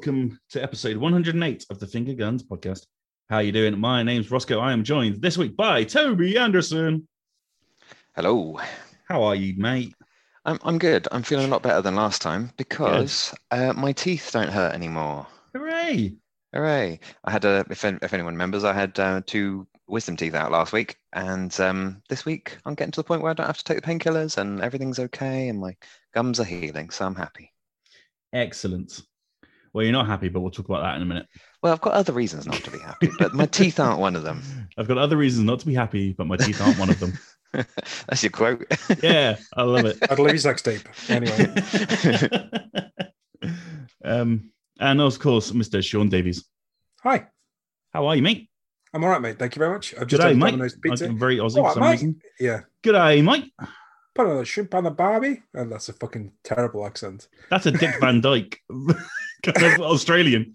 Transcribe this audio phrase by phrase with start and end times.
[0.00, 0.30] Hello there, everyone.
[0.30, 2.86] Welcome to episode 108 of the Finger Guns podcast.
[3.28, 3.78] How you doing?
[3.78, 4.60] My name's Rossko.
[4.60, 7.06] I am joined this week by Toby Andersen.
[8.16, 8.58] Hello.
[9.08, 9.94] How are you, mate?
[10.46, 11.06] I'm I'm good.
[11.12, 15.26] I'm feeling a lot better than last time because uh, my teeth don't hurt anymore.
[15.54, 16.14] Hooray!
[16.54, 17.00] Hooray!
[17.24, 20.72] I had a if if anyone remembers, I had uh, two wisdom teeth out last
[20.72, 23.64] week, and um, this week I'm getting to the point where I don't have to
[23.64, 25.76] take the painkillers and everything's okay, and my
[26.14, 27.52] gums are healing, so I'm happy.
[28.32, 29.02] Excellent.
[29.72, 31.26] Well, you're not happy, but we'll talk about that in a minute.
[31.62, 34.22] Well, I've got other reasons not to be happy, but my teeth aren't one of
[34.24, 34.42] them.
[34.78, 37.12] I've got other reasons not to be happy, but my teeth aren't one of them.
[37.52, 38.64] That's your quote.
[39.02, 39.98] Yeah, I love it.
[40.10, 40.88] I'd love your sex tape.
[41.08, 41.52] Anyway,
[44.04, 45.82] um, and of course, Mr.
[45.84, 46.44] Sean Davies.
[47.02, 47.26] hi.
[47.92, 48.48] How are you, mate?
[48.94, 49.38] I'm all right, mate.
[49.38, 49.94] Thank you very much.
[50.00, 50.50] I've just G'day, had a mate.
[50.52, 51.04] Domino's pizza.
[51.06, 51.90] I'm very Aussie All for some mate.
[51.92, 52.20] reason.
[52.38, 52.60] Yeah.
[52.84, 53.52] G'day, mate.
[54.14, 55.42] Put a shrimp on the barbie.
[55.54, 57.28] And that's a fucking terrible accent.
[57.50, 58.60] That's a Dick Van Dyke,
[59.42, 60.54] kind Australian.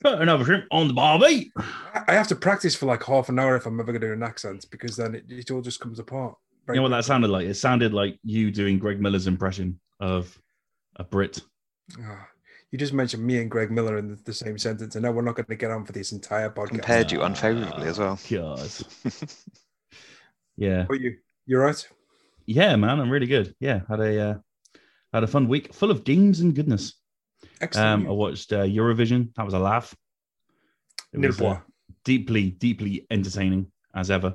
[0.00, 1.52] Put another shrimp on the barbie.
[1.56, 4.08] I I have to practice for like half an hour if I'm ever going to
[4.08, 6.36] do an accent because then it, it all just comes apart.
[6.68, 7.46] You know what that sounded like?
[7.46, 10.38] It sounded like you doing Greg Miller's impression of
[10.96, 11.40] a Brit.
[12.00, 12.28] Ah,
[12.70, 15.22] you just mentioned me and Greg Miller in the, the same sentence, and now we're
[15.22, 16.68] not going to get on for this entire podcast.
[16.68, 18.18] Compared you unfavorably as well.
[18.30, 18.70] God.
[20.56, 20.82] yeah.
[20.82, 21.16] How are you?
[21.46, 21.88] You all right?
[22.46, 23.54] Yeah, man, I'm really good.
[23.60, 24.34] Yeah, had a uh,
[25.12, 26.94] had a fun week full of games and goodness.
[27.60, 28.04] Excellent.
[28.04, 29.34] Um, I watched uh, Eurovision.
[29.34, 29.94] That was a laugh.
[31.12, 31.60] It Nil was uh,
[32.04, 34.34] deeply, deeply entertaining as ever.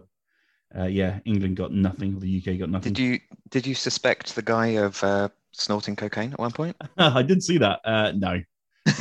[0.78, 2.20] Uh, yeah, England got nothing.
[2.20, 2.94] The UK got nothing.
[2.94, 3.20] Did you
[3.50, 6.76] did you suspect the guy of uh, snorting cocaine at one point?
[6.98, 7.80] I did see that.
[7.86, 8.42] Uh, no,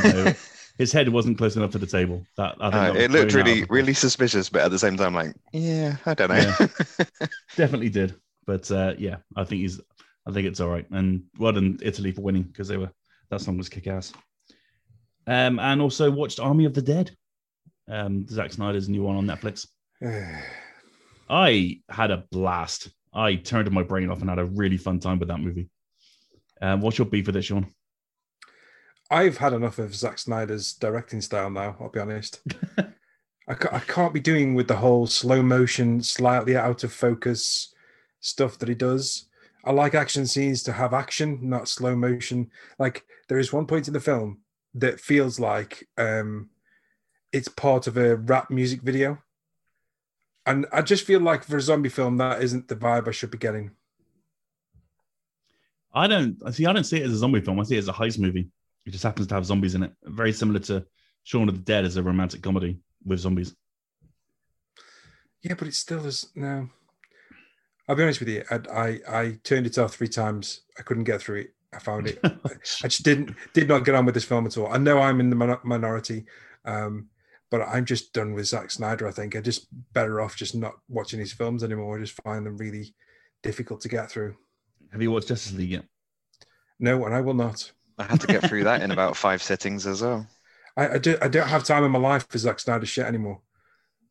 [0.04, 0.32] no.
[0.78, 2.24] his head wasn't close enough to the table.
[2.36, 5.14] That I think Uh, that it looked really really suspicious, but at the same time,
[5.14, 6.36] like, yeah, I don't know.
[6.36, 6.66] Yeah.
[7.56, 8.14] definitely did.
[8.46, 9.80] But uh, yeah, I think he's.
[10.26, 10.88] I think it's all right.
[10.90, 12.90] And well done Italy for winning because they were
[13.30, 14.12] that song was kick ass.
[15.26, 17.16] Um, and also watched Army of the Dead,
[17.90, 19.66] um, Zack Snyder's new one on Netflix.
[21.30, 22.90] I had a blast.
[23.12, 25.68] I turned my brain off and had a really fun time with that movie.
[26.60, 27.66] Um, what's your beef with it, Sean?
[29.10, 31.76] I've had enough of Zack Snyder's directing style now.
[31.80, 32.40] I'll be honest.
[33.48, 37.74] I, ca- I can't be doing with the whole slow motion, slightly out of focus
[38.20, 39.28] stuff that he does.
[39.64, 42.50] I like action scenes to have action, not slow motion.
[42.78, 44.40] Like there is one point in the film
[44.74, 46.50] that feels like um,
[47.32, 49.18] it's part of a rap music video,
[50.44, 53.30] and I just feel like for a zombie film that isn't the vibe I should
[53.30, 53.70] be getting.
[55.94, 56.66] I don't I see.
[56.66, 57.58] I don't see it as a zombie film.
[57.58, 58.50] I see it as a heist movie.
[58.84, 59.92] It just happens to have zombies in it.
[60.02, 60.84] Very similar to
[61.22, 63.54] Shaun of the Dead as a romantic comedy with zombies.
[65.40, 66.68] Yeah, but it still is no.
[67.88, 68.44] I'll be honest with you.
[68.50, 70.62] I, I I turned it off three times.
[70.78, 71.54] I couldn't get through it.
[71.72, 72.18] I found it.
[72.24, 74.72] I just didn't did not get on with this film at all.
[74.72, 76.24] I know I'm in the min- minority,
[76.64, 77.08] um,
[77.50, 79.06] but I'm just done with Zack Snyder.
[79.06, 81.96] I think I'm just better off just not watching his films anymore.
[81.96, 82.94] I just find them really
[83.42, 84.36] difficult to get through.
[84.92, 85.84] Have you watched Justice League yet?
[86.78, 87.70] No, and I will not.
[87.98, 90.26] I had to get through that in about five sittings as well.
[90.76, 93.40] I, I, do, I don't have time in my life for Zack Snyder shit anymore.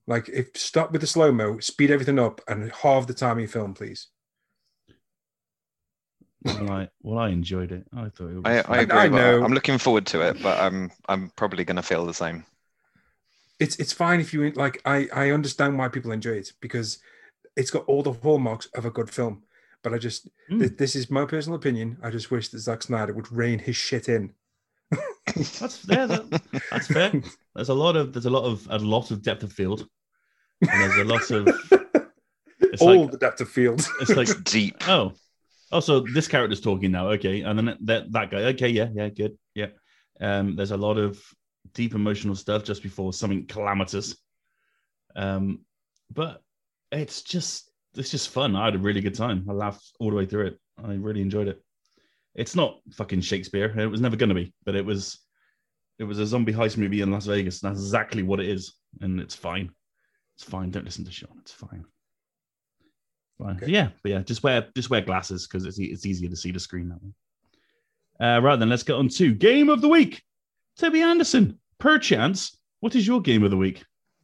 [0.06, 3.40] Like, if stop with the slow mo, speed everything up, and halve the time of
[3.40, 4.08] your film, please.
[6.44, 7.86] Well, I, well, I enjoyed it.
[7.96, 8.44] I thought it was.
[8.46, 9.00] I, I agree.
[9.00, 9.42] I know.
[9.44, 12.46] I'm looking forward to it, but I'm I'm probably going to feel the same.
[13.60, 16.98] it's it's fine if you like i i understand why people enjoy it because
[17.56, 19.44] it's got all the hallmarks of a good film
[19.84, 20.60] but i just Mm.
[20.60, 23.76] th- this is my personal opinion i just wish that Zack snyder would rein his
[23.78, 24.34] shit in
[25.36, 26.08] That's fair.
[26.08, 27.12] That, that's fair.
[27.56, 29.88] There's a lot of there's a lot of a lot of depth of field.
[30.62, 31.48] And there's a lot of
[32.60, 33.88] it's all like the depth of field.
[34.02, 34.76] it's like Deep.
[34.88, 35.14] oh.
[35.72, 37.10] Oh so this character's talking now.
[37.10, 38.44] Okay and then that that guy.
[38.54, 39.38] Okay yeah yeah good.
[39.56, 39.68] Yeah.
[40.20, 41.22] Um there's a lot of
[41.74, 44.16] deep emotional stuff just before something calamitous.
[45.16, 45.62] Um
[46.14, 46.42] but
[46.92, 48.56] it's just it's just fun.
[48.56, 49.46] I had a really good time.
[49.50, 50.60] I laughed all the way through it.
[50.84, 51.62] I really enjoyed it
[52.36, 55.20] it's not fucking shakespeare it was never going to be but it was
[56.00, 58.74] it was a zombie heist movie in las vegas and that's exactly what it is
[59.02, 59.70] and it's fine
[60.36, 61.86] it's fine don't listen to sean it's fine
[63.38, 63.58] Fine.
[63.58, 63.72] Okay.
[63.72, 66.60] Yeah, but yeah, just wear just wear glasses because it's it's easier to see the
[66.60, 67.14] screen that way.
[68.20, 70.22] Uh, right then, let's get on to game of the week.
[70.78, 73.84] Toby Andersen, perchance, what is your game of the week?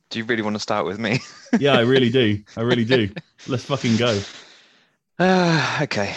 [0.09, 1.19] Do you really want to start with me?
[1.59, 2.44] Yeah, I really do.
[2.56, 3.09] I really do.
[3.47, 4.21] Let's fucking go.
[5.17, 6.13] Uh, okay.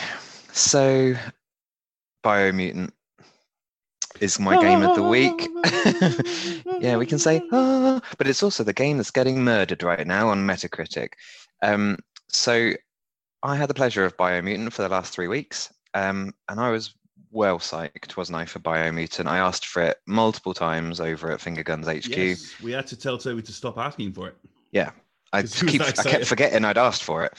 [0.53, 1.15] So,
[2.23, 2.91] Biomutant
[4.21, 5.49] is my game of the week.
[6.81, 10.29] yeah, we can say, ah, but it's also the game that's getting murdered right now
[10.29, 11.13] on Metacritic.
[11.63, 11.99] Um,
[12.29, 12.73] so,
[13.43, 16.95] I had the pleasure of Biomutant for the last three weeks, um, and I was
[17.33, 19.27] well psyched, wasn't I, for Biomutant?
[19.27, 22.17] I asked for it multiple times over at Finger Guns HQ.
[22.17, 24.37] Yes, we had to tell Toby to stop asking for it.
[24.71, 24.91] Yeah,
[25.33, 27.33] I 'Cause he was keep I kept forgetting I'd asked for it.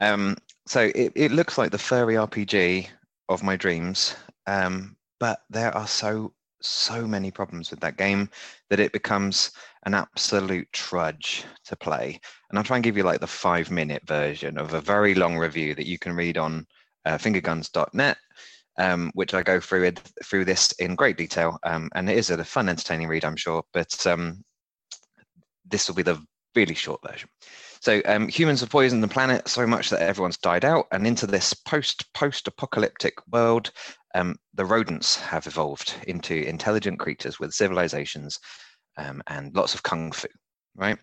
[0.00, 0.36] Um,
[0.66, 2.88] so it, it looks like the furry RPG
[3.28, 4.14] of my dreams,
[4.46, 6.32] um, but there are so
[6.62, 8.28] so many problems with that game
[8.70, 9.52] that it becomes
[9.84, 12.18] an absolute trudge to play.
[12.48, 15.36] And I'll try and give you like the five minute version of a very long
[15.36, 16.66] review that you can read on
[17.04, 18.16] uh, fingerguns.net.
[18.78, 22.28] Um, which I go through it through this in great detail, um, and it is
[22.28, 23.62] a fun, entertaining read, I'm sure.
[23.72, 24.44] But um,
[25.64, 26.22] this will be the
[26.54, 27.30] really short version.
[27.80, 31.26] So um, humans have poisoned the planet so much that everyone's died out, and into
[31.26, 33.70] this post post apocalyptic world,
[34.14, 38.38] um, the rodents have evolved into intelligent creatures with civilizations
[38.96, 40.28] um, and lots of kung fu,
[40.74, 40.98] right?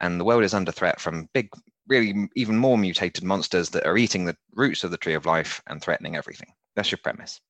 [0.00, 1.48] And the world is under threat from big,
[1.88, 5.62] really even more mutated monsters that are eating the roots of the tree of life
[5.66, 6.52] and threatening everything.
[6.76, 7.40] That's your premise.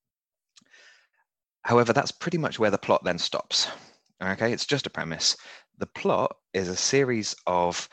[1.62, 3.68] However, that's pretty much where the plot then stops.
[4.22, 5.36] Okay, it's just a premise.
[5.78, 7.88] The plot is a series of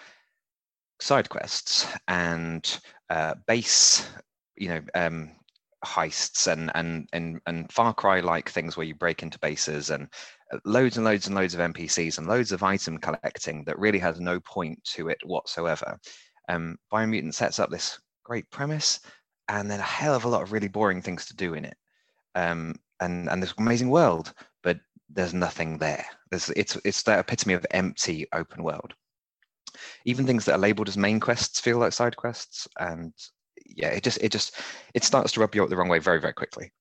[1.00, 4.10] side quests and uh, base,
[4.58, 5.32] you know, um,
[5.86, 10.08] heists and and and and Far Cry like things where you break into bases and
[10.52, 14.00] uh, loads and loads and loads of NPCs and loads of item collecting that really
[14.00, 15.98] has no point to it whatsoever.
[16.50, 19.00] Um, Biomutant sets up this great premise
[19.48, 21.78] and then a hell of a lot of really boring things to do in it.
[22.34, 24.34] Um, and and this amazing world,
[24.64, 26.06] but there's nothing there.
[26.32, 28.94] There's it's it's that epitome of empty open world.
[30.06, 33.14] Even things that are labeled as main quests feel like side quests, and
[33.66, 34.60] yeah, it just it just
[34.94, 36.72] it starts to rub you up the wrong way very very quickly.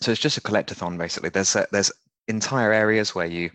[0.00, 1.30] So it's just a collectathon basically.
[1.30, 1.92] There's a, there's
[2.28, 3.50] entire areas where you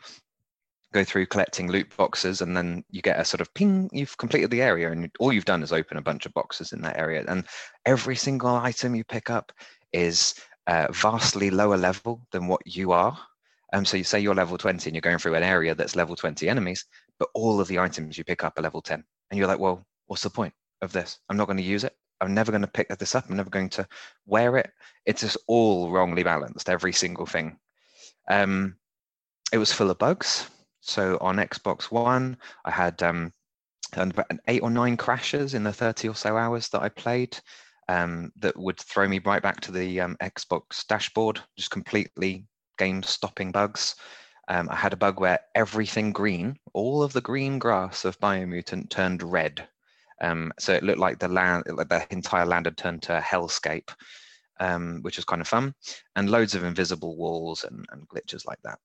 [0.94, 4.52] go through collecting loot boxes and then you get a sort of ping you've completed
[4.52, 7.26] the area and all you've done is open a bunch of boxes in that area
[7.28, 7.46] and
[7.86, 9.52] every single item you pick up
[9.92, 10.36] is
[10.68, 13.18] uh, vastly lower level than what you are
[13.74, 16.16] um, so you say you're level 20 and you're going through an area that's level
[16.16, 16.86] 20 enemies
[17.24, 19.86] but all of the items you pick up are level 10 and you're like well
[20.08, 21.20] what's the point of this?
[21.30, 21.96] I'm not going to use it.
[22.22, 23.30] I'm never going to pick this up.
[23.30, 23.88] I'm never going to
[24.26, 24.70] wear it.
[25.06, 27.58] It's just all wrongly balanced every single thing.
[28.30, 28.76] Um,
[29.52, 30.50] it was full of bugs.
[30.82, 33.34] So on Xbox One, I had um,
[34.48, 37.38] eight or nine crashes in the 30 or so hours that I played
[37.88, 42.46] um, that would throw me right back to the um, Xbox dashboard, just completely
[42.78, 43.96] game stopping bugs.
[44.48, 48.90] Um, I had a bug where everything green, all of the green grass of Biomutant
[48.90, 49.68] turned red.
[50.22, 53.90] Um, so it looked like the land, like the entire land had turned to hellscape,
[54.60, 55.74] um, which was kind of fun,
[56.16, 58.80] and loads of invisible walls and, and glitches like that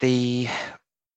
[0.00, 0.48] the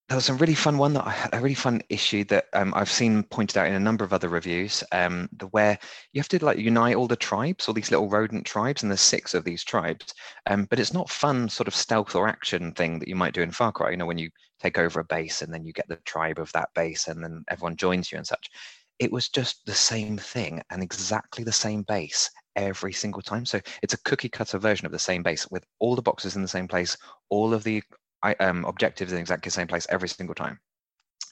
[0.10, 2.90] there was a really fun one that I, a really fun issue that um, I've
[2.90, 4.84] seen pointed out in a number of other reviews.
[4.92, 5.78] Um, the where
[6.14, 9.02] you have to like unite all the tribes, all these little rodent tribes, and there's
[9.02, 10.12] six of these tribes.
[10.48, 13.44] Um, but it's not fun sort of stealth or action thing that you might do
[13.44, 13.92] in Far Cry.
[13.92, 16.52] You know, when you take over a base and then you get the tribe of
[16.54, 18.50] that base, and then everyone joins you and such.
[18.98, 23.46] It was just the same thing and exactly the same base every single time.
[23.46, 26.42] So it's a cookie cutter version of the same base with all the boxes in
[26.42, 26.98] the same place,
[27.30, 27.84] all of the
[28.24, 30.60] I, um, objectives in exactly the same place every single time.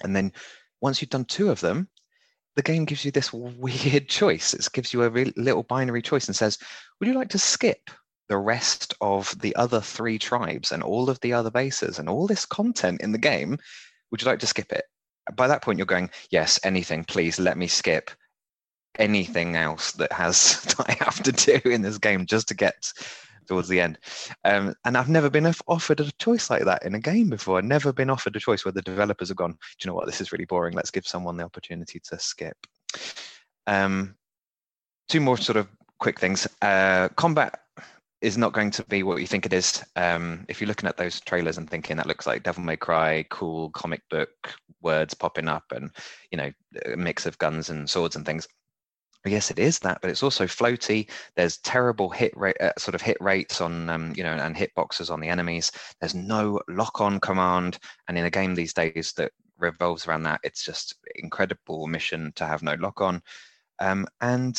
[0.03, 0.32] And then
[0.82, 1.89] once you've done two of them,
[2.56, 4.53] the game gives you this weird choice.
[4.53, 6.58] It gives you a little binary choice and says,
[7.00, 7.89] would you like to skip
[8.29, 12.27] the rest of the other three tribes and all of the other bases and all
[12.27, 13.58] this content in the game?
[14.12, 14.86] Would you like to skip it?
[15.36, 18.12] By that point, you're going, yes, anything, please let me skip
[18.98, 22.91] anything else that has that I have to do in this game just to get
[23.48, 23.98] towards the end.
[24.44, 27.58] Um, and I've never been offered a choice like that in a game before.
[27.58, 30.06] I've never been offered a choice where the developers have gone, do you know what,
[30.06, 30.74] this is really boring.
[30.74, 32.58] Let's give someone the opportunity to skip.
[33.66, 34.16] Um,
[35.10, 35.68] two more sort of
[36.00, 36.48] quick things.
[36.62, 37.60] Uh, combat
[38.22, 39.84] is not going to be what you think it is.
[39.96, 43.24] Um, if you're looking at those trailers and thinking that looks like Devil May Cry,
[43.30, 44.30] cool comic book
[44.82, 45.92] words popping up, and
[46.32, 46.51] you know,
[46.86, 48.48] a mix of guns and swords and things.
[49.27, 51.10] Yes, it is that, but it's also floaty.
[51.36, 54.74] There's terrible hit rate, uh, sort of hit rates on, um, you know, and hit
[54.75, 55.72] boxes on the enemies.
[56.00, 60.63] There's no lock-on command, and in a game these days that revolves around that, it's
[60.63, 63.22] just incredible mission to have no lock-on.
[63.79, 64.55] Um, and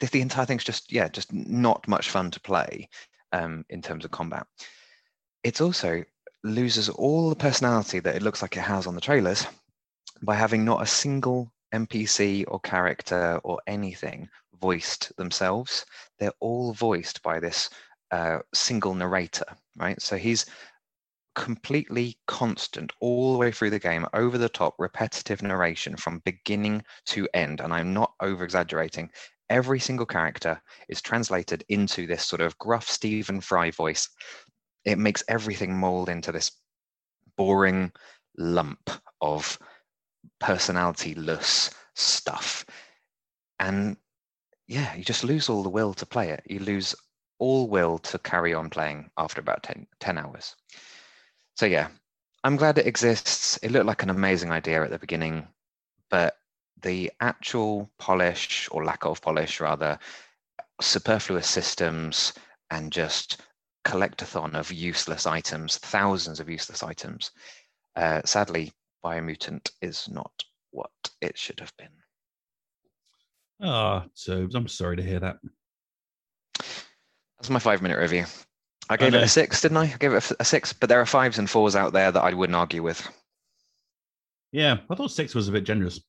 [0.00, 2.88] the, the entire thing's just, yeah, just not much fun to play
[3.32, 4.46] um, in terms of combat.
[5.42, 6.04] It's also
[6.42, 9.46] loses all the personality that it looks like it has on the trailers
[10.22, 14.28] by having not a single NPC or character or anything
[14.60, 15.84] voiced themselves.
[16.18, 17.68] They're all voiced by this
[18.10, 19.44] uh, single narrator,
[19.76, 20.00] right?
[20.00, 20.46] So he's
[21.34, 26.84] completely constant all the way through the game, over the top, repetitive narration from beginning
[27.06, 27.60] to end.
[27.60, 29.10] And I'm not over exaggerating.
[29.50, 34.08] every single character is translated into this sort of gruff Stephen Fry voice.
[34.84, 36.50] It makes everything mold into this
[37.36, 37.92] boring
[38.38, 38.90] lump
[39.20, 39.58] of
[40.40, 42.64] personality-less stuff.
[43.60, 43.96] And
[44.66, 46.42] yeah, you just lose all the will to play it.
[46.46, 46.94] You lose
[47.38, 50.56] all will to carry on playing after about 10, 10 hours.
[51.56, 51.88] So yeah,
[52.42, 53.58] I'm glad it exists.
[53.62, 55.46] It looked like an amazing idea at the beginning,
[56.10, 56.36] but
[56.82, 59.98] the actual polish or lack of polish rather
[60.80, 62.34] superfluous systems
[62.70, 63.40] and just
[63.84, 67.30] collectathon of useless items thousands of useless items
[67.96, 68.72] uh, sadly
[69.04, 70.32] biomutant is not
[70.70, 71.88] what it should have been
[73.62, 75.38] Ah, so I'm sorry to hear that.
[76.58, 78.24] That's my five minute review.
[78.90, 79.84] I gave I it a six, didn't I?
[79.84, 82.34] I gave it a six, but there are fives and fours out there that I
[82.34, 83.08] wouldn't argue with.
[84.52, 86.00] Yeah, I thought six was a bit generous.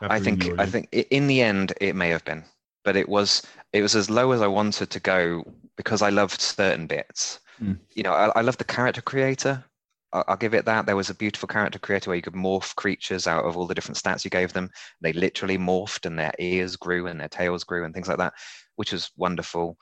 [0.00, 2.44] I think I think in the end it may have been,
[2.84, 5.44] but it was it was as low as I wanted to go
[5.76, 7.38] because I loved certain bits.
[7.62, 7.78] Mm.
[7.94, 9.64] You know, I, I love the character creator.
[10.12, 10.86] I'll, give it that.
[10.86, 13.74] There was a beautiful character creator where you could morph creatures out of all the
[13.74, 14.70] different stats you gave them.
[15.00, 18.34] They literally morphed, and their ears grew, and their tails grew, and things like that,
[18.76, 19.76] which was wonderful.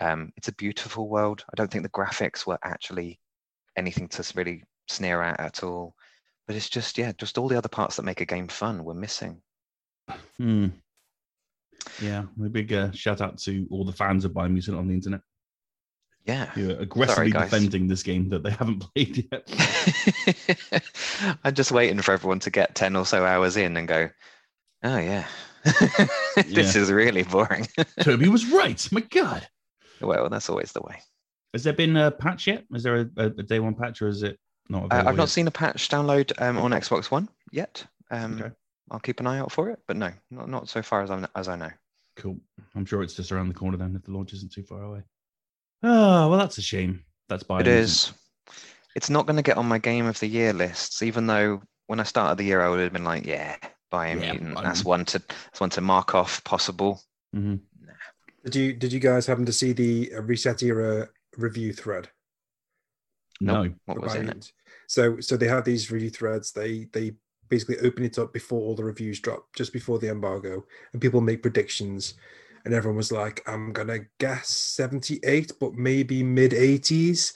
[0.00, 1.44] Um, it's a beautiful world.
[1.52, 3.20] I don't think the graphics were actually
[3.76, 5.94] anything to really sneer at at all
[6.46, 8.94] but it's just yeah just all the other parts that make a game fun were
[8.94, 9.40] missing
[10.38, 10.68] hmm.
[12.00, 15.20] yeah a big uh, shout out to all the fans of biomutant on the internet
[16.24, 20.86] yeah you're aggressively Sorry, defending this game that they haven't played yet
[21.44, 24.08] i'm just waiting for everyone to get 10 or so hours in and go
[24.82, 25.26] oh yeah
[26.36, 26.82] this yeah.
[26.82, 27.66] is really boring
[28.00, 29.46] toby was right my god
[30.00, 31.00] well that's always the way
[31.52, 34.22] has there been a patch yet is there a, a day one patch or is
[34.22, 34.38] it
[34.68, 37.84] not uh, I've not seen a patch download um, on Xbox One yet.
[38.10, 38.50] Um, okay.
[38.90, 41.26] I'll keep an eye out for it, but no, not, not so far as I
[41.34, 41.70] as I know.
[42.16, 42.38] Cool.
[42.74, 45.02] I'm sure it's just around the corner then if the launch isn't too far away.
[45.84, 47.04] Oh well, that's a shame.
[47.28, 48.12] That's by it is.
[48.96, 52.00] It's not going to get on my game of the year lists, even though when
[52.00, 53.56] I started the year, I would have been like, yeah,
[53.92, 54.54] Biomutant.
[54.54, 57.02] Yeah, that's one to that's one to mark off possible.
[57.34, 57.56] Mm-hmm.
[57.86, 57.92] Nah.
[58.44, 62.08] Did you did you guys happen to see the ResetEra review thread?
[63.40, 63.70] No.
[63.84, 64.52] What was in it?
[64.86, 66.52] So so they have these review threads.
[66.52, 67.12] They they
[67.48, 71.20] basically open it up before all the reviews drop, just before the embargo, and people
[71.20, 72.14] make predictions.
[72.64, 77.34] And everyone was like, I'm gonna guess 78, but maybe mid 80s.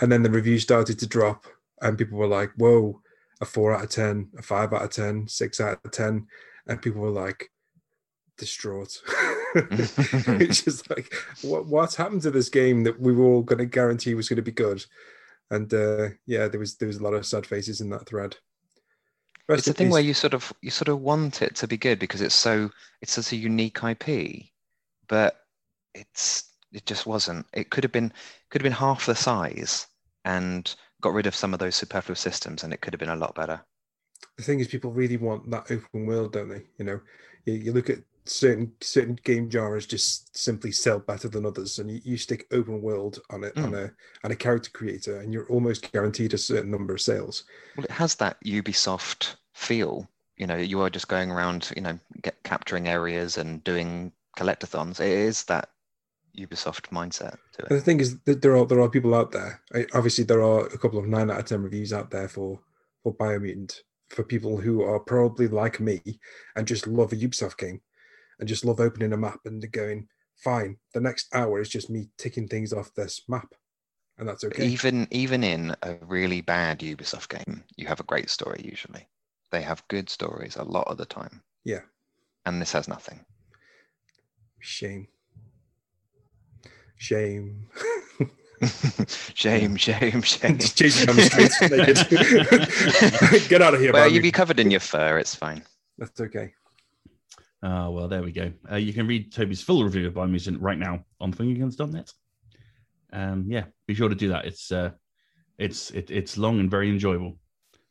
[0.00, 1.46] And then the reviews started to drop,
[1.82, 3.00] and people were like, Whoa,
[3.40, 6.26] a four out of 10, a five out of 10, six out of 10.
[6.66, 7.50] And people were like,
[8.36, 9.00] distraught.
[9.54, 13.66] it's just like, what, what's happened to this game that we were all going to
[13.66, 14.84] guarantee was going to be good?
[15.50, 18.36] and uh, yeah, there was there was a lot of sad faces in that thread.
[19.48, 19.92] Rest it's a thing peace.
[19.92, 22.70] where you sort of you sort of want it to be good because it's so
[23.00, 24.46] it's such a unique IP,
[25.08, 25.44] but
[25.94, 27.46] it's it just wasn't.
[27.52, 28.12] It could have been
[28.50, 29.86] could have been half the size
[30.24, 33.16] and got rid of some of those superfluous systems, and it could have been a
[33.16, 33.60] lot better.
[34.36, 36.62] The thing is, people really want that open world, don't they?
[36.78, 37.00] You know,
[37.44, 37.98] you, you look at
[38.30, 42.82] certain certain game genres just simply sell better than others and you, you stick open
[42.82, 43.64] world on it mm.
[43.64, 43.90] on a
[44.24, 47.44] on a character creator and you're almost guaranteed a certain number of sales
[47.76, 51.98] well it has that ubisoft feel you know you are just going around you know
[52.22, 55.70] get capturing areas and doing collectathons it is that
[56.36, 59.32] ubisoft mindset to it and the thing is that there are there are people out
[59.32, 59.60] there
[59.94, 62.60] obviously there are a couple of nine out of ten reviews out there for
[63.02, 66.00] for biomutant for people who are probably like me
[66.56, 67.80] and just love a ubisoft game
[68.38, 72.08] and just love opening a map and going, fine, the next hour is just me
[72.18, 73.54] ticking things off this map.
[74.18, 74.66] And that's okay.
[74.66, 79.06] Even even in a really bad Ubisoft game, you have a great story usually.
[79.52, 81.42] They have good stories a lot of the time.
[81.64, 81.82] Yeah.
[82.44, 83.24] And this has nothing.
[84.60, 85.08] Shame.
[86.96, 87.68] Shame.
[89.34, 90.58] shame, shame, shame.
[90.58, 91.58] Chasing down the streets
[93.48, 93.92] Get out of here.
[93.92, 95.18] Well, you'd be covered in your fur.
[95.18, 95.62] It's fine.
[95.96, 96.52] That's okay.
[97.62, 98.52] Uh, well, there we go.
[98.70, 102.12] Uh, you can read Toby's full review of Biomutant right now on fingerguns.net.
[103.12, 104.44] Um, yeah, be sure to do that.
[104.44, 104.90] It's uh,
[105.58, 107.38] it's it, it's long and very enjoyable,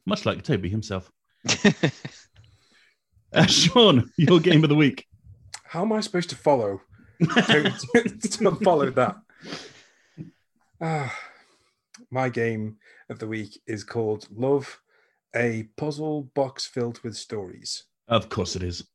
[0.05, 1.11] much like Toby himself.
[3.33, 5.05] uh, Sean, your game of the week.
[5.67, 6.81] How am I supposed to follow?
[7.19, 9.17] to, to, to follow that.
[10.79, 11.09] Uh,
[12.11, 12.77] my game
[13.09, 14.79] of the week is called Love,
[15.35, 17.83] a puzzle box filled with stories.
[18.07, 18.87] Of course, it is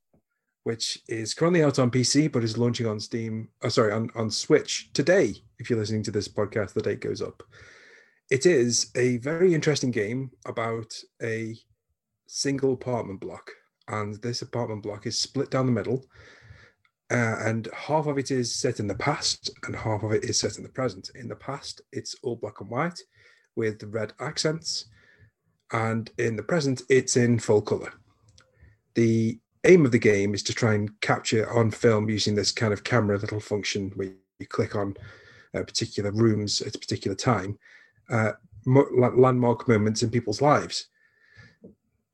[0.63, 3.49] which is currently out on PC but is launching on Steam.
[3.61, 5.35] Oh, sorry, on, on Switch today.
[5.59, 7.43] If you're listening to this podcast, the date goes up.
[8.31, 11.57] It is a very interesting game about a
[12.27, 13.51] single apartment block,
[13.87, 16.05] and this apartment block is split down the middle.
[17.13, 20.39] Uh, and half of it is set in the past, and half of it is
[20.39, 21.11] set in the present.
[21.13, 22.99] In the past, it's all black and white
[23.55, 24.85] with red accents,
[25.71, 27.93] and in the present, it's in full color.
[28.95, 32.73] The aim of the game is to try and capture on film using this kind
[32.73, 34.95] of camera little function where you click on
[35.55, 37.59] uh, particular rooms at a particular time,
[38.09, 38.31] uh,
[38.65, 40.87] landmark moments in people's lives.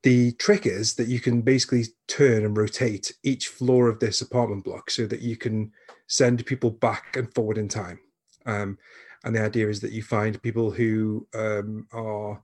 [0.03, 4.63] The trick is that you can basically turn and rotate each floor of this apartment
[4.63, 5.71] block so that you can
[6.07, 7.99] send people back and forward in time.
[8.45, 8.77] Um,
[9.23, 12.41] and the idea is that you find people who um, are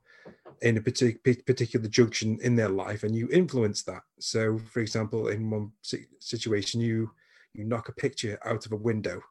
[0.62, 5.28] in a partic- particular junction in their life and you influence that so for example
[5.28, 5.72] in one
[6.20, 7.12] situation you
[7.54, 9.22] you knock a picture out of a window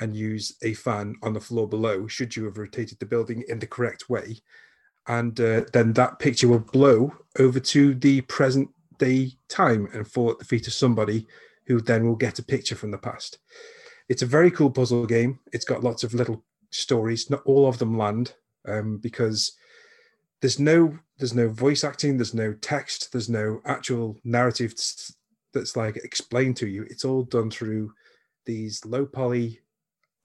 [0.00, 3.58] and use a fan on the floor below should you have rotated the building in
[3.58, 4.36] the correct way
[5.10, 10.30] and uh, then that picture will blow over to the present day time and fall
[10.30, 11.26] at the feet of somebody
[11.66, 13.38] who then will get a picture from the past.
[14.08, 15.40] It's a very cool puzzle game.
[15.52, 17.28] It's got lots of little stories.
[17.28, 18.34] Not all of them land
[18.68, 19.52] um, because
[20.40, 24.72] there's no there's no voice acting there's no text there's no actual narrative
[25.52, 26.84] that's like explained to you.
[26.88, 27.92] It's all done through
[28.46, 29.60] these low poly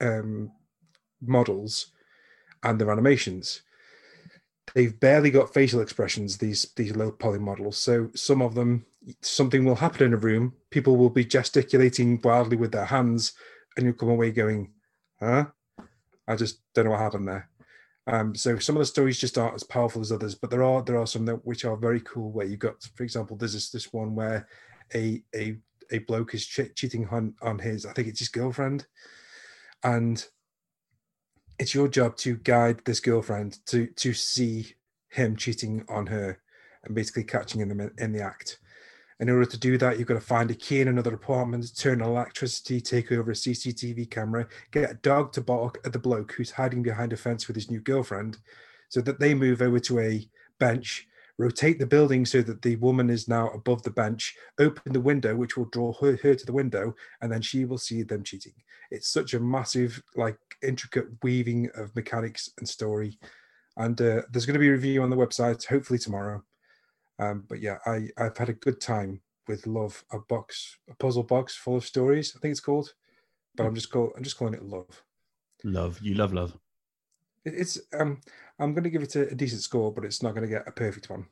[0.00, 0.52] um,
[1.20, 1.90] models
[2.62, 3.62] and their animations
[4.74, 8.84] they've barely got facial expressions these these low poly models so some of them
[9.22, 13.34] something will happen in a room people will be gesticulating wildly with their hands
[13.76, 14.72] and you come away going
[15.20, 15.46] huh?
[16.28, 17.48] I just don't know what happened there.
[18.08, 20.82] Um, so some of the stories just aren't as powerful as others, but there are
[20.82, 22.30] there are some that which are very cool.
[22.30, 24.46] Where you've got, for example, there's this this one where
[24.94, 25.56] a a
[25.90, 28.86] a bloke is che- cheating on on his I think it's his girlfriend,
[29.82, 30.24] and
[31.58, 34.74] it's your job to guide this girlfriend to to see
[35.08, 36.38] him cheating on her
[36.84, 38.58] and basically catching him in the, act.
[39.18, 42.02] In order to do that, you've got to find a key in another apartment, turn
[42.02, 46.32] on electricity, take over a CCTV camera, get a dog to bark at the bloke
[46.32, 48.36] who's hiding behind a fence with his new girlfriend,
[48.88, 50.28] so that they move over to a
[50.60, 55.00] bench, rotate the building so that the woman is now above the bench, open the
[55.00, 58.22] window, which will draw her, her to the window, and then she will see them
[58.22, 58.54] cheating.
[58.90, 63.18] It's such a massive, like, intricate weaving of mechanics and story.
[63.76, 66.42] And uh, there's going to be a review on the website, hopefully tomorrow.
[67.18, 71.22] Um, but yeah, I I've had a good time with Love, a box, a puzzle
[71.22, 72.34] box full of stories.
[72.36, 72.92] I think it's called,
[73.54, 75.02] but I'm just call I'm just calling it Love.
[75.64, 76.58] Love, you love love.
[77.46, 78.20] It, it's um
[78.58, 80.66] I'm going to give it a, a, decent score, but it's not going to get
[80.66, 81.26] a perfect one.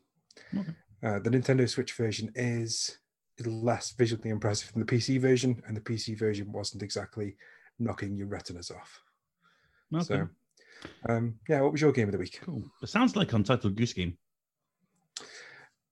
[0.57, 0.73] Okay.
[1.03, 2.99] Uh, the Nintendo Switch version is
[3.45, 7.37] less visually impressive than the PC version, and the PC version wasn't exactly
[7.79, 9.03] knocking your retinas off.
[9.95, 10.05] Okay.
[10.05, 10.29] So,
[11.09, 12.41] um, yeah, what was your game of the week?
[12.43, 12.63] Cool.
[12.83, 14.17] It sounds like Untitled Goose Game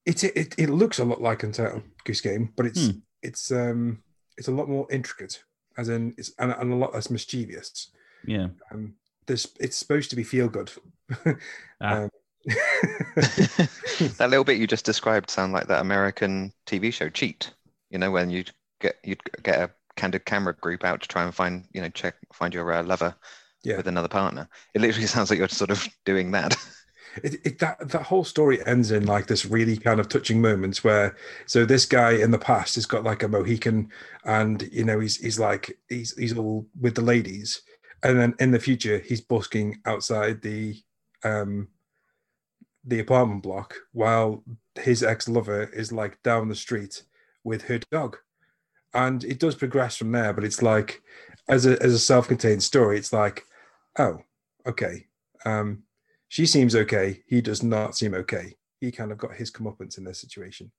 [0.04, 2.98] it, it it looks a lot like Untitled Goose Game, but it's hmm.
[3.22, 4.02] it's um
[4.36, 5.42] it's a lot more intricate,
[5.76, 7.90] as in it's and, and a lot less mischievous.
[8.26, 8.48] Yeah.
[8.70, 8.94] Um,
[9.26, 10.70] this it's supposed to be feel good.
[11.80, 12.02] ah.
[12.02, 12.10] um,
[12.46, 17.52] that little bit you just described sound like that American TV show Cheat.
[17.90, 18.44] You know when you
[18.80, 22.14] get you'd get a candid camera group out to try and find you know check
[22.32, 23.14] find your uh, lover
[23.62, 23.76] yeah.
[23.76, 24.48] with another partner.
[24.74, 26.56] It literally sounds like you're sort of doing that
[27.22, 30.82] it, it, that that whole story ends in like this really kind of touching moments
[30.82, 33.90] where so this guy in the past has got like a mohican
[34.24, 37.62] and you know he's he's like he's he's all with the ladies
[38.02, 40.76] and then in the future he's busking outside the
[41.24, 41.68] um
[42.84, 44.42] the apartment block while
[44.74, 47.02] his ex-lover is like down the street
[47.44, 48.16] with her dog
[48.94, 51.02] and it does progress from there but it's like
[51.48, 53.44] as a as a self-contained story it's like
[53.98, 54.18] oh
[54.66, 55.06] okay
[55.44, 55.82] um
[56.32, 57.22] she seems okay.
[57.26, 58.54] He does not seem okay.
[58.80, 60.72] He kind of got his comeuppance in this situation.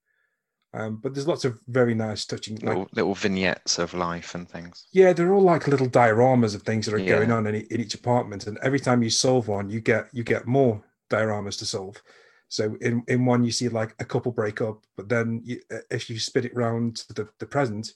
[0.75, 4.49] Um, but there's lots of very nice, touching like, little, little, vignettes of life and
[4.49, 4.87] things.
[4.91, 7.15] Yeah, they're all like little dioramas of things that are yeah.
[7.15, 10.23] going on in, in, each apartment, and every time you solve one, you get you
[10.23, 12.01] get more dioramas to solve.
[12.47, 16.09] So in in one, you see like a couple break up, but then you, if
[16.09, 17.93] you spit it round to the, the present,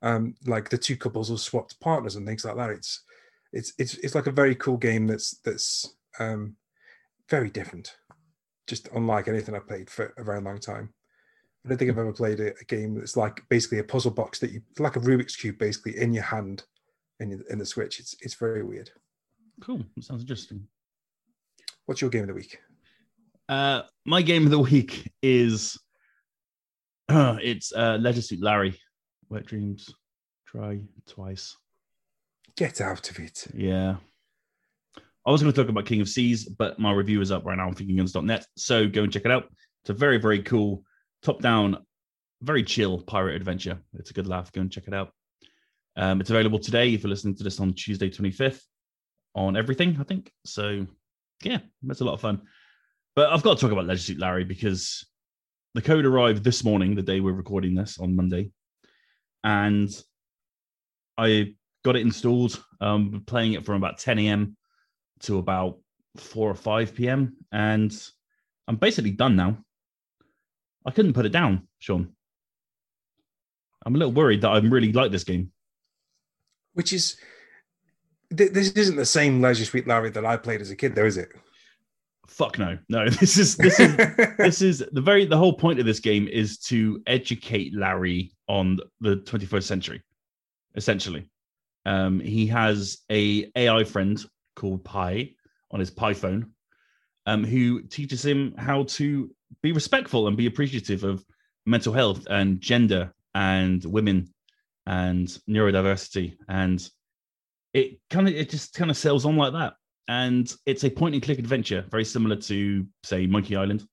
[0.00, 2.70] um, like the two couples will swapped partners and things like that.
[2.70, 3.02] It's
[3.52, 6.56] it's it's it's like a very cool game that's that's um,
[7.28, 7.96] very different,
[8.66, 10.94] just unlike anything I've played for a very long time.
[11.66, 14.38] I don't think I've ever played a, a game that's like basically a puzzle box
[14.38, 16.62] that you like a Rubik's cube basically in your hand
[17.18, 17.98] in in the Switch.
[17.98, 18.90] It's it's very weird.
[19.60, 19.82] Cool.
[19.96, 20.68] That sounds interesting.
[21.86, 22.58] What's your game of the week?
[23.48, 25.76] Uh, my game of the week is
[27.08, 28.78] uh, it's uh, Leisure Suit Larry.
[29.28, 29.92] Wet Dreams.
[30.46, 31.56] Try twice.
[32.56, 33.46] Get out of it.
[33.54, 33.96] Yeah.
[35.26, 37.58] I was going to talk about King of Seas, but my review is up right
[37.58, 38.46] now on fingerguns.net.
[38.56, 39.48] So go and check it out.
[39.82, 40.84] It's a very, very cool,
[41.26, 41.84] top down,
[42.40, 43.78] very chill pirate adventure.
[43.94, 44.52] It's a good laugh.
[44.52, 45.12] Go and check it out.
[45.96, 48.60] Um, it's available today if you're listening to this on Tuesday 25th
[49.34, 50.30] on everything, I think.
[50.44, 50.86] So,
[51.42, 52.42] yeah, that's a lot of fun.
[53.16, 55.04] But I've got to talk about Leisure Suit Larry because
[55.74, 58.52] the code arrived this morning, the day we're recording this on Monday,
[59.42, 59.90] and
[61.18, 62.62] I got it installed.
[62.80, 64.56] Um, playing it from about 10 a.m.
[65.22, 65.80] to about
[66.18, 67.36] 4 or 5 p.m.
[67.50, 67.92] and
[68.68, 69.58] I'm basically done now.
[70.86, 72.12] I couldn't put it down, Sean.
[73.84, 75.50] I'm a little worried that I really like this game.
[76.74, 77.16] Which is,
[78.36, 81.06] th- this isn't the same Leisure Suit Larry that I played as a kid, though,
[81.06, 81.30] is it?
[82.28, 83.04] Fuck no, no.
[83.20, 83.96] This is this is
[84.38, 88.78] this is the very the whole point of this game is to educate Larry on
[89.00, 90.02] the 21st century,
[90.74, 91.28] essentially.
[91.84, 94.22] Um, he has a AI friend
[94.56, 95.30] called Pi
[95.70, 96.50] on his Pi phone,
[97.26, 99.30] um, who teaches him how to
[99.62, 101.24] be respectful and be appreciative of
[101.64, 104.32] mental health and gender and women
[104.86, 106.36] and neurodiversity.
[106.48, 106.88] And
[107.74, 109.74] it kind of it just kind of sails on like that.
[110.08, 113.86] And it's a point and click adventure very similar to say monkey island.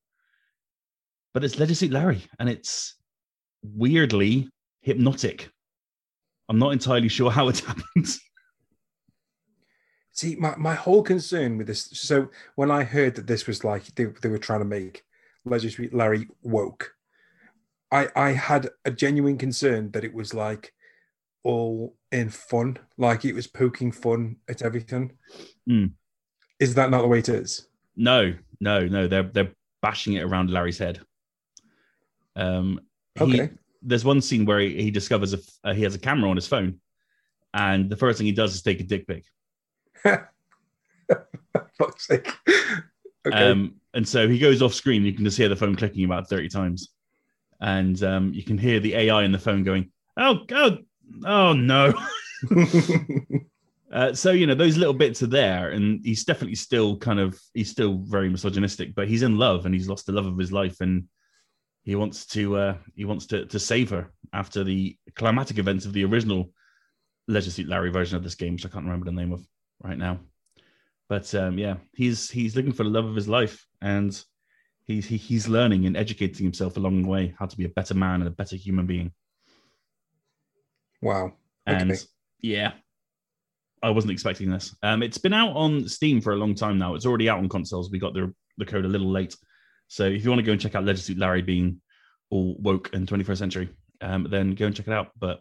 [1.34, 2.96] But it's Suit larry and it's
[3.64, 4.50] weirdly
[4.82, 5.50] hypnotic.
[6.48, 8.22] I'm not entirely sure how it happens.
[10.12, 11.90] See, my, my whole concern with this.
[11.94, 15.04] So when I heard that this was like they, they were trying to make
[15.46, 16.94] Suit Larry woke,
[17.92, 20.74] I I had a genuine concern that it was like
[21.44, 25.12] all in fun, like it was poking fun at everything.
[25.70, 25.92] Mm.
[26.60, 27.68] Is that not the way it is?
[27.96, 29.08] No, no, no.
[29.08, 31.02] They're they're bashing it around Larry's head.
[32.36, 32.80] Um,
[33.16, 33.50] he, Okay.
[33.86, 36.48] There's one scene where he, he discovers a, uh, he has a camera on his
[36.48, 36.80] phone,
[37.54, 39.26] and the first thing he does is take a dick pic.
[41.78, 42.32] Fuck's sake.
[43.28, 43.52] okay.
[43.52, 45.04] Um, and so he goes off screen.
[45.04, 46.90] You can just hear the phone clicking about 30 times.
[47.62, 50.78] And um, you can hear the AI in the phone going, oh, oh,
[51.26, 51.94] oh no.
[53.94, 55.70] Uh, so, you know, those little bits are there.
[55.70, 59.76] And he's definitely still kind of, he's still very misogynistic, but he's in love and
[59.76, 60.82] he's lost the love of his life.
[60.82, 61.04] And
[61.84, 65.94] he wants to, uh, he wants to, to save her after the climatic events of
[65.94, 66.50] the original
[67.28, 69.46] Leisure Suit Larry version of this game, which I can't remember the name of
[69.84, 70.22] right now.
[71.10, 74.20] But um, yeah, he's he's looking for the love of his life, and
[74.86, 77.94] he's he, he's learning and educating himself along the way how to be a better
[77.94, 79.12] man and a better human being.
[81.02, 81.34] wow.
[81.66, 82.02] And Okay.
[82.42, 82.74] yeah,
[83.82, 84.76] I wasn't expecting this.
[84.84, 86.96] Um, it's been out on Steam for a long time now.
[86.96, 87.92] It's already out on consoles.
[87.92, 89.36] We got the the code a little late,
[89.88, 91.82] so if you want to go and check out Suit Larry being
[92.30, 93.70] all woke and 21st century,
[94.02, 95.12] um, then go and check it out.
[95.20, 95.40] But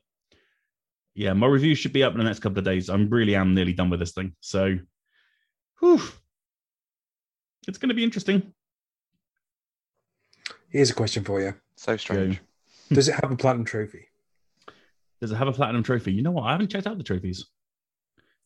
[1.15, 2.89] yeah, my review should be up in the next couple of days.
[2.89, 4.79] I'm really am nearly done with this thing, so
[5.83, 6.01] whew,
[7.67, 8.53] it's going to be interesting.
[10.69, 11.55] Here's a question for you.
[11.77, 12.41] So strange.
[12.91, 14.07] Does it have a platinum trophy?
[15.21, 16.13] Does it have a platinum trophy?
[16.13, 16.45] You know what?
[16.45, 17.47] I haven't checked out the trophies.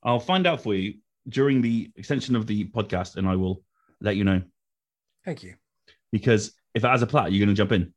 [0.02, 0.94] I'll find out for you
[1.28, 3.62] during the extension of the podcast, and I will
[4.00, 4.42] let you know.
[5.24, 5.54] Thank you.
[6.12, 7.92] Because if it has a plat, you're going to jump in.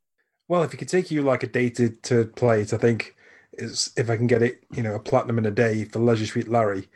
[0.48, 3.14] Well, if it could take you like a day to, to play it, I think
[3.54, 6.26] is if I can get it, you know, a platinum in a day for Leisure
[6.26, 6.88] Suit Larry.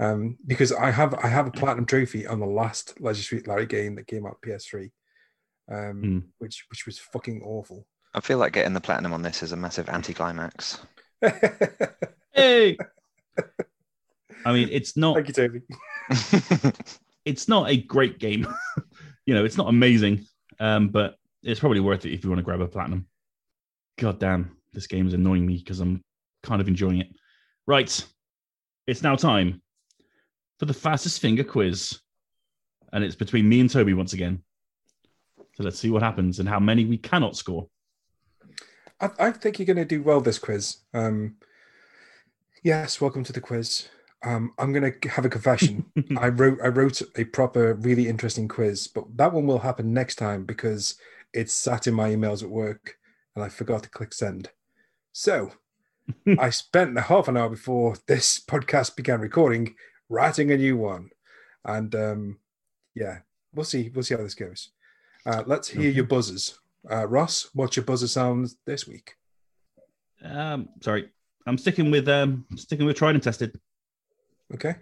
[0.00, 3.66] Um, because I have I have a platinum trophy on the last Leisure Suit Larry
[3.66, 4.90] game that came out PS3,
[5.70, 6.22] um, Mm.
[6.38, 7.86] which which was fucking awful.
[8.14, 10.80] I feel like getting the platinum on this is a massive anticlimax.
[12.32, 12.78] Hey!
[14.46, 15.60] I mean, it's not Thank you, Toby.
[17.24, 18.46] it's not a great game.
[19.26, 20.26] you know, it's not amazing,
[20.60, 23.06] um, but it's probably worth it if you want to grab a platinum.
[23.98, 26.02] God damn, this game is annoying me because I'm
[26.44, 27.08] kind of enjoying it.
[27.66, 28.02] Right,
[28.86, 29.60] it's now time
[30.60, 31.98] for the fastest finger quiz,
[32.92, 34.42] and it's between me and Toby once again.
[35.54, 37.66] So let's see what happens and how many we cannot score.
[39.00, 40.76] I, I think you're going to do well this quiz.
[40.92, 41.36] Um,
[42.62, 43.88] yes, welcome to the quiz.
[44.22, 45.86] Um, I'm going to have a confession.
[46.18, 50.16] I wrote I wrote a proper, really interesting quiz, but that one will happen next
[50.16, 50.96] time because
[51.32, 52.98] it's sat in my emails at work
[53.34, 54.50] and I forgot to click send.
[55.12, 55.52] So
[56.38, 59.74] I spent the half an hour before this podcast began recording
[60.10, 61.08] writing a new one,
[61.64, 62.38] and um,
[62.94, 63.20] yeah,
[63.54, 63.90] we'll see.
[63.94, 64.70] We'll see how this goes.
[65.24, 66.58] Uh, let's hear your buzzers.
[66.90, 69.14] Uh, Ross, what's your buzzer sounds this week?
[70.22, 71.08] Um, sorry,
[71.46, 73.58] I'm sticking with um, sticking with tried and tested.
[74.52, 74.74] Okay.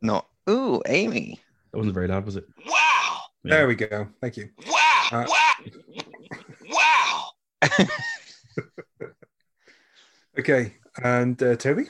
[0.00, 1.40] Not, ooh, Amy.
[1.72, 2.44] That wasn't very loud, was it?
[2.66, 3.20] Wow!
[3.42, 3.56] Yeah.
[3.56, 4.06] There we go.
[4.20, 4.50] Thank you.
[4.68, 5.08] Wow!
[5.10, 5.52] Uh, wow!
[6.70, 7.30] Wow!
[10.38, 10.74] Okay.
[11.02, 11.86] And uh, Toby?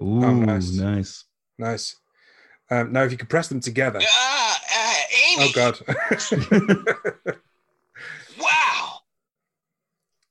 [0.00, 0.72] Ooh, nice.
[0.72, 1.24] nice.
[1.58, 1.96] Nice.
[2.70, 3.98] Um, now, if you could press them together.
[3.98, 4.94] Uh, uh,
[5.30, 5.44] Amy!
[5.44, 7.36] Oh, God.
[8.40, 8.98] Wow!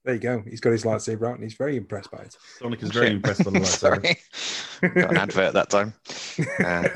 [0.06, 0.42] There you go.
[0.48, 2.38] He's got his lightsaber out and he's very impressed by it.
[2.60, 4.18] Sonic is very impressed by the lightsaber.
[4.80, 4.94] Sorry.
[4.94, 5.94] Got an advert that time.
[6.64, 6.88] Uh,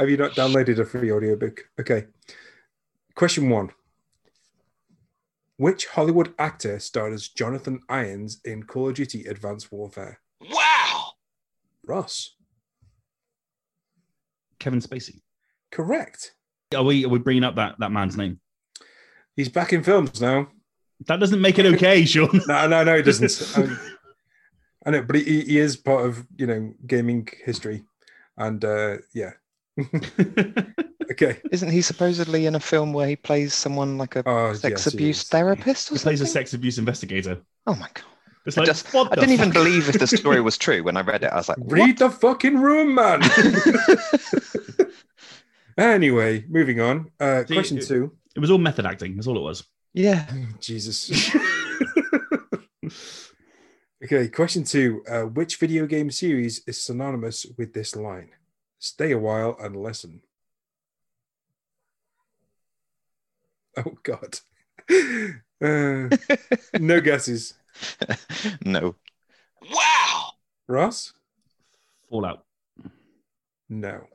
[0.00, 1.60] Have you not downloaded a free audiobook?
[1.80, 2.06] Okay.
[3.14, 3.70] Question one
[5.58, 10.20] Which Hollywood actor starred as Jonathan Irons in Call of Duty Advanced Warfare?
[10.50, 11.12] Wow.
[11.86, 12.34] Ross.
[14.58, 15.22] Kevin Spacey.
[15.70, 16.34] Correct.
[16.74, 18.40] Are we are we bringing up that that man's name?
[19.34, 20.48] He's back in films now.
[21.06, 22.40] That doesn't make it okay, Sean.
[22.46, 23.58] No, no, no, he doesn't.
[23.58, 23.78] Um,
[24.84, 27.84] I know, but he, he is part of you know gaming history,
[28.36, 29.32] and uh, yeah.
[31.10, 31.40] okay.
[31.52, 34.94] isn't he supposedly in a film where he plays someone like a Oh, sex yes,
[34.94, 35.28] abuse is.
[35.28, 37.38] therapist or he plays a sex abuse investigator.
[37.66, 38.04] Oh my god!
[38.46, 40.96] It's I like just- what I didn't even believe if the story was true when
[40.96, 41.30] I read it.
[41.32, 43.20] I was like, Read the fucking room, man.
[45.78, 47.10] anyway, moving on.
[47.20, 48.12] Uh, See, question it- two.
[48.34, 49.16] It was all method acting.
[49.16, 49.64] That's all it was.
[49.94, 50.26] yeah.
[50.60, 51.10] Jesus.
[54.04, 55.02] okay, question two.
[55.10, 58.30] Uh, which video game series is synonymous with this line?
[58.78, 60.22] Stay a while and listen.
[63.76, 64.40] Oh, God.
[65.58, 66.10] Uh,
[66.78, 67.54] no guesses.
[68.62, 68.94] no.
[69.72, 70.32] Wow.
[70.68, 71.14] Ross?
[72.10, 72.44] Fallout.
[73.70, 74.06] No.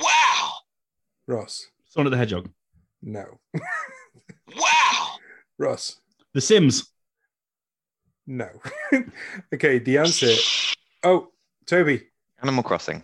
[0.00, 0.52] Wow.
[1.28, 1.68] Ross?
[1.88, 2.50] Sonic the Hedgehog.
[3.02, 3.38] No.
[4.56, 5.16] Wow.
[5.58, 5.96] Ross?
[6.32, 6.90] The Sims.
[8.26, 8.48] No.
[9.54, 10.32] okay, the answer.
[11.02, 11.28] Oh,
[11.66, 12.02] Toby.
[12.42, 13.02] Animal Crossing.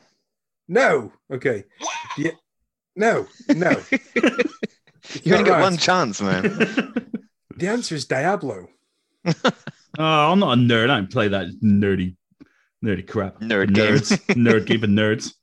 [0.68, 1.12] No.
[1.32, 1.64] Okay.
[1.80, 2.30] Wow.
[2.96, 3.26] No.
[3.48, 3.82] No.
[5.24, 5.62] You only not get right.
[5.62, 6.94] one chance, man.
[7.56, 8.68] The answer is Diablo.
[9.98, 10.84] Oh, I'm not a nerd.
[10.88, 12.16] I don't play that nerdy,
[12.82, 13.40] nerdy crap.
[13.40, 13.96] Nerd game.
[13.96, 15.34] nerds, nerd game for nerds.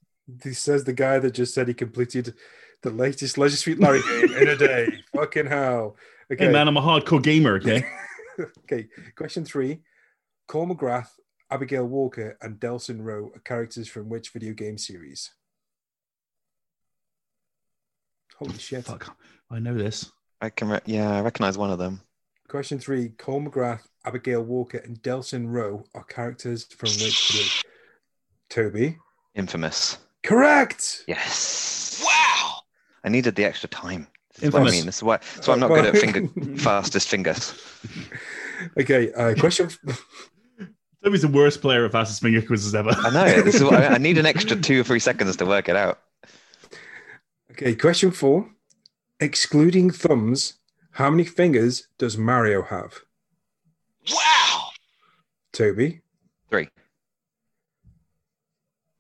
[0.42, 2.34] He says the guy that just said he completed
[2.82, 5.04] the latest Leisure Suit Larry game in a day.
[5.16, 5.98] Fucking hell.
[6.34, 6.46] Okay.
[6.46, 7.58] Hey man, I'm a hardcore gamer.
[7.58, 7.86] Okay.
[8.64, 8.88] okay.
[9.16, 9.82] Question three.
[10.48, 11.10] Cole McGrath,
[11.52, 15.32] Abigail Walker, and Delsin Rowe are characters from which video game series?
[18.38, 18.86] Holy shit.
[18.86, 19.16] Fuck.
[19.52, 20.12] I know this.
[20.42, 22.02] I can, re- yeah, I recognize one of them.
[22.48, 23.10] Question three.
[23.18, 27.48] Cole McGrath, Abigail Walker, and Delsin Rowe are characters from which video?
[28.50, 28.98] Toby.
[29.36, 29.98] Infamous.
[30.24, 31.04] Correct.
[31.08, 32.04] Yes.
[32.06, 32.60] Wow.
[33.04, 34.08] I needed the extra time.
[34.36, 34.72] This is what I Infamous.
[34.74, 34.86] mean.
[34.86, 35.20] This is why.
[35.42, 37.54] So I'm not good at finger fastest fingers.
[38.80, 39.12] Okay.
[39.14, 39.70] Uh, question.
[41.04, 42.92] Toby's the worst player at fastest finger quizzes ever.
[42.92, 43.42] I know.
[43.42, 45.76] This is what I, I need an extra two or three seconds to work it
[45.76, 46.00] out.
[47.52, 47.76] Okay.
[47.76, 48.50] Question four.
[49.22, 50.56] Excluding thumbs,
[50.92, 52.94] how many fingers does Mario have?
[54.12, 54.70] Wow.
[55.54, 56.02] Toby.
[56.50, 56.70] Three.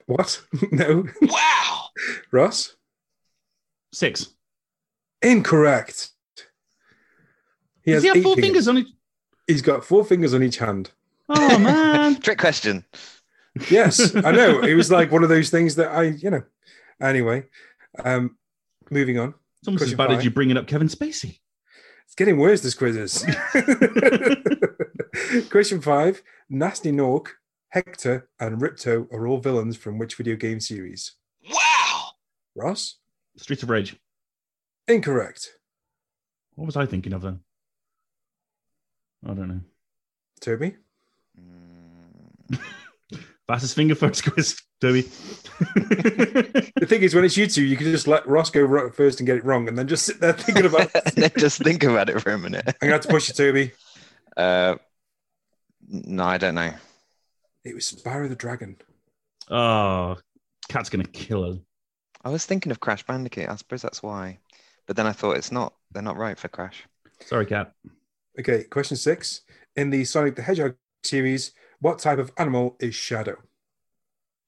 [0.05, 0.41] What?
[0.71, 1.05] no.
[1.21, 1.85] Wow.
[2.31, 2.75] Ross?
[3.93, 4.33] Six.
[5.21, 6.09] Incorrect.
[7.83, 8.87] He Does has he have eight four fingers on each?
[9.47, 10.91] He's got four fingers on each hand.
[11.29, 12.19] Oh man.
[12.21, 12.83] Trick question.
[13.69, 14.61] Yes, I know.
[14.61, 16.43] It was like one of those things that I, you know.
[17.01, 17.45] Anyway,
[18.03, 18.37] um,
[18.91, 19.33] moving on.
[19.59, 20.23] It's almost as Question bad as five.
[20.25, 21.39] you bringing up Kevin Spacey.
[22.05, 23.25] It's getting worse, this quiz is.
[25.49, 27.27] Question five Gnasty Gnorc,
[27.69, 31.13] Hector, and Ripto are all villains from which video game series?
[31.51, 32.09] Wow.
[32.55, 32.95] Ross?
[33.37, 33.95] Streets of Rage.
[34.87, 35.49] Incorrect.
[36.55, 37.41] What was I thinking of then?
[39.25, 39.61] I don't know.
[40.41, 40.75] Toby?
[41.37, 42.59] Mm,
[43.47, 45.01] Fastest finger first quiz, Toby.
[45.59, 49.27] The thing is, when it's you two, you can just let Ross go first and
[49.27, 50.91] get it wrong, and then just sit there thinking about.
[50.93, 52.63] and then just think about it for a minute.
[52.67, 53.71] I'm gonna have to push you, Toby.
[54.37, 54.75] Uh,
[55.87, 56.71] no, I don't know.
[57.63, 58.77] It was Spyro the Dragon.
[59.49, 60.17] oh,
[60.69, 61.57] cat's gonna kill us.
[62.23, 63.49] I was thinking of Crash Bandicoot.
[63.49, 64.37] I suppose that's why.
[64.85, 65.73] But then I thought it's not.
[65.91, 66.83] They're not right for Crash.
[67.21, 67.73] Sorry, cat.
[68.39, 69.41] Okay, question six.
[69.75, 73.37] In the Sonic the Hedgehog series, what type of animal is Shadow?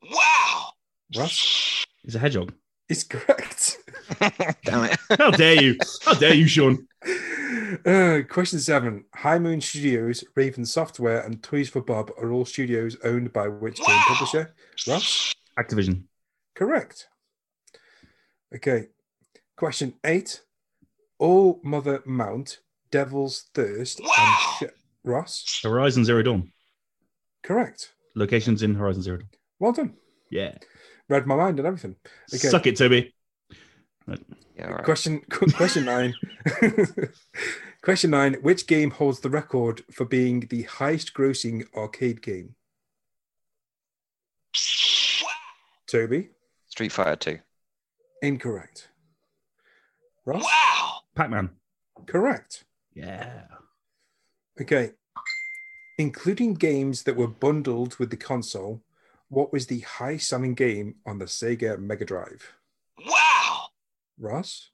[0.04, 0.70] Wow.
[1.18, 1.86] Ross?
[2.04, 2.54] He's a hedgehog.
[2.90, 3.78] Is correct.
[4.66, 5.00] Damn it.
[5.18, 5.78] How dare you?
[6.04, 6.88] How dare you, Sean?
[7.86, 9.06] Uh, question seven.
[9.16, 13.78] High Moon Studios, Raven Software, and Toys for Bob are all studios owned by which
[13.78, 14.54] game publisher?
[14.88, 15.34] Ross?
[15.58, 16.04] Activision.
[16.54, 17.08] Correct.
[18.54, 18.88] Okay.
[19.56, 20.42] Question eight.
[21.18, 22.60] All Mother Mount,
[22.90, 24.58] Devil's Thirst, Wow.
[24.62, 25.62] and Sh- Ross?
[25.64, 26.52] Horizon Zero Dawn.
[27.44, 27.94] Correct.
[28.16, 29.30] Locations in Horizon Zero Dawn.
[29.60, 29.96] Well done.
[30.30, 30.56] Yeah.
[31.10, 31.96] Read my mind and everything.
[32.34, 32.48] Okay.
[32.48, 33.14] Suck it, Toby.
[34.08, 34.84] Yeah, all right.
[34.84, 36.14] Question question nine.
[37.82, 38.36] question nine.
[38.42, 42.56] Which game holds the record for being the highest grossing arcade game?
[45.22, 45.30] Wow.
[45.88, 46.30] Toby?
[46.68, 47.40] Street Fighter 2.
[48.22, 48.90] Incorrect.
[50.26, 50.44] Ross?
[50.44, 51.00] Wow.
[51.16, 51.50] Pac Man.
[52.08, 52.64] Correct.
[52.94, 53.44] Yeah.
[54.62, 54.92] Okay.
[55.98, 58.84] Including games that were bundled with the console,
[59.30, 62.54] what was the highest selling game on the Sega Mega Drive?
[63.06, 63.66] Wow.
[64.20, 64.70] Ross?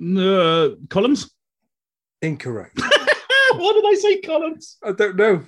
[0.00, 1.30] Uh, columns?
[2.22, 2.80] Incorrect.
[3.52, 4.20] what did I say?
[4.22, 4.78] Columns.
[4.82, 5.44] I don't know.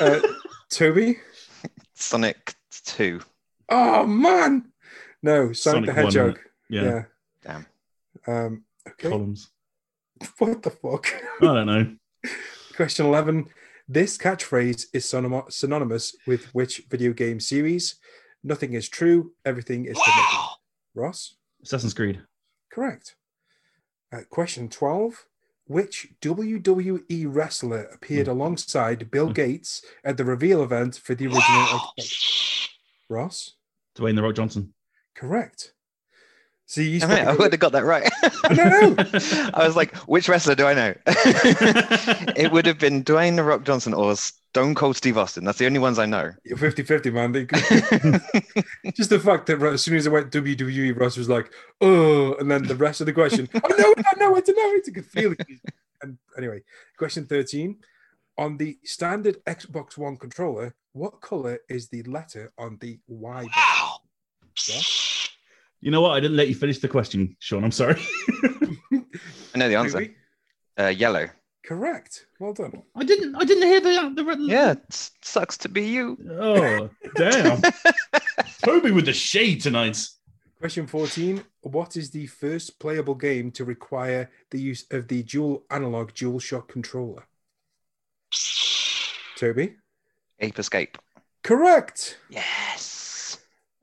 [0.00, 0.20] Uh,
[0.70, 1.18] Toby?
[1.94, 2.54] Sonic
[2.86, 3.20] 2.
[3.68, 4.72] Oh, man.
[5.22, 6.38] No, Sonic, Sonic the one, Hedgehog.
[6.70, 6.82] Yeah.
[6.82, 7.02] Yeah.
[7.42, 7.66] Damn.
[8.26, 9.10] Um, okay.
[9.10, 9.50] Columns.
[10.38, 11.06] What the fuck?
[11.40, 11.94] I don't know.
[12.76, 13.46] Question 11.
[13.88, 17.96] This catchphrase is synony- synonymous with which video game series?
[18.42, 19.96] Nothing is true, everything is.
[19.96, 20.50] Wow.
[20.94, 21.34] Ross?
[21.62, 22.20] Assassin's Creed.
[22.72, 23.16] Correct.
[24.12, 25.26] Uh, question 12.
[25.66, 31.92] Which WWE wrestler appeared alongside Bill Gates at the reveal event for the original Wow.
[33.08, 33.52] Ross?
[33.96, 34.74] Dwayne the Rock Johnson.
[35.14, 35.72] Correct.
[36.66, 38.10] See, you Damn it, I would have got that right.
[38.50, 38.94] know.
[39.54, 40.94] I was like, which wrestler do I know?
[41.06, 45.44] it would have been Dwayne The Rock Johnson or Stone Cold Steve Austin.
[45.44, 46.32] That's the only ones I know.
[46.44, 47.32] You're 50 50, man.
[48.94, 52.50] Just the fact that as soon as I went WWE, Ross was like, oh, and
[52.50, 54.84] then the rest of the question, I know it, I know it, I know it.
[54.88, 55.46] I could feel it.
[56.00, 56.62] And anyway,
[56.96, 57.76] question 13.
[58.38, 63.42] On the standard Xbox One controller, what color is the letter on the Y?
[63.42, 63.50] button?
[63.54, 63.96] Wow.
[64.50, 65.23] Ross?
[65.84, 66.12] You know what?
[66.12, 67.62] I didn't let you finish the question, Sean.
[67.62, 68.00] I'm sorry.
[68.42, 70.08] I know the answer.
[70.80, 71.28] Uh, yellow.
[71.62, 72.24] Correct.
[72.40, 72.82] Well done.
[72.96, 73.34] I didn't.
[73.34, 74.36] I didn't hear the the.
[74.46, 76.16] Yeah, it sucks to be you.
[76.40, 77.60] Oh damn!
[78.64, 80.08] Toby with the shade tonight.
[80.58, 81.44] Question 14.
[81.60, 86.38] What is the first playable game to require the use of the dual analog dual
[86.38, 87.26] shock controller?
[89.36, 89.74] Toby?
[90.40, 90.96] Ape Escape.
[91.42, 92.16] Correct.
[92.30, 92.63] Yes.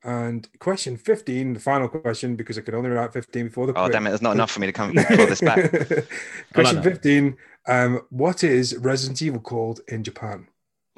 [0.04, 3.84] And question 15, the final question, because I could only write 15 before the Oh,
[3.84, 3.92] quiz.
[3.94, 4.10] damn it.
[4.10, 5.70] There's not enough for me to come pull this back.
[6.54, 6.84] question that.
[6.84, 7.38] 15.
[7.68, 10.48] Um, what is Resident Evil called in Japan?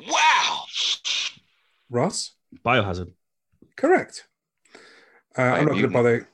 [0.08, 0.63] Wow.
[1.89, 2.32] Ross?
[2.66, 3.12] Biohazard.
[3.76, 4.26] Correct.
[5.38, 6.30] Uh, I'm not going to bother.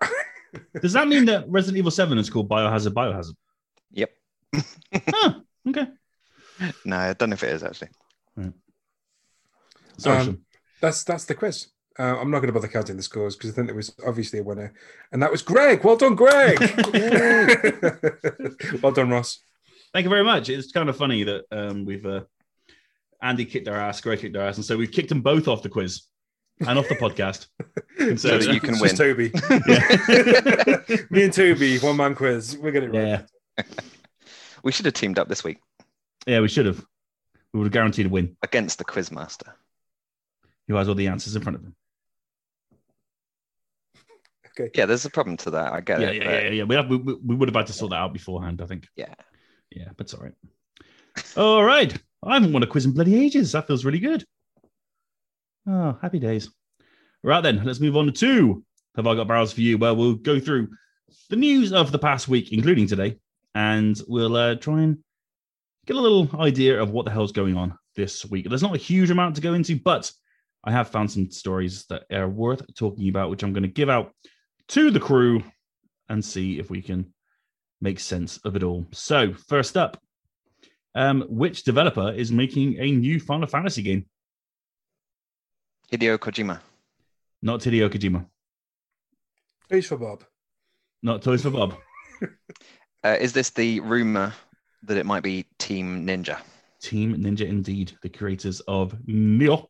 [0.80, 2.94] Does that mean that Resident Evil Seven is called Biohazard?
[2.94, 3.34] Biohazard.
[3.92, 4.10] Yep.
[4.94, 5.40] Huh.
[5.68, 5.86] Okay.
[6.84, 7.88] No, I don't know if it is actually.
[9.98, 10.40] Sorry, Um,
[10.80, 11.68] That's that's the quiz.
[11.98, 14.40] Uh, I'm not going to bother counting the scores because I think there was obviously
[14.40, 14.72] a winner,
[15.12, 15.84] and that was Greg.
[15.84, 16.58] Well done, Greg.
[18.82, 19.38] well done, Ross.
[19.92, 20.48] Thank you very much.
[20.48, 22.22] It's kind of funny that um, we've uh,
[23.22, 25.62] Andy kicked our ass, Greg kicked our ass, and so we've kicked them both off
[25.62, 26.02] the quiz
[26.66, 27.46] and off the podcast.
[28.00, 28.96] And So that you can just win.
[28.96, 29.30] Toby.
[29.68, 31.00] Yeah.
[31.10, 32.58] Me and Toby, one man quiz.
[32.58, 33.24] We're getting it right.
[33.58, 33.64] yeah,
[34.64, 35.58] We should have teamed up this week
[36.26, 36.84] yeah, we should have.
[37.52, 38.36] We would have guaranteed a win.
[38.42, 39.52] against the Quizmaster.
[40.66, 41.76] Who has all the answers in front of him?
[44.58, 44.70] Okay.
[44.74, 45.72] Yeah, there's a problem to that.
[45.72, 46.14] I get Yeah, it.
[46.16, 46.64] yeah, but- yeah, yeah.
[46.64, 48.86] We, have, we, we we would have had to sort that out beforehand, I think.
[48.96, 49.14] yeah.
[49.70, 50.34] Yeah, but it's all right.
[51.36, 51.92] All right.
[52.22, 53.52] I haven't won a quiz in bloody ages.
[53.52, 54.24] That feels really good.
[55.66, 56.50] Oh, happy days.
[57.22, 58.64] Right then, let's move on to two.
[58.96, 59.78] Have I got barrels for you?
[59.78, 60.68] Well, we'll go through
[61.30, 63.18] the news of the past week, including today,
[63.54, 64.98] and we'll uh, try and
[65.86, 68.46] get a little idea of what the hell's going on this week.
[68.48, 70.10] There's not a huge amount to go into, but
[70.62, 73.90] I have found some stories that are worth talking about, which I'm going to give
[73.90, 74.12] out
[74.68, 75.42] to the crew
[76.08, 77.12] and see if we can
[77.80, 78.86] make sense of it all.
[78.92, 80.00] So, first up,
[80.94, 84.06] um, which developer is making a new Final Fantasy game?
[85.92, 86.60] Hideo Kojima.
[87.42, 88.26] Not Hideo Kojima,
[89.68, 90.24] Toys for Bob.
[91.02, 91.76] not Toys for Bob.
[93.04, 94.32] Uh, is this the rumor
[94.82, 96.38] that it might be Team Ninja?
[96.80, 99.66] Team Ninja, indeed, the creators of Nioh,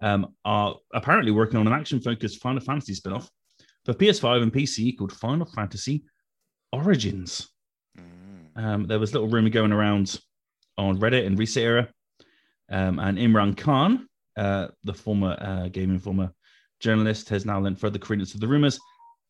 [0.00, 3.30] um, are apparently working on an action-focused Final Fantasy spin-off
[3.88, 6.04] for PS5 and PC called Final Fantasy
[6.74, 7.48] Origins.
[7.98, 8.62] Mm.
[8.62, 10.20] Um, there was a little rumor going around
[10.76, 11.88] on Reddit and ResetEra,
[12.70, 16.30] um, and Imran Khan, uh, the former uh, Game Informer
[16.80, 18.78] journalist, has now lent further credence to the rumors,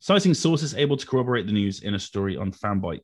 [0.01, 3.03] citing sources able to corroborate the news in a story on Fanbyte.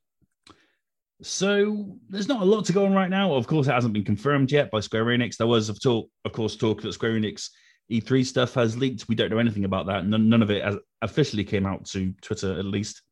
[1.22, 3.32] So there's not a lot to go on right now.
[3.32, 5.36] Of course, it hasn't been confirmed yet by Square Enix.
[5.36, 7.48] There was, of, talk, of course, talk that Square Enix
[7.90, 9.08] E3 stuff has leaked.
[9.08, 10.06] We don't know anything about that.
[10.06, 13.02] None, none of it has officially came out to Twitter, at least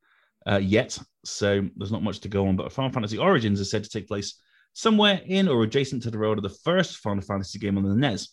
[0.50, 0.98] uh, yet.
[1.24, 2.56] So there's not much to go on.
[2.56, 4.40] But Final Fantasy Origins is said to take place
[4.72, 7.94] somewhere in or adjacent to the world of the first Final Fantasy game on the
[7.94, 8.28] NES,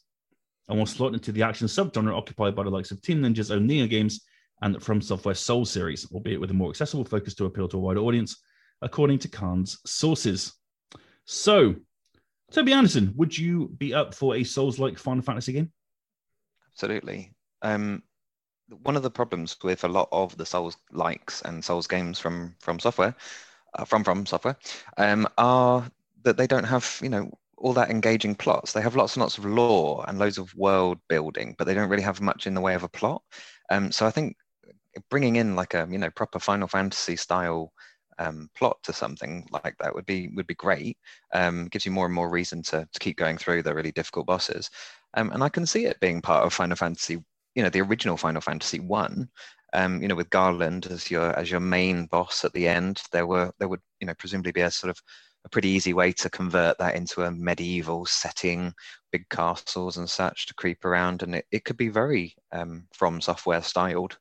[0.68, 3.68] and will slot into the action subgenre occupied by the likes of Team Ninja's own
[3.68, 4.22] Nioh games
[4.62, 7.80] and From Software Soul series, albeit with a more accessible focus to appeal to a
[7.80, 8.42] wider audience,
[8.82, 10.54] according to Khan's sources.
[11.26, 11.76] So,
[12.52, 15.72] Toby Andersen, would you be up for a Souls-like Final Fantasy game?
[16.80, 17.34] Absolutely.
[17.62, 18.04] Um,
[18.84, 22.56] one of the problems with a lot of the Souls likes and Souls games from
[22.62, 23.16] from software
[23.76, 24.58] uh, from From Software,
[24.98, 25.92] um, are
[26.24, 28.74] that they don't have you know all that engaging plots.
[28.74, 31.90] They have lots and lots of lore and loads of world building, but they don't
[31.90, 33.24] really have much in the way of a plot.
[33.72, 34.38] Um, so I think
[35.10, 37.72] bringing in like a you know proper Final Fantasy style
[38.18, 40.98] um, plot to something like that would be would be great.
[41.34, 44.28] Um, gives you more and more reason to to keep going through the really difficult
[44.28, 44.70] bosses,
[45.16, 47.24] um, and I can see it being part of Final Fantasy.
[47.56, 49.30] You know, the original Final Fantasy one.
[49.74, 53.28] Um, you know, with Garland as your as your main boss at the end, there
[53.28, 55.02] were there would you know presumably be a sort of
[55.46, 58.74] a pretty easy way to convert that into a medieval setting,
[59.12, 63.22] big castles and such to creep around, and it, it could be very um, from
[63.22, 64.18] software styled.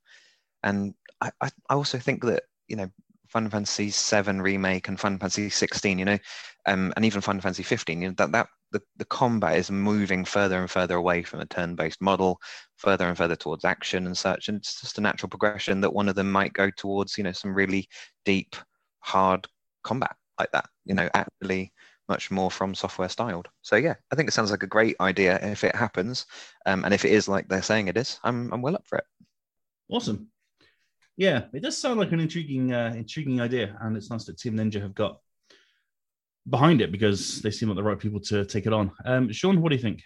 [0.63, 2.91] And I, I also think that you know
[3.29, 6.19] Final Fantasy VII remake and Final Fantasy 16, you know,
[6.67, 10.25] um, and even Final Fantasy 15, you know, that that the, the combat is moving
[10.25, 12.41] further and further away from a turn-based model,
[12.77, 16.09] further and further towards action and such, and it's just a natural progression that one
[16.09, 17.89] of them might go towards, you know, some really
[18.25, 18.57] deep,
[19.01, 19.47] hard
[19.83, 21.73] combat like that, you know, actually
[22.09, 23.49] much more from software styled.
[23.63, 26.27] So yeah, I think it sounds like a great idea if it happens,
[26.67, 28.99] um, and if it is like they're saying it is, I'm I'm well up for
[28.99, 29.05] it.
[29.91, 30.29] Awesome.
[31.17, 34.55] Yeah, it does sound like an intriguing, uh, intriguing idea, and it's nice that Team
[34.55, 35.19] Ninja have got
[36.51, 38.91] behind it because they seem like the right people to take it on.
[39.05, 40.03] Um, Sean, what do you think?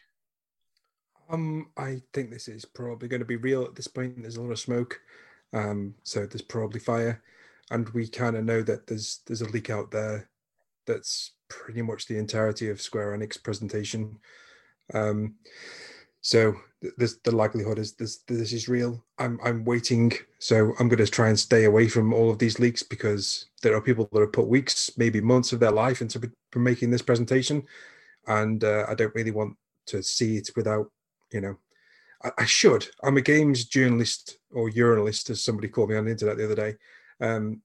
[1.31, 4.21] Um, I think this is probably going to be real at this point.
[4.21, 5.01] There's a lot of smoke,
[5.53, 7.23] um, so there's probably fire,
[7.71, 10.29] and we kind of know that there's there's a leak out there
[10.87, 14.19] that's pretty much the entirety of Square Enix presentation.
[14.93, 15.37] Um,
[16.23, 16.55] so
[16.97, 19.05] this, the likelihood is this this is real.
[19.19, 22.59] I'm I'm waiting, so I'm going to try and stay away from all of these
[22.59, 26.31] leaks because there are people that have put weeks, maybe months of their life into
[26.55, 27.65] making this presentation,
[28.27, 29.57] and uh, I don't really want
[29.87, 30.91] to see it without,
[31.33, 31.57] you know,
[32.39, 32.87] I, should.
[33.03, 36.55] I'm a games journalist or journalist, as somebody called me on the internet the other
[36.55, 36.77] day,
[37.21, 37.63] um,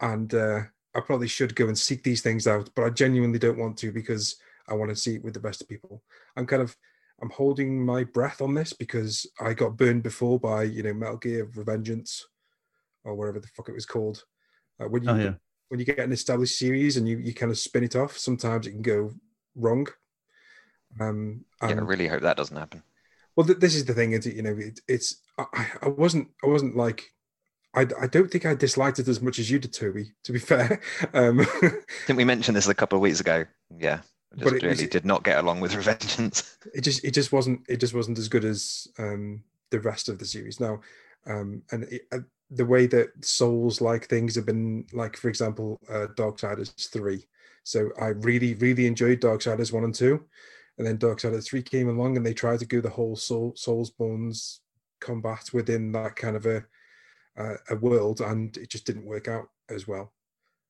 [0.00, 0.60] and uh,
[0.94, 3.90] I probably should go and seek these things out, but I genuinely don't want to
[3.90, 4.36] because
[4.68, 6.02] I want to see it with the best of people.
[6.36, 6.76] I'm kind of
[7.22, 11.16] I'm holding my breath on this because I got burned before by you know Metal
[11.16, 12.22] Gear Revengeance
[13.04, 14.24] or whatever the fuck it was called.
[14.80, 15.34] Uh, when you oh, yeah.
[15.68, 18.66] when you get an established series and you you kind of spin it off, sometimes
[18.66, 19.12] it can go
[19.54, 19.86] wrong.
[21.00, 22.82] Um, yeah, I really hope that doesn't happen.
[23.34, 24.36] Well, th- this is the thing, is it?
[24.36, 27.04] You know, it, it's I, I wasn't I wasn't like
[27.74, 30.12] I, I don't think I disliked it as much as you did, Toby.
[30.24, 30.80] To be fair,
[31.14, 31.46] um,
[32.06, 33.44] didn't we mention this a couple of weeks ago?
[33.76, 34.00] Yeah,
[34.36, 36.56] just but it really was, did not get along with Revengeance.
[36.74, 40.18] It just it just wasn't it just wasn't as good as um, the rest of
[40.18, 40.80] the series now,
[41.26, 42.18] um, and it, uh,
[42.50, 47.26] the way that Souls like things have been like, for example, uh, Darksiders three.
[47.62, 50.24] So I really really enjoyed Darksiders one and two,
[50.76, 54.60] and then Darksiders three came along and they tried to do the whole Soul Soulsborne's
[55.00, 56.64] combat within that kind of a
[57.38, 60.12] uh, a world, and it just didn't work out as well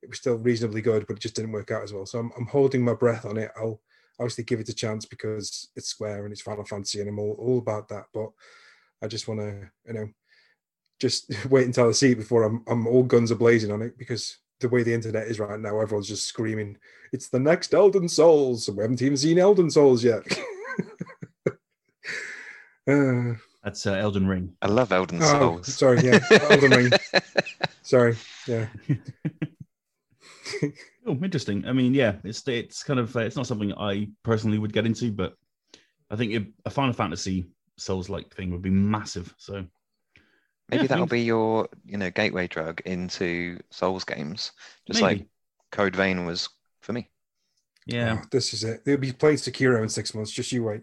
[0.06, 2.06] it was still reasonably good, but it just didn't work out as well.
[2.06, 3.50] So I'm, I'm holding my breath on it.
[3.56, 3.80] I'll
[4.20, 7.34] obviously give it a chance because it's Square and it's Final Fantasy, and I'm all,
[7.40, 8.04] all about that.
[8.14, 8.28] But
[9.02, 10.08] I just want to, you know,
[11.00, 13.98] just wait until I see it before I'm I'm all guns are blazing on it
[13.98, 16.78] because the way the internet is right now, everyone's just screaming,
[17.12, 20.22] "It's the next Elden Souls," and we haven't even seen Elden Souls yet.
[22.88, 23.34] uh,
[23.64, 24.52] That's uh, Elden Ring.
[24.62, 25.74] I love Elden oh, Souls.
[25.74, 26.92] Sorry, yeah, Elden Ring.
[27.82, 28.68] Sorry, yeah
[31.06, 31.66] oh, interesting.
[31.66, 34.86] I mean, yeah, it's it's kind of uh, it's not something I personally would get
[34.86, 35.34] into, but
[36.10, 39.34] I think it, a Final Fantasy Souls like thing would be massive.
[39.38, 39.64] So
[40.70, 44.52] maybe yeah, that'll I be your you know gateway drug into Souls games,
[44.86, 45.18] just maybe.
[45.20, 45.28] like
[45.72, 46.48] Code Vein was
[46.80, 47.08] for me.
[47.86, 48.84] Yeah, oh, this is it.
[48.84, 50.32] They'll be playing Sekiro in six months.
[50.32, 50.82] Just you wait.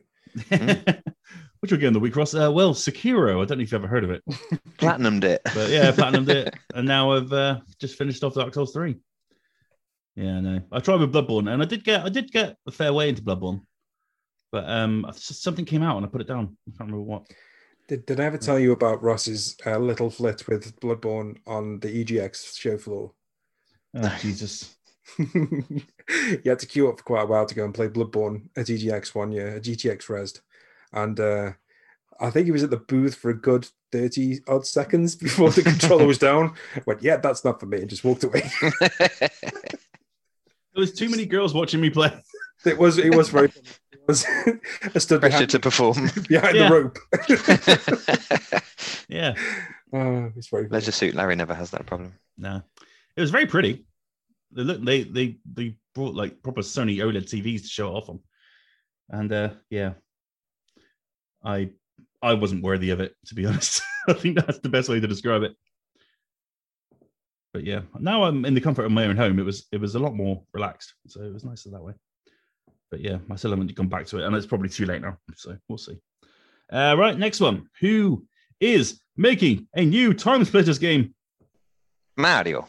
[1.64, 2.36] Which we'll get in the week, Ross.
[2.36, 3.41] Uh, well, Sekiro.
[3.41, 4.22] I don't know if you've ever heard of it.
[4.78, 5.41] Platinumed it.
[5.53, 8.97] But yeah, platinumed it, and now I've uh, just finished off Dark Souls three.
[10.16, 10.61] Yeah, no.
[10.72, 13.22] I tried with Bloodborne, and I did get I did get a fair way into
[13.22, 13.61] Bloodborne,
[14.51, 16.55] but um, something came out and I put it down.
[16.68, 17.28] I can't remember what.
[17.88, 22.03] Did, did I ever tell you about Ross's uh, little flit with Bloodborne on the
[22.03, 23.11] EGX show floor?
[23.95, 24.76] Oh, Jesus.
[25.18, 28.68] you had to queue up for quite a while to go and play Bloodborne at
[28.68, 30.39] EGX one year, at EGX Rezzed.
[30.93, 31.51] And uh,
[32.22, 35.64] I think he was at the booth for a good 30 odd seconds before the
[35.64, 36.53] controller was down.
[36.76, 38.49] I went, yeah, that's not for me, and just walked away.
[40.74, 42.12] There was too many girls watching me play.
[42.66, 42.98] It was.
[42.98, 43.48] It was very.
[43.48, 44.26] It was.
[44.96, 46.70] I stood pressure to perform behind yeah.
[46.70, 46.98] the rope.
[49.10, 49.34] yeah.
[49.94, 50.70] Uh, it's very.
[50.70, 52.14] Leisure Suit Larry never has that problem.
[52.38, 52.62] No,
[53.18, 53.86] it was very pretty.
[54.54, 54.82] They look.
[54.82, 58.22] They they they brought like proper Sony OLED TVs to show it off on,
[59.10, 59.96] and uh yeah,
[61.44, 61.72] I
[62.22, 63.82] I wasn't worthy of it to be honest.
[64.08, 65.54] I think that's the best way to describe it.
[67.54, 69.39] But yeah, now I'm in the comfort of my own home.
[69.39, 71.93] It was it was a lot more relaxed, so it was nicer that way.
[72.89, 75.18] But yeah, I still haven't gone back to it, and it's probably too late now.
[75.36, 75.97] So we'll see.
[76.72, 77.68] Uh, right, next one.
[77.80, 78.26] Who
[78.60, 81.14] is making a new Time Splitters game?
[82.18, 82.68] Mario.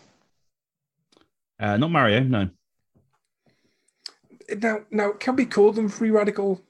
[1.59, 2.49] Uh, not Mario, no.
[4.59, 6.61] Now, now, can we call them free radical?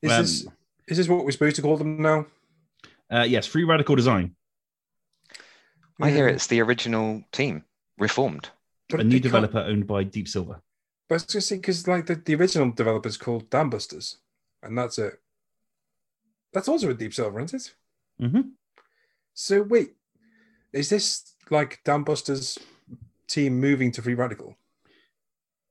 [0.00, 0.46] Is Um, this
[0.88, 2.26] is this what we're supposed to call them now?
[3.10, 4.34] Uh, yes, Free Radical Design,
[6.00, 7.64] I hear it's the original team,
[7.98, 8.50] reformed.
[8.88, 10.60] But a new it can't- developer owned by Deep Silver.
[11.08, 14.16] But I was just because like the, the original developer's called Dambusters,
[14.62, 15.20] and that's it.
[16.52, 17.74] That's also a Deep Silver, isn't it?
[18.18, 18.40] hmm
[19.34, 19.94] So wait,
[20.72, 22.58] is this like Dambusters
[23.28, 24.56] team moving to Free Radical?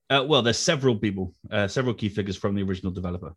[0.09, 3.33] Uh, well, there's several people, uh, several key figures from the original developer.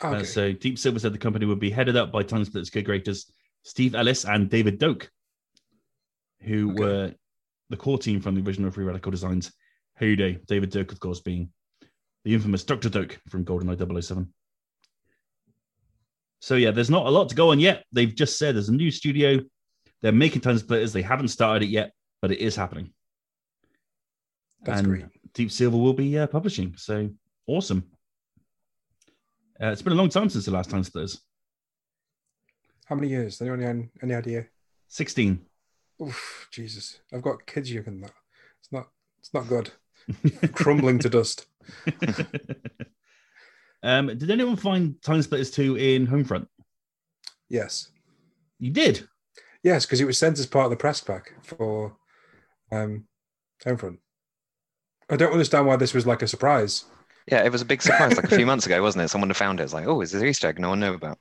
[0.00, 2.70] Oh, Uh, so Deep Silver said the company would be headed up by Time Splitters
[2.70, 3.30] co-creators
[3.64, 5.10] Steve Ellis and David Doak,
[6.42, 6.80] who Okay.
[6.80, 7.14] were
[7.70, 9.52] the core team from the original Free Radical Designs
[9.96, 10.40] heyday.
[10.46, 11.52] David Doak, of course, being
[12.24, 12.88] the infamous Dr.
[12.88, 14.32] Doak from GoldenEye 007.
[16.40, 17.84] So yeah, there's not a lot to go on yet.
[17.92, 19.40] They've just said there's a new studio.
[20.02, 20.92] They're making Time Splitters.
[20.92, 22.92] They haven't started it yet, but it is happening.
[24.62, 25.04] That's and great.
[25.34, 26.74] Deep Silver will be uh, publishing.
[26.76, 27.10] So
[27.46, 27.84] awesome.
[29.60, 31.20] Uh, it's been a long time since the last time Splitters.
[32.86, 33.40] How many years?
[33.40, 34.46] Anyone any, any idea?
[34.88, 35.44] 16.
[36.02, 38.12] Oof, Jesus, I've got kids younger than that.
[38.60, 38.88] It's not.
[39.18, 39.70] It's not good.
[40.52, 41.46] Crumbling to dust.
[43.82, 46.46] um, did anyone find Time Splitters 2 in Homefront?
[47.48, 47.88] Yes,
[48.58, 49.08] You did.
[49.62, 51.96] yes, because it was sent as part of the press pack for
[52.70, 53.04] um,
[53.64, 53.98] Homefront.
[55.10, 56.84] I don't understand why this was like a surprise.
[57.26, 59.08] Yeah, it was a big surprise like a few months ago, wasn't it?
[59.08, 59.64] Someone had found it.
[59.64, 61.18] It's like, oh, is this an Easter egg no one knew about?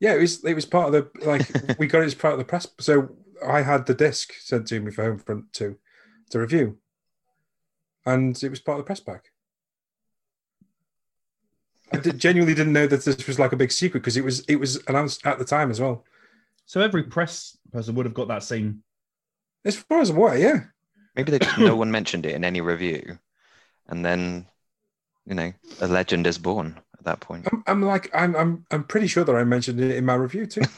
[0.00, 0.44] Yeah, it was.
[0.44, 2.66] It was part of the like we got it as part of the press.
[2.80, 3.10] So
[3.46, 5.76] I had the disc sent to me for Homefront to
[6.30, 6.78] to review,
[8.06, 9.30] and it was part of the press pack.
[11.92, 14.40] I did, genuinely didn't know that this was like a big secret because it was
[14.40, 16.04] it was announced at the time as well.
[16.66, 18.82] So every press person would have got that same.
[19.64, 20.60] As far as I'm yeah.
[21.16, 23.18] Maybe they just no one mentioned it in any review,
[23.88, 24.46] and then
[25.26, 27.48] you know a legend is born at that point.
[27.50, 30.46] I'm, I'm like I'm I'm I'm pretty sure that I mentioned it in my review
[30.46, 30.60] too.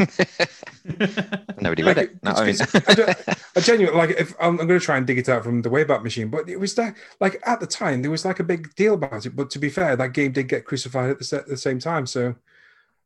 [1.60, 2.22] Nobody Like, it.
[2.24, 5.18] No, I mean, I I genuinely like if I'm, I'm going to try and dig
[5.18, 8.10] it out from the Wayback Machine, but it was that like at the time there
[8.10, 9.36] was like a big deal about it.
[9.36, 11.78] But to be fair, that game did get crucified at the, se- at the same
[11.78, 12.06] time.
[12.06, 12.34] So,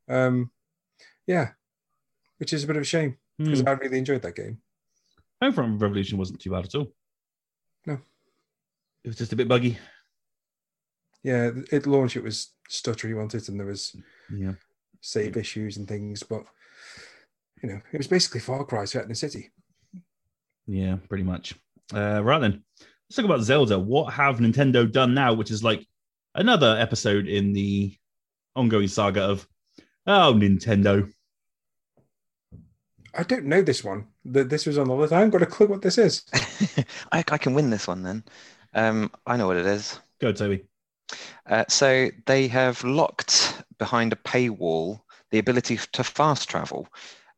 [0.08, 0.50] um,
[1.26, 1.50] yeah,
[2.38, 3.68] which is a bit of a shame because Hmm.
[3.68, 4.58] I really enjoyed that game.
[5.42, 6.92] Homefront Revolution wasn't too bad at all.
[7.86, 7.94] No.
[9.04, 9.78] It was just a bit buggy.
[11.26, 12.14] Yeah, it launched.
[12.14, 13.48] It was stuttery, wasn't it?
[13.48, 13.96] And there was
[14.32, 14.52] Yeah.
[15.00, 16.44] save issues and things, but
[17.60, 19.50] you know, it was basically Far Cry set in a city.
[20.68, 21.56] Yeah, pretty much.
[21.92, 23.76] Uh, right then, let's talk about Zelda.
[23.76, 25.32] What have Nintendo done now?
[25.34, 25.84] Which is like
[26.36, 27.96] another episode in the
[28.54, 29.48] ongoing saga of
[30.06, 31.10] oh Nintendo.
[33.14, 34.06] I don't know this one.
[34.24, 35.12] The, this was on the list.
[35.12, 36.22] I haven't got a clue what this is.
[37.10, 38.22] I, I can win this one then.
[38.74, 39.98] Um, I know what it is.
[40.20, 40.66] Go Toby.
[41.48, 45.00] Uh, so they have locked behind a paywall
[45.30, 46.88] the ability to fast travel.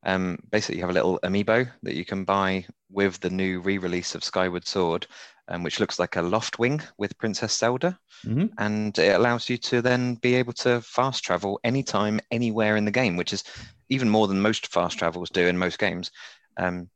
[0.04, 4.14] Um, basically, you have a little amiibo that you can buy with the new re-release
[4.14, 5.06] of Skyward Sword,
[5.48, 8.50] um, which looks like a Loftwing with Princess Zelda, Mhm.
[8.58, 12.90] and it allows you to then be able to fast travel anytime, anywhere in the
[12.90, 13.44] game, which is
[13.88, 16.10] even more than most fast travels do in most games.
[16.56, 16.88] Um,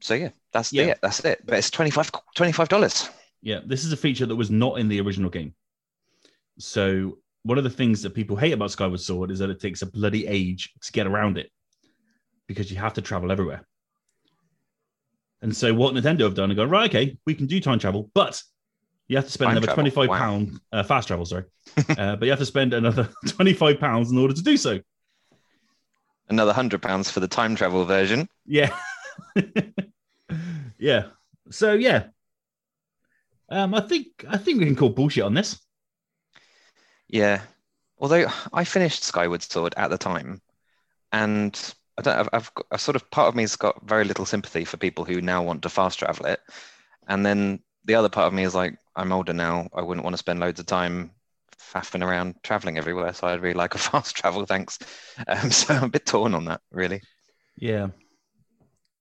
[0.00, 0.82] so yeah, that's Yeah.
[0.82, 0.98] it.
[1.02, 1.44] That's it.
[1.44, 3.08] But it's 25 dollars.
[3.42, 5.54] Yeah, this is a feature that was not in the original game.
[6.60, 9.82] So one of the things that people hate about Skyward Sword is that it takes
[9.82, 11.50] a bloody age to get around it
[12.46, 13.66] because you have to travel everywhere.
[15.42, 18.10] And so what Nintendo have done, and gone right, okay, we can do time travel,
[18.12, 18.42] but
[19.08, 20.18] you have to spend Time another travel, twenty-five wow.
[20.18, 21.44] pound uh, fast travel, sorry,
[21.96, 24.78] uh, but you have to spend another twenty-five pounds in order to do so.
[26.28, 28.28] Another hundred pounds for the time travel version.
[28.46, 28.76] Yeah.
[30.78, 31.06] yeah.
[31.50, 32.04] So yeah.
[33.48, 35.58] Um, I think I think we can call bullshit on this.
[37.10, 37.42] Yeah.
[37.98, 40.40] Although I finished Skyward Sword at the time,
[41.12, 42.16] and I don't.
[42.18, 45.04] I've, I've got a sort of part of me's got very little sympathy for people
[45.04, 46.40] who now want to fast travel it,
[47.08, 49.68] and then the other part of me is like, I'm older now.
[49.74, 51.10] I wouldn't want to spend loads of time
[51.58, 53.12] faffing around traveling everywhere.
[53.12, 54.46] So I'd really like a fast travel.
[54.46, 54.78] Thanks.
[55.26, 57.00] Um, so I'm a bit torn on that, really.
[57.56, 57.88] Yeah.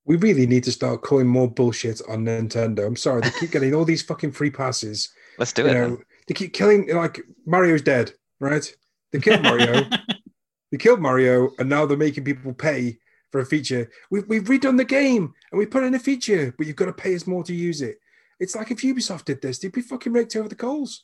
[0.05, 2.88] We really need to start calling more bullshit on Nintendo.
[2.88, 5.10] I'm sorry, they keep getting all these fucking free passes.
[5.38, 5.74] Let's do You it.
[5.74, 5.97] know, then.
[6.30, 8.71] They keep killing like Mario's dead, right?
[9.11, 9.84] They killed Mario.
[10.71, 12.99] they killed Mario, and now they're making people pay
[13.32, 13.89] for a feature.
[14.11, 16.93] We've, we've redone the game and we put in a feature, but you've got to
[16.93, 17.97] pay us more to use it.
[18.39, 21.03] It's like if Ubisoft did this, they'd be fucking raked over the coals.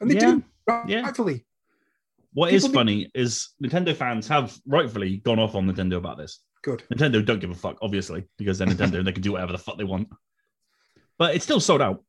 [0.00, 0.44] And they Yeah, do,
[0.88, 1.00] yeah.
[1.02, 1.44] rightfully.
[2.32, 6.18] What is People need- funny is Nintendo fans have rightfully gone off on Nintendo about
[6.18, 6.40] this.
[6.62, 6.84] Good.
[6.94, 9.58] Nintendo don't give a fuck, obviously, because they're Nintendo and they can do whatever the
[9.58, 10.08] fuck they want.
[11.18, 12.04] But it's still sold out.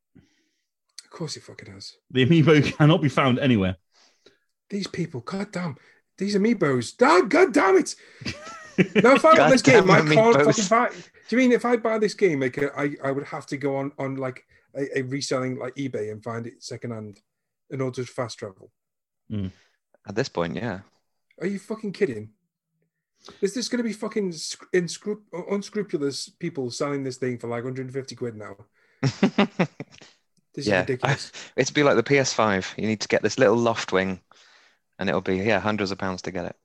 [1.18, 1.93] Of course it fucking has.
[2.11, 3.78] The amiibo cannot be found anywhere.
[4.70, 5.76] These people, goddamn,
[6.15, 6.93] these amiibos.
[7.01, 7.95] Ah, God damn it.
[8.93, 10.89] Now, if I bought this Goddamn game, I can't fucking buy.
[11.28, 13.57] Do you mean if I buy this game, like uh, I, I would have to
[13.57, 14.45] go on on like
[14.76, 17.20] a, a reselling like eBay and find it secondhand
[17.72, 18.72] in order to fast travel?
[20.07, 20.82] At this point, yeah.
[21.41, 22.30] Are you fucking kidding?
[23.41, 24.30] Is this going to be fucking
[24.76, 28.57] inscrup- unscrupulous people selling this thing for like 150 quid now?
[30.58, 31.32] This Yeah, is ridiculous.
[31.55, 32.78] It'd be like the PS5.
[32.78, 34.20] You need to get this little Loftwing,
[34.99, 36.55] and it'll be yeah, hundreds of pounds to get it.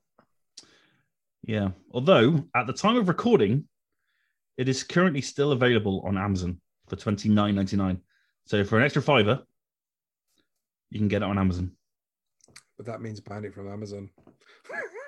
[1.45, 1.69] Yeah.
[1.91, 3.67] Although at the time of recording,
[4.57, 8.01] it is currently still available on Amazon for twenty nine ninety nine.
[8.45, 9.43] So for an extra fiver,
[10.89, 11.71] you can get it on Amazon.
[12.77, 14.09] but that means buying it from Amazon.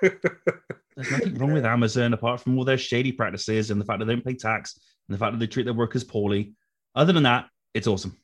[0.00, 4.04] There's nothing wrong with Amazon apart from all their shady practices and the fact that
[4.06, 4.78] they don't pay tax
[5.08, 6.54] and the fact that they treat their workers poorly.
[6.94, 8.16] Other than that, it's awesome.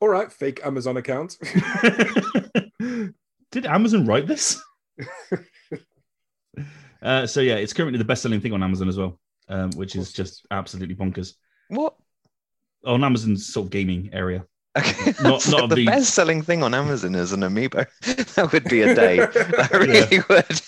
[0.00, 1.36] All right, fake Amazon account.
[3.50, 4.60] Did Amazon write this?
[7.02, 9.18] uh, so yeah, it's currently the best-selling thing on Amazon as well,
[9.48, 11.34] um, which is just absolutely bonkers.
[11.68, 11.94] What?
[12.84, 14.44] On Amazon's sort of gaming area.
[14.76, 15.14] Okay.
[15.22, 17.86] Not- So not the the- best selling thing on Amazon is an amiibo.
[18.34, 19.16] that would be a day.
[19.16, 20.60] That really would.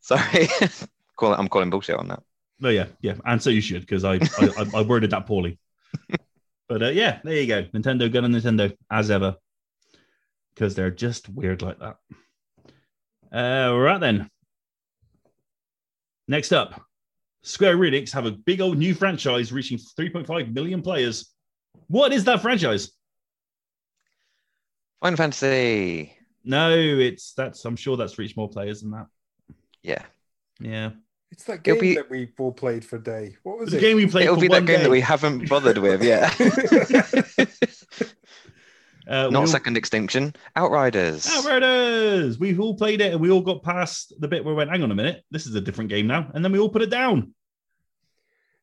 [0.00, 0.48] Sorry.
[1.16, 2.22] Call it, I'm calling bullshit on that.
[2.58, 4.20] No, yeah, yeah, and so you should because I, I
[4.58, 5.58] I I worded that poorly.
[6.72, 7.64] But uh, yeah, there you go.
[7.64, 9.36] Nintendo gun on Nintendo as ever
[10.54, 11.98] because they're just weird like that.
[13.30, 14.30] Uh, right then.
[16.26, 16.80] Next up,
[17.42, 21.30] Square Enix have a big old new franchise reaching 3.5 million players.
[21.88, 22.92] What is that franchise?
[25.02, 26.16] Final Fantasy.
[26.42, 29.08] No, it's that's I'm sure that's reached more players than that.
[29.82, 30.04] Yeah.
[30.58, 30.92] Yeah,
[31.32, 33.36] It's that game be- that we all played for a day.
[33.42, 33.80] What was the it?
[33.80, 34.82] game we played It'll for be one that game day.
[34.84, 36.02] that we haven't bothered with.
[36.04, 36.30] Yeah.
[39.04, 40.32] Uh, we Not all- Second Extinction.
[40.54, 41.26] Outriders.
[41.28, 42.38] Outriders!
[42.38, 44.84] We've all played it and we all got past the bit where we went, hang
[44.84, 46.30] on a minute, this is a different game now.
[46.32, 47.34] And then we all put it down.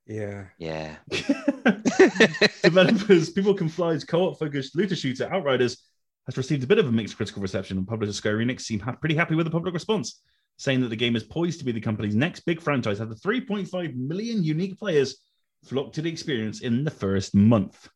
[0.07, 0.45] yeah.
[0.57, 0.95] Yeah.
[2.63, 5.77] Developers, People Can Fly's co op focused looter shooter Outriders
[6.25, 8.93] has received a bit of a mixed critical reception, and publisher Square Enix seem ha-
[8.93, 10.21] pretty happy with the public response,
[10.59, 13.95] saying that the game is poised to be the company's next big franchise after 3.5
[13.95, 15.15] million unique players
[15.63, 17.87] flocked to the experience in the first month.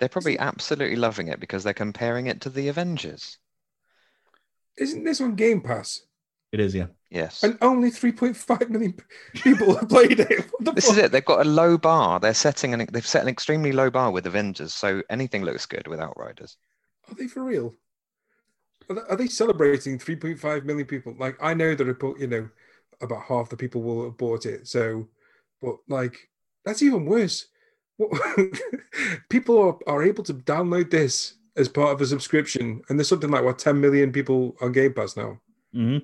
[0.00, 3.38] They're probably absolutely loving it because they're comparing it to the Avengers.
[4.76, 6.02] Isn't this on Game Pass?
[6.50, 6.86] It is, yeah.
[7.10, 7.44] Yes.
[7.44, 8.94] And only 3.5 million
[9.34, 10.50] people have played it.
[10.74, 10.92] This fuck?
[10.92, 11.12] is it.
[11.12, 12.20] They've got a low bar.
[12.20, 15.86] They're setting an they've set an extremely low bar with Avengers, so anything looks good
[15.88, 16.56] with Outriders.
[17.08, 17.74] Are they for real?
[18.90, 21.14] Are they, celebrating 3.5 million people?
[21.18, 22.48] Like, I know the report, you know,
[23.00, 24.66] about half the people will have bought it.
[24.66, 25.08] So,
[25.62, 26.28] but like,
[26.64, 27.46] that's even worse.
[29.28, 33.30] People are, are able to download this as part of a subscription, and there's something
[33.30, 35.38] like what 10 million people on Game Pass now.
[35.72, 35.98] hmm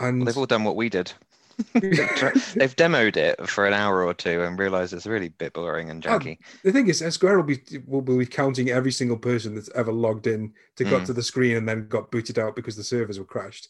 [0.00, 1.12] And Well, they've all done what we did.
[1.74, 5.90] They've demoed it for an hour or two and realised it's really a bit boring
[5.90, 6.38] and Oh, janky.
[6.62, 10.26] the thing is, Square will be will be counting every single person that's ever logged
[10.26, 11.06] in to got Mm.
[11.06, 13.68] to the screen and then got booted out because the servers were crashed.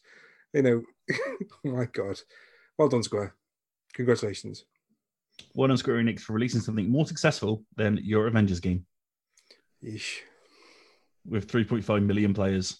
[0.52, 0.82] You know,
[1.12, 2.20] oh my god,
[2.78, 3.34] well done, Square.
[3.94, 4.64] Congratulations.
[5.54, 8.86] Well done, Square Enix, for releasing something more successful than your Avengers game
[9.82, 10.18] Yeesh.
[11.26, 12.78] with 3.5 million players.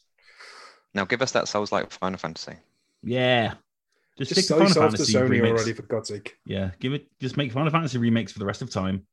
[0.95, 2.55] Now give us that Souls like Final Fantasy.
[3.03, 3.55] Yeah.
[4.17, 5.61] Just, Just stick to Final yourself to Fantasy Sony remakes.
[5.61, 6.37] already, for God's sake.
[6.45, 7.07] Yeah, give it.
[7.21, 9.07] Just make Final Fantasy remakes for the rest of time,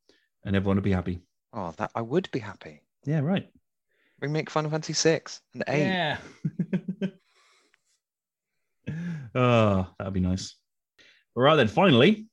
[0.45, 1.21] and everyone will be happy.
[1.53, 2.81] Oh, that I would be happy.
[3.05, 3.49] Yeah, right.
[4.21, 5.85] Remake Final Fantasy six and eight.
[5.87, 6.17] Yeah.
[9.33, 10.55] oh, that'd be nice.
[11.35, 11.67] All right, then.
[11.67, 12.27] Finally,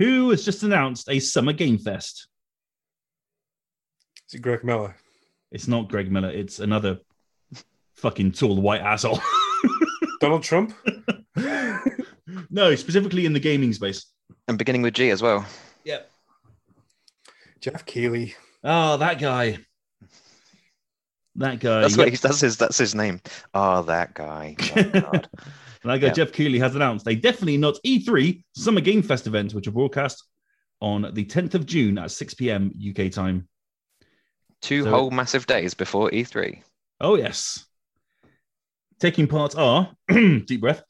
[0.00, 2.26] who has just announced a summer game fest?
[4.28, 4.96] Is it Greg Miller?
[5.52, 6.30] It's not Greg Miller.
[6.30, 6.98] It's another
[7.94, 9.20] fucking tall white asshole.
[10.20, 10.74] Donald Trump?
[12.54, 14.06] no, specifically in the gaming space.
[14.48, 15.44] And beginning with G as well.
[15.84, 16.10] Yep.
[17.60, 18.34] Jeff Keighley.
[18.62, 19.58] Oh, that guy.
[21.36, 21.80] That guy.
[21.80, 21.98] That's Yep.
[21.98, 23.20] what he's, that's his that's his name.
[23.54, 24.56] Oh, that guy.
[24.76, 25.28] Oh, God.
[25.84, 26.12] That guy Yeah.
[26.12, 30.24] Jeff Keighley has announced a definitely not E3 Summer Game Fest event, which will broadcast
[30.80, 32.72] on the 10th of June at 6 p.m.
[32.88, 33.48] UK time.
[34.62, 36.62] Two So- whole massive days before E E3.
[37.00, 37.64] Oh, yes.
[39.00, 40.82] Taking part are, deep breath,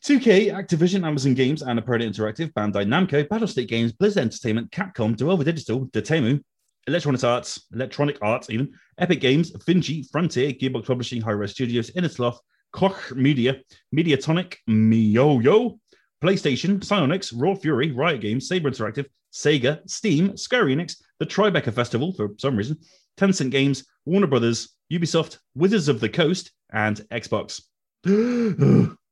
[0.00, 5.86] 2K, Activision, Amazon Games, Annapurna Interactive, Bandai Namco, Battlestate Games, Blizzard Entertainment, Capcom, Devolver Digital,
[5.86, 6.40] Dotemu,
[6.86, 12.38] Electronic Arts, Electronic Arts even, Epic Games, Finji, Frontier, Gearbox Publishing, Hi-Rez Studios, Innersloth,
[12.72, 13.60] Koch Media,
[13.94, 15.78] Mediatonic, MiYoYo,
[16.22, 22.12] PlayStation, Psyonix, Raw Fury, Riot Games, Saber Interactive, Sega, Steam, Square Enix, the Tribeca Festival
[22.12, 22.78] for some reason,
[23.16, 27.62] Tencent Games, Warner Brothers, Ubisoft, Wizards of the Coast, and Xbox.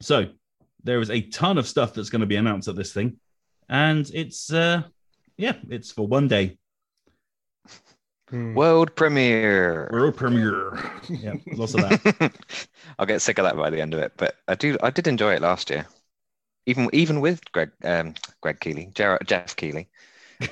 [0.00, 0.26] so
[0.84, 3.18] there is a ton of stuff that's going to be announced at this thing,
[3.68, 4.82] and it's uh
[5.36, 6.58] yeah, it's for one day.
[8.30, 8.54] Hmm.
[8.54, 9.88] World premiere.
[9.90, 10.78] World premiere.
[11.08, 12.32] Yeah, lots of that.
[12.98, 14.76] I'll get sick of that by the end of it, but I do.
[14.82, 15.86] I did enjoy it last year,
[16.66, 19.88] even even with Greg um, Greg Keeley, Jer- Jeff Keighley,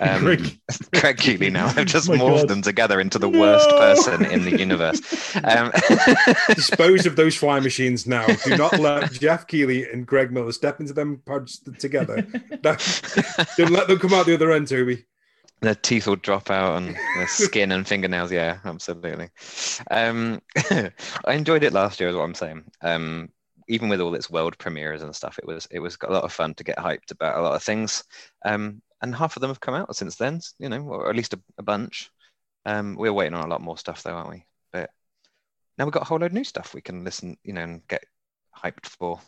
[0.00, 0.58] um, Greg.
[0.94, 1.50] Greg Keeley.
[1.50, 2.48] Now I've just Oh my morphed God.
[2.48, 3.38] them together into the No.
[3.40, 5.00] worst person in the universe.
[5.44, 5.70] Um,
[6.54, 8.26] Dispose of those fly machines now.
[8.44, 12.22] Do not let Jeff Keighley and Greg Miller step into them pods together.
[12.62, 15.04] Don't let them come out the other end, Toby.
[15.60, 18.30] their teeth will drop out and their skin and fingernails.
[18.32, 19.30] Yeah, absolutely.
[19.90, 22.64] Um, I enjoyed it last year, is what I'm saying.
[22.82, 23.30] Um,
[23.68, 26.32] even with all its world premieres and stuff, it was it was a lot of
[26.32, 28.04] fun to get hyped about a lot of things.
[28.44, 31.34] Um, and half of them have come out since then, you know, or at least
[31.34, 32.10] a, a bunch.
[32.64, 34.46] Um, we're waiting on a lot more stuff though, aren't we?
[34.72, 34.90] But
[35.78, 37.86] now we've got a whole load of new stuff we can listen, you know, and
[37.88, 38.04] get
[38.56, 39.20] hyped for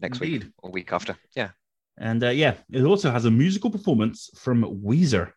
[0.00, 1.16] next week or week after.
[1.34, 1.50] Yeah.
[1.98, 5.32] And uh, yeah, it also has a musical performance from Weezer.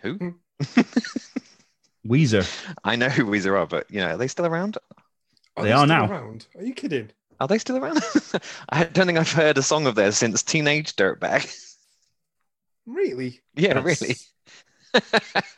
[0.00, 0.34] Who?
[2.06, 2.74] Weezer.
[2.84, 4.78] I know who Weezer are, but you know, are they still around?
[5.56, 6.10] They are still now.
[6.10, 6.46] Around?
[6.56, 7.10] Are you kidding?
[7.40, 8.00] Are they still around?
[8.68, 11.52] I don't think I've heard a song of theirs since Teenage Dirtbag.
[12.86, 13.40] Really?
[13.54, 14.16] yeah, That's- really.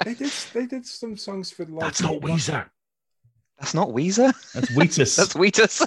[0.05, 0.33] They did.
[0.53, 1.65] They did some songs for.
[1.65, 2.67] Like, That's not Weezer.
[3.59, 4.33] That's not Weezer.
[4.53, 5.17] That's Wheatus.
[5.17, 5.83] That's Wheatus.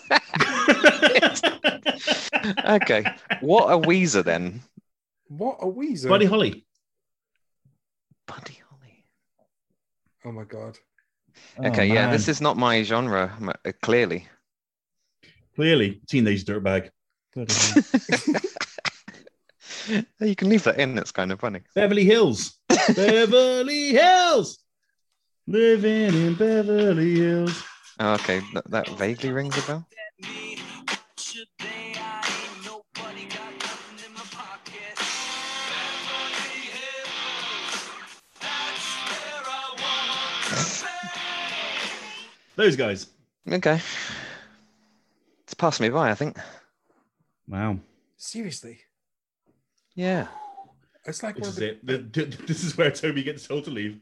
[2.65, 3.05] okay.
[3.41, 4.61] What a Weezer then?
[5.29, 6.09] What a Weezer!
[6.09, 6.65] Buddy Holly.
[8.25, 9.05] Buddy Holly.
[10.25, 10.77] Oh my god.
[11.65, 14.27] Okay, yeah, this is not my genre, uh, clearly.
[15.55, 16.89] clearly teenage dirtbag.
[20.19, 21.61] You can leave that in, it's kind of funny.
[21.73, 22.57] Beverly Hills.
[22.95, 24.59] Beverly Hills.
[25.47, 27.63] Living in Beverly Hills.
[27.99, 29.87] Oh, okay, that, that vaguely rings a bell.
[42.57, 43.07] Those guys.
[43.49, 43.79] Okay.
[45.43, 46.37] It's passed me by, I think.
[47.47, 47.79] Wow.
[48.17, 48.79] Seriously,
[49.95, 50.27] Yeah.
[51.05, 51.85] it's like This is the, it.
[51.85, 54.01] The- the- This is where Toby gets told to leave.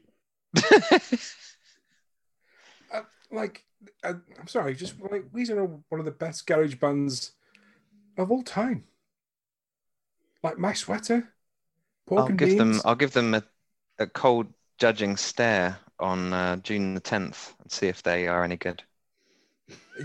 [2.92, 3.62] uh, like.
[4.02, 7.32] Uh, I'm sorry, just like Weezer are one of the best garage bands
[8.16, 8.84] of all time.
[10.42, 11.28] Like my sweater,
[12.06, 12.58] pork I'll and give beans.
[12.58, 13.42] them I'll give them a,
[13.98, 14.46] a cold
[14.78, 18.82] judging stare on uh, June the 10th and see if they are any good.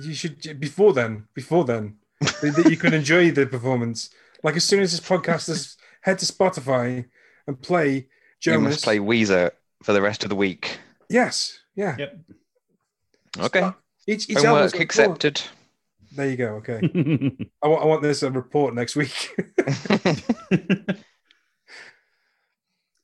[0.02, 1.28] You should before then.
[1.34, 4.10] Before then, that that you can enjoy the performance.
[4.44, 7.06] Like as soon as this podcast is, head to Spotify
[7.46, 8.08] and play
[8.44, 9.52] You must play Weezer
[9.84, 10.80] for the rest of the week.
[11.10, 11.98] Yes, yeah.
[11.98, 12.20] Yep.
[13.40, 13.72] Okay.
[14.08, 15.42] Each, each Homework accepted.
[16.14, 16.56] There you go.
[16.56, 16.80] Okay.
[17.64, 19.14] I want, I want this uh, report next week.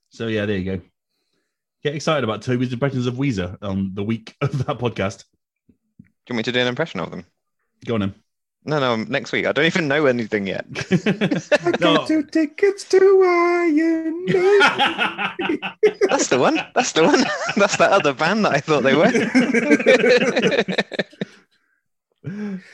[0.09, 0.81] so yeah, there you go.
[1.87, 5.23] Get excited about Toby's impressions of Weezer on the week of that podcast.
[5.99, 7.23] Do you want me to do an impression of them?
[7.85, 8.15] Go on, him.
[8.65, 9.45] No, no, next week.
[9.45, 10.65] I don't even know anything yet.
[11.61, 11.95] I No.
[11.95, 15.59] got two tickets to Iron Maiden.
[16.09, 16.59] That's the one.
[16.75, 17.23] That's the one.
[17.55, 19.09] That's that other band that I thought they were.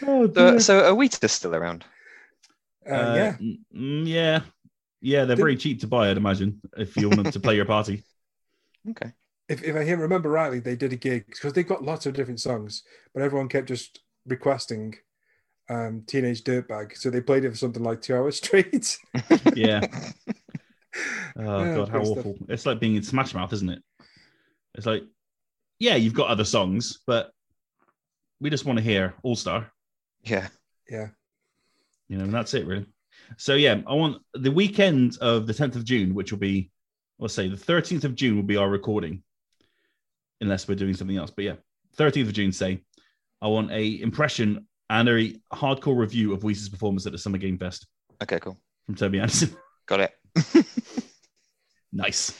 [0.01, 0.59] oh, so, dear.
[0.59, 1.85] so are we still around?
[2.89, 3.37] Uh, Uh, yeah.
[3.75, 4.39] mm, yeah,
[5.01, 5.25] yeah.
[5.25, 8.03] They're very cheap to buy, I'd imagine, if you wanted to play your party.
[8.89, 9.11] Okay.
[9.49, 12.39] If, if I remember rightly, they did a gig because they got lots of different
[12.39, 14.95] songs, but everyone kept just requesting
[15.69, 16.97] um, Teenage Dirtbag.
[16.97, 18.97] So they played it for something like two hours straight.
[19.55, 19.81] Yeah.
[21.35, 22.25] Oh Yeah, god, how good stuff.
[22.27, 22.37] awful!
[22.49, 23.81] It's like being in Smash Mouth, isn't it?
[24.75, 25.03] It's like,
[25.79, 27.31] yeah, you've got other songs, but
[28.39, 29.71] we just want to hear All Star,
[30.23, 30.49] Yeah.
[30.87, 31.07] yeah.
[32.09, 32.85] you know, and that's it, really.
[33.37, 36.69] So yeah, I want the weekend of the 10th of June, which will be,
[37.19, 39.23] let's say, the 13th of June will be our recording,
[40.41, 41.31] unless we're doing something else.
[41.31, 41.55] But yeah,
[41.97, 42.83] 13th of June, say,
[43.41, 47.57] I want a impression and a hardcore review of Weezer's performance at the Summer Game
[47.57, 47.87] Fest
[48.21, 48.57] Okay, cool.
[48.85, 49.55] from Toby Andersen.
[49.85, 50.11] Got it.
[51.91, 52.37] nice.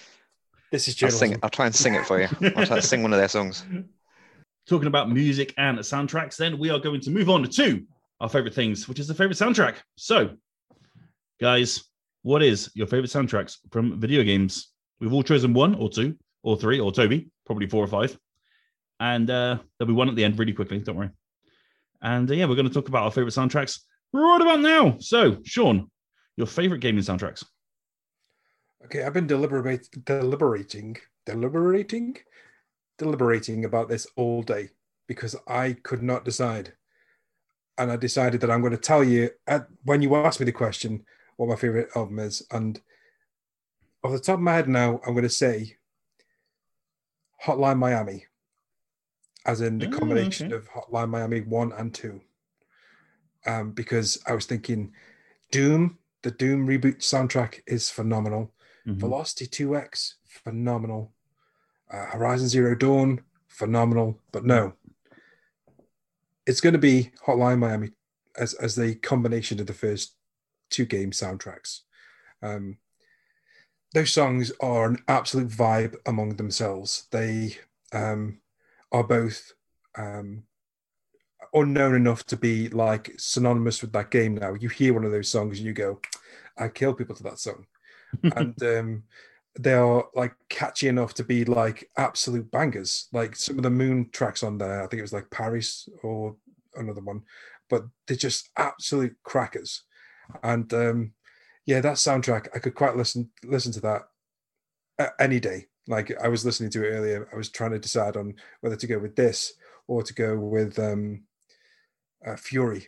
[0.71, 1.39] This is I'll sing it.
[1.43, 2.27] I'll try and sing it for you.
[2.55, 3.65] I'll try to sing one of their songs.
[4.67, 7.83] Talking about music and soundtracks, then we are going to move on to
[8.21, 9.75] our favorite things, which is the favorite soundtrack.
[9.97, 10.31] So,
[11.39, 11.83] guys,
[12.23, 14.71] what is your favorite soundtracks from video games?
[14.99, 18.17] We've all chosen one or two or three or Toby, probably four or five.
[18.99, 20.79] And uh, there'll be one at the end really quickly.
[20.79, 21.09] Don't worry.
[22.01, 23.79] And uh, yeah, we're going to talk about our favorite soundtracks
[24.13, 24.97] right about now.
[24.99, 25.89] So, Sean,
[26.37, 27.43] your favorite gaming soundtracks?
[28.85, 32.17] Okay, I've been deliberate, deliberating, deliberating,
[32.97, 34.69] deliberating about this all day
[35.07, 36.73] because I could not decide.
[37.77, 40.51] And I decided that I'm going to tell you at, when you asked me the
[40.51, 41.05] question
[41.47, 42.45] what my favorite album is.
[42.51, 42.79] And
[44.03, 45.75] off the top of my head now, I'm going to say
[47.45, 48.25] Hotline Miami,
[49.45, 50.55] as in the Oh, combination okay.
[50.55, 52.21] of Hotline Miami 1 and 2.
[53.45, 54.93] Um, because I was thinking
[55.51, 58.53] Doom, the Doom reboot soundtrack is phenomenal.
[58.87, 58.97] Mhm.
[58.99, 61.13] Velocity 2X, phenomenal.
[61.91, 64.19] Uh, Horizon Zero Dawn, phenomenal.
[64.31, 64.73] But no,
[66.45, 67.91] it's going to be Hotline Miami
[68.37, 70.15] as, as the combination of the first
[70.73, 71.81] two game soundtracks.
[72.41, 72.77] Um,
[73.93, 77.07] those songs are an absolute vibe among themselves.
[77.11, 77.57] They
[77.93, 78.39] um,
[78.91, 79.53] are both
[79.95, 80.43] um,
[81.53, 84.55] unknown enough to be like synonymous with that game now.
[84.55, 85.99] You hear one of those songs and you go,
[86.57, 87.65] I kill people to that song
[88.35, 89.03] and um,
[89.59, 93.07] they are like catchy enough to be like absolute bangers.
[93.13, 96.35] Like some of the Moon tracks on there, I think it was like Paris or
[96.75, 97.21] another one,
[97.69, 99.83] but they're just absolute crackers.
[100.41, 101.13] And um,
[101.65, 104.03] yeah, that soundtrack, I could quite listen listen to that
[105.19, 105.67] any day.
[105.87, 108.87] Like I was listening to it earlier, I was trying to decide on whether to
[108.87, 109.53] go with this
[109.87, 111.23] or to go with um,
[112.25, 112.85] uh, Furi.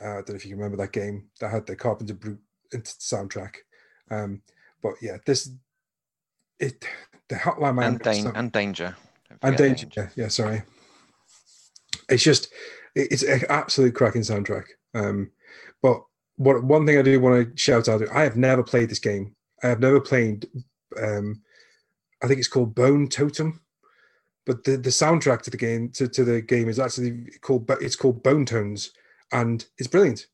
[0.00, 2.38] Uh, I don't know if you can remember that game that had the Carpenter Brut
[2.72, 3.56] soundtrack.
[4.10, 4.42] Um,
[4.82, 5.50] but yeah, this
[6.60, 6.86] it
[7.28, 8.96] the Hotline Miami and, dan- and danger.
[9.42, 9.88] And danger.
[9.96, 10.62] Yeah, yeah, sorry.
[12.08, 12.48] It's just
[12.94, 14.64] it's an absolute cracking soundtrack.
[14.94, 15.32] Um,
[15.82, 16.02] but
[16.36, 19.34] what one thing I do want to shout out: I have never played this game.
[19.62, 20.46] I have never played.
[21.00, 21.42] Um,
[22.22, 23.60] I think it's called Bone Totem,
[24.46, 27.96] but the, the soundtrack to the game to, to the game is actually called it's
[27.96, 28.92] called Bone Tones,
[29.32, 30.26] and it's brilliant.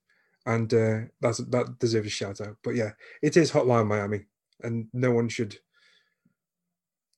[0.44, 2.56] And uh, that's that deserves a shout out.
[2.64, 2.90] But yeah,
[3.22, 4.24] it is Hotline Miami,
[4.62, 5.56] and no one should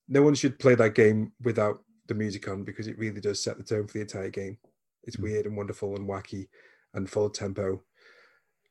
[0.09, 3.57] no one should play that game without the music on because it really does set
[3.57, 4.59] the tone for the entire game.
[5.05, 5.22] It's Mm.
[5.22, 6.49] weird and wonderful and wacky
[6.93, 7.82] and full of tempo.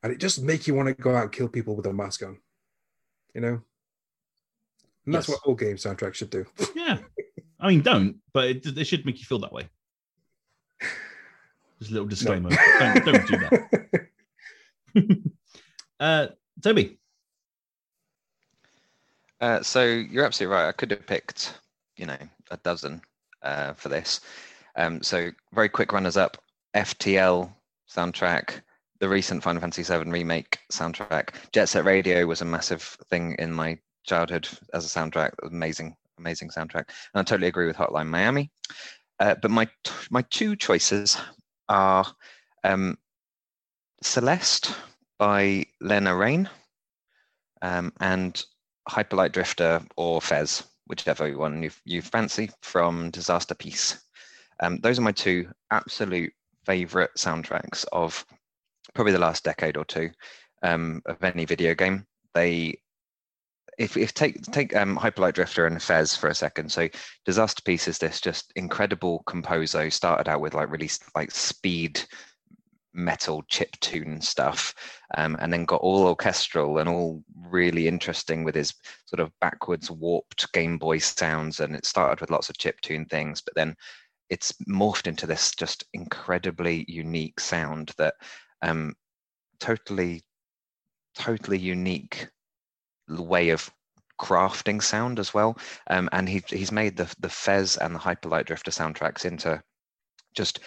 [0.04, 2.24] And it just make you want to go out and kill people with a mask
[2.24, 2.38] on.
[3.34, 3.62] You know?
[5.06, 5.38] And that's Yes.
[5.38, 6.45] what all game soundtracks should do.
[6.76, 6.99] Yeah.
[7.60, 9.70] I mean, don't, but it, it should make you feel that way.
[11.80, 12.49] Just a little disclaimer.
[12.49, 14.10] Don't, don't do that.
[15.99, 16.28] Uh,
[16.62, 16.99] Toby.
[19.39, 20.68] Uh, so you're absolutely right.
[20.68, 21.58] I could have picked,
[21.95, 22.18] you know,
[22.51, 23.01] a dozen
[23.41, 24.20] uh, for this.
[24.76, 26.38] Um, so very quick runners up:
[26.76, 27.49] FTL
[27.89, 28.62] soundtrack,
[29.04, 31.32] the recent Final Fantasy VII remake soundtrack.
[31.51, 35.32] Jet Set Radio was a massive thing in my childhood as a soundtrack.
[35.43, 36.86] Amazing, amazing soundtrack.
[37.14, 38.49] And I totally agree with Hotline Miami.
[39.20, 41.18] Uh, but my t- my two choices
[41.68, 42.06] are
[42.64, 42.97] um,
[44.01, 44.74] Celeste
[45.20, 46.49] by Lena Raine
[47.62, 48.41] um, and
[48.88, 54.01] Hyper Light Drifter or Fez, whichever one you, you fancy from Disasterpeace.
[54.62, 56.32] Um, those are my two absolute
[56.64, 58.26] favorite soundtracks of
[58.94, 60.10] probably the last decade or two
[60.62, 62.06] um, of any video game.
[62.34, 62.80] They,
[63.78, 66.72] if, if take take um, Hyper Light Drifter and Fez for a second.
[66.72, 66.88] So
[67.28, 72.02] Disasterpeace is this just incredible composer started out with like really like speed
[72.94, 74.74] metal chip tune stuff
[75.18, 78.74] um, and then got all orchestral and all really interesting with his
[79.06, 83.06] sort of backwards warped game boy sounds and it started with lots of chip tune
[83.06, 83.76] things but then
[84.30, 88.14] it's morphed into this just incredibly unique sound that
[88.64, 88.93] um,
[89.59, 90.22] totally
[91.16, 92.28] totally unique
[93.07, 93.70] way of
[94.20, 95.57] crafting sound as well
[95.89, 99.61] um, and he, he's made the the fez and the hyperlight drifter soundtracks into
[100.36, 100.59] just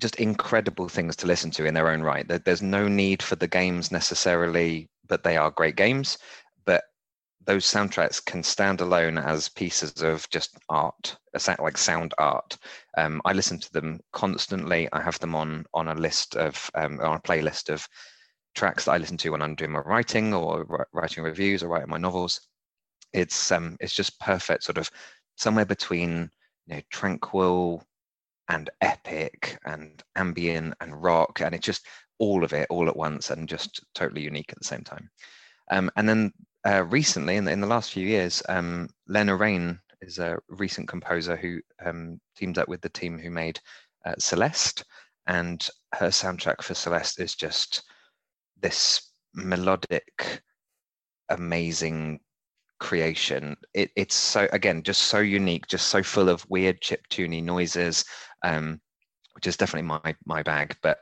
[0.00, 2.26] just incredible things to listen to in their own right.
[2.44, 6.18] There's no need for the games necessarily, but they are great games.
[7.44, 11.16] Those soundtracks can stand alone as pieces of just art,
[11.58, 12.56] like sound art.
[12.96, 14.88] Um, I listen to them constantly.
[14.92, 17.86] I have them on on a list of um, on a playlist of
[18.54, 21.90] tracks that I listen to when I'm doing my writing or writing reviews or writing
[21.90, 22.40] my novels.
[23.12, 24.90] It's um it's just perfect, sort of
[25.36, 26.30] somewhere between
[26.66, 27.84] you know tranquil
[28.48, 31.86] and epic and ambient and rock and it's just
[32.18, 35.08] all of it all at once and just totally unique at the same time
[35.70, 36.32] um, and then
[36.66, 40.88] uh, recently in the, in the last few years um, Lena Raine is a recent
[40.88, 43.60] composer who um, teamed up with the team who made
[44.04, 44.84] uh, celeste
[45.26, 47.82] and her soundtrack for Celeste is just
[48.60, 50.42] this melodic,
[51.28, 52.20] amazing
[52.80, 53.56] creation.
[53.74, 58.04] It, it's so again just so unique, just so full of weird chip tuney noises,
[58.42, 58.80] um,
[59.34, 60.76] which is definitely my my bag.
[60.82, 60.98] But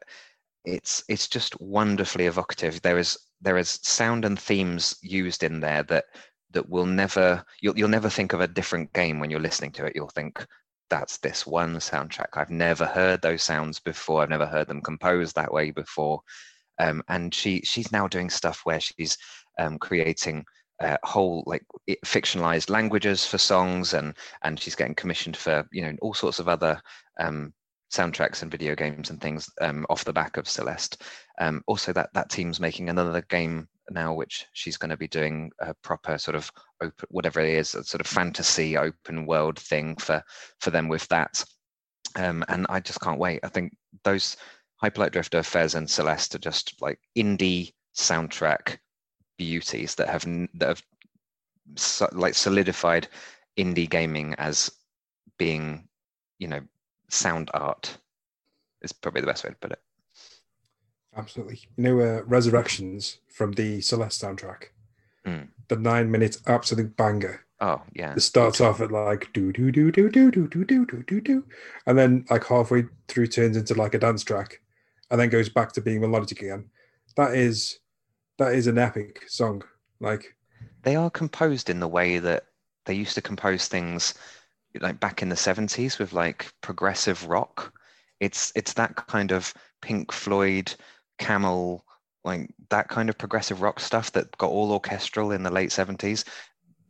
[0.65, 2.83] it's it's just wonderfully evocative.
[2.83, 6.05] There is there is sound and themes used in there that
[6.53, 9.87] that will never you'll you'll never think of a different game when you're listening to
[9.87, 9.95] it.
[9.95, 10.45] You'll think
[10.91, 12.29] that's this one soundtrack.
[12.35, 14.23] I've never heard those sounds before.
[14.23, 16.21] I've never heard them composed that way before.
[16.79, 19.17] Um, and she she's now doing stuff where she's
[19.59, 20.45] um, creating
[20.81, 21.63] uh, whole like
[22.05, 26.49] fictionalized languages for songs, and and she's getting commissioned for you know all sorts of
[26.49, 26.81] other
[27.21, 27.53] um,
[27.91, 31.03] soundtracks and video games and things um, off the back of Celeste.
[31.41, 35.51] Um, also, that that team's making another game now, which she's going to be doing
[35.61, 36.51] a proper sort of
[36.83, 40.23] open, whatever it is, a sort of fantasy open world thing for
[40.61, 41.45] for them with that.
[42.17, 43.41] Um, and I just can't wait.
[43.43, 44.37] I think those
[44.77, 48.79] Hyper Light Drifter, Fez, and Celeste are just like indie soundtrack
[49.39, 50.25] beauties that have
[50.55, 50.83] that have
[51.77, 53.09] so, like solidified
[53.59, 54.71] indie gaming as
[55.39, 55.89] being,
[56.39, 56.61] you know,
[57.11, 57.99] sound art.
[58.83, 59.81] Is probably the best way to put it.
[61.17, 61.61] Absolutely.
[61.77, 64.67] You know, uh, Resurrections from the Celeste soundtrack.
[65.27, 65.49] Mm.
[65.69, 67.45] The nine minute absolute banger.
[67.61, 68.15] Oh yeah.
[68.15, 71.21] It starts off at like do do do do do do do do do do
[71.21, 71.45] do,
[71.87, 74.61] and then like halfway through turns into like a dance track,
[75.11, 76.71] and then goes back to being melodic again.
[77.17, 77.81] That is,
[78.39, 79.63] that is an epic song.
[80.01, 80.35] Like
[80.85, 82.47] they are composed in the way that
[82.87, 84.15] they used to compose things
[84.81, 87.73] like back in the 70s with like progressive rock
[88.21, 89.53] it's it's that kind of
[89.83, 90.73] pink floyd
[91.19, 91.85] camel
[92.25, 96.25] like that kind of progressive rock stuff that got all orchestral in the late 70s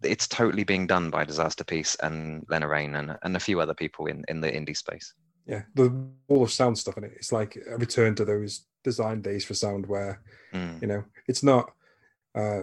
[0.02, 4.06] it's totally being done by Disasterpeace and Lena Raine and, and a few other people
[4.06, 5.12] in, in the indie space.
[5.46, 5.90] Yeah, the
[6.28, 7.12] wall of sound stuff in it.
[7.16, 10.22] It's like a return to those design days for sound where,
[10.54, 10.82] Mm.
[10.82, 11.70] you know, it's not
[12.34, 12.62] uh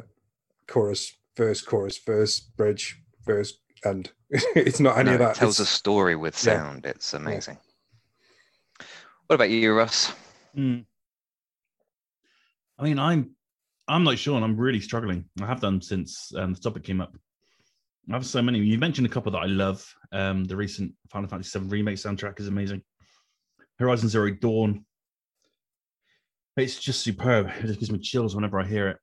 [0.68, 3.53] chorus, verse, chorus, verse, bridge, verse,
[3.86, 4.11] end.
[4.30, 5.38] it's not any No, of that.
[5.38, 6.57] It tells a story with yeah.
[6.57, 6.86] sound.
[6.86, 7.57] It's amazing.
[9.28, 10.13] What about you, Russ?
[10.55, 10.80] Hmm.
[12.80, 13.32] I mean, I'm
[13.88, 15.25] I'm not sure, and I'm really struggling.
[15.41, 17.15] I have done since um, the topic came up.
[18.09, 18.59] I have so many.
[18.59, 19.86] You mentioned a couple that I love.
[20.11, 22.82] Um, the recent Final Fantasy VII remake soundtrack is amazing.
[23.80, 24.86] Horizon Zero Dawn.
[26.55, 27.51] It's just superb.
[27.59, 28.97] It just gives me chills whenever I hear it.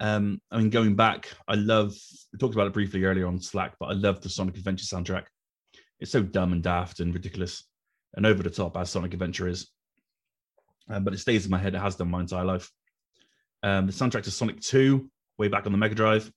[0.00, 1.94] Um, I mean, going back, I love.
[2.32, 5.24] We talked about it briefly earlier on Slack, but I love the Sonic Adventure soundtrack.
[6.00, 7.64] It's so dumb and daft and ridiculous
[8.14, 9.68] and over the top as Sonic Adventure is.
[10.88, 11.74] Um, but it stays in my head.
[11.74, 12.70] It has done my entire life.
[13.62, 16.30] Um, the soundtrack to Sonic 2, way back on the Mega Drive.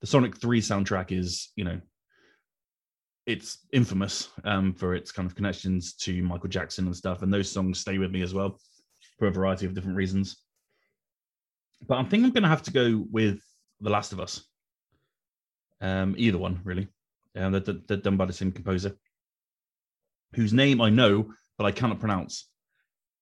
[0.00, 1.80] The Sonic 3 soundtrack is, you know,
[3.26, 7.22] it's infamous um, for its kind of connections to Michael Jackson and stuff.
[7.22, 8.58] And those songs stay with me as well
[9.18, 10.43] for a variety of different reasons.
[11.86, 13.40] But I think I'm going to have to go with
[13.80, 14.42] The Last of Us.
[15.80, 16.88] Um, either one, really.
[17.36, 18.96] Um, they're, they're- they're done by the same composer,
[20.34, 22.48] whose name I know, but I cannot pronounce.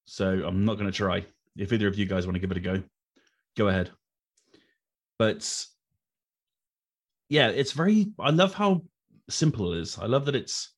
[0.04, 1.24] So I'm not going to try.
[1.56, 2.82] If either of you guys want to give it a go,
[3.56, 3.90] go ahead.
[5.18, 5.66] But
[7.28, 8.12] yeah, it's very.
[8.18, 8.82] I love how
[9.28, 9.98] simple it is.
[9.98, 10.72] I love that it's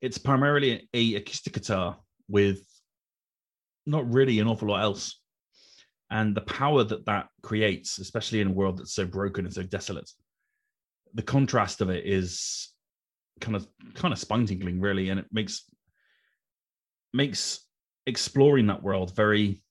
[0.00, 1.98] it's primarily a acoustic guitar
[2.28, 2.60] with
[3.86, 5.17] not really an awful lot else,
[6.10, 9.62] and the power that that creates, especially in a world that's so broken and so
[9.62, 10.10] desolate.
[11.14, 12.72] The contrast of it is
[13.40, 15.64] kind of kind of spine tingling, really, and it makes
[17.12, 17.60] makes
[18.06, 19.62] exploring that world very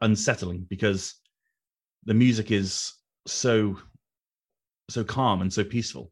[0.00, 1.14] unsettling because
[2.04, 2.92] the music is
[3.26, 3.78] so
[4.90, 6.10] so calm and so peaceful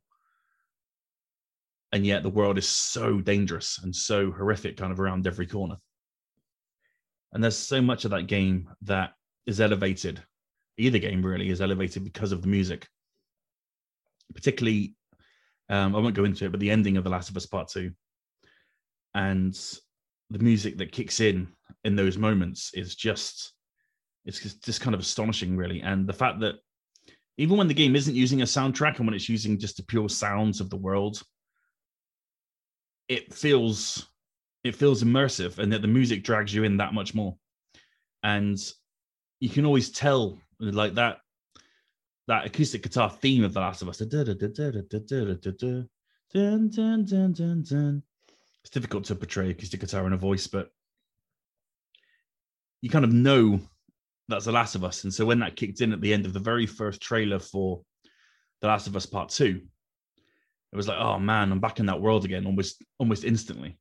[1.92, 5.76] and yet the world is so dangerous and so horrific kind of around every corner
[7.32, 9.12] and there's so much of that game that
[9.46, 10.22] is elevated.
[10.78, 12.86] Either game really is elevated because of the music.
[14.34, 14.94] Particularly
[15.70, 17.68] um, i won't go into it but the ending of the last of us part
[17.68, 17.92] two
[19.14, 19.58] and
[20.30, 21.48] the music that kicks in
[21.84, 23.52] in those moments is just
[24.26, 25.80] it's just, just kind of astonishing really.
[25.80, 26.56] And the fact that
[27.38, 30.08] even when the game isn't using a soundtrack and when it's using just the pure
[30.08, 31.22] sounds of the world
[33.08, 34.06] it feels
[34.64, 37.36] it feels immersive and that the music drags you in that much more
[38.22, 38.58] and
[39.40, 41.18] you can always tell like that
[42.28, 44.00] that acoustic guitar theme of the last of us
[48.62, 50.70] it's difficult to portray acoustic guitar in a voice, but
[52.82, 53.60] you kind of know
[54.28, 55.04] that's The Last of Us.
[55.04, 57.82] And so when that kicked in at the end of the very first trailer for
[58.60, 59.62] The Last of Us Part Two,
[60.72, 63.78] it was like, oh man, I'm back in that world again, almost almost instantly.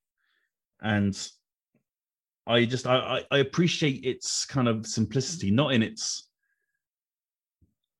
[0.81, 1.15] And
[2.47, 6.29] I just I, I appreciate its kind of simplicity, not in its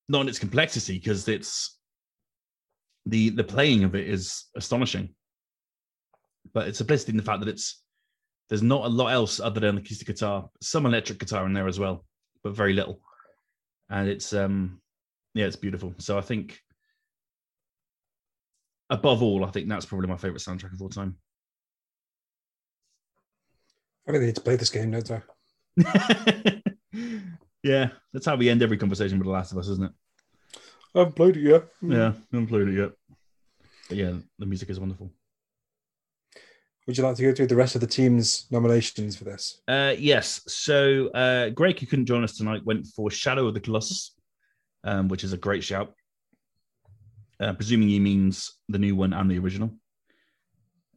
[0.07, 1.77] not in its complexity, because it's
[3.05, 5.09] the the playing of it is astonishing.
[6.53, 7.83] But it's simplicity in the fact that it's
[8.49, 11.79] there's not a lot else other than acoustic guitar, some electric guitar in there as
[11.79, 12.05] well,
[12.43, 13.01] but very little.
[13.89, 14.81] And it's um
[15.35, 15.93] yeah, it's beautiful.
[15.99, 16.59] So I think
[18.89, 21.17] above all, I think that's probably my favorite soundtrack of all time.
[24.09, 25.21] I really need to play this game, don't I?
[27.63, 29.91] yeah, that's how we end every conversation with The Last of Us, isn't it?
[30.95, 31.65] I haven't played it yet.
[31.79, 32.91] Yeah, I haven't played it yet.
[33.87, 35.11] But yeah, the music is wonderful.
[36.87, 39.61] Would you like to go through the rest of the team's nominations for this?
[39.67, 40.41] Uh, yes.
[40.47, 44.15] So uh, Greg, who couldn't join us tonight, went for Shadow of the Colossus,
[44.85, 45.93] um, which is a great shout.
[47.39, 49.69] Uh, presuming he means the new one and the original.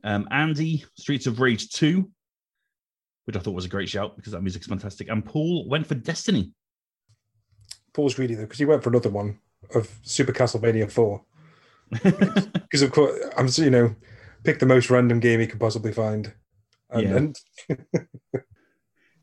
[0.03, 2.11] Um, Andy, Streets of Rage 2,
[3.25, 5.09] which I thought was a great shout because that music's fantastic.
[5.09, 6.53] And Paul went for Destiny.
[7.93, 9.39] Paul's greedy though, because he went for another one
[9.75, 11.23] of Super Castlevania 4.
[12.03, 13.95] Because of course, I'm you know,
[14.45, 16.33] pick the most random game he could possibly find.
[16.89, 17.16] And, Yeah.
[17.16, 17.37] and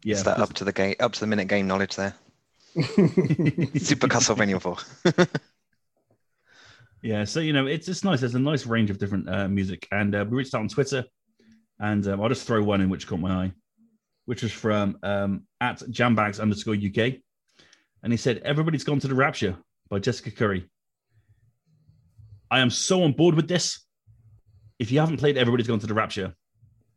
[0.03, 2.13] yeah, Is that up to the game, up to the minute game knowledge there?
[2.75, 4.77] Super Castlevania 4.
[7.01, 8.19] Yeah, so you know, it's it's nice.
[8.19, 11.05] There's a nice range of different uh, music, and uh, we reached out on Twitter,
[11.79, 13.51] and um, I'll just throw one in which caught my eye,
[14.29, 17.15] which was from um, at jambags underscore UK,
[18.03, 19.57] and he said, "Everybody's gone to the Rapture"
[19.89, 20.69] by Jessica Curry.
[22.51, 23.83] I am so on board with this.
[24.77, 26.35] If you haven't played Everybody's Gone to the Rapture,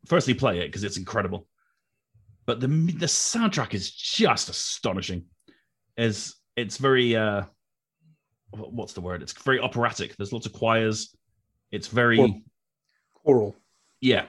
[0.05, 1.47] firstly play it because it's incredible.
[2.45, 5.25] But the the soundtrack is just astonishing.
[5.97, 7.45] Is it's very uh
[8.51, 9.23] what's the word?
[9.23, 10.15] It's very operatic.
[10.17, 11.15] There's lots of choirs.
[11.71, 12.41] It's very Well-
[13.23, 13.55] Oral.
[14.01, 14.25] yeah.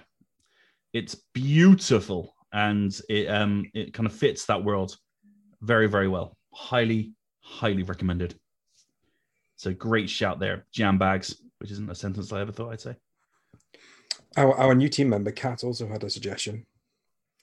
[0.94, 4.96] It's beautiful and it um it kind of fits that world
[5.60, 6.36] very very well.
[6.54, 8.34] Highly highly recommended.
[9.56, 12.96] So great shout there, jam bags, which isn't a sentence I ever thought I'd say.
[14.36, 16.66] Our, our new team member, Kat, also had a suggestion.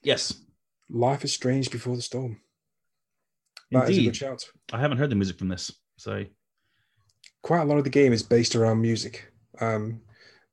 [0.03, 0.34] Yes,
[0.89, 2.41] Life is Strange Before the Storm.
[3.72, 4.43] That is a good shout.
[4.74, 6.26] I haven't heard the music from this, so
[7.43, 9.32] Quite a lot of the game is based around music.
[9.59, 10.01] Um,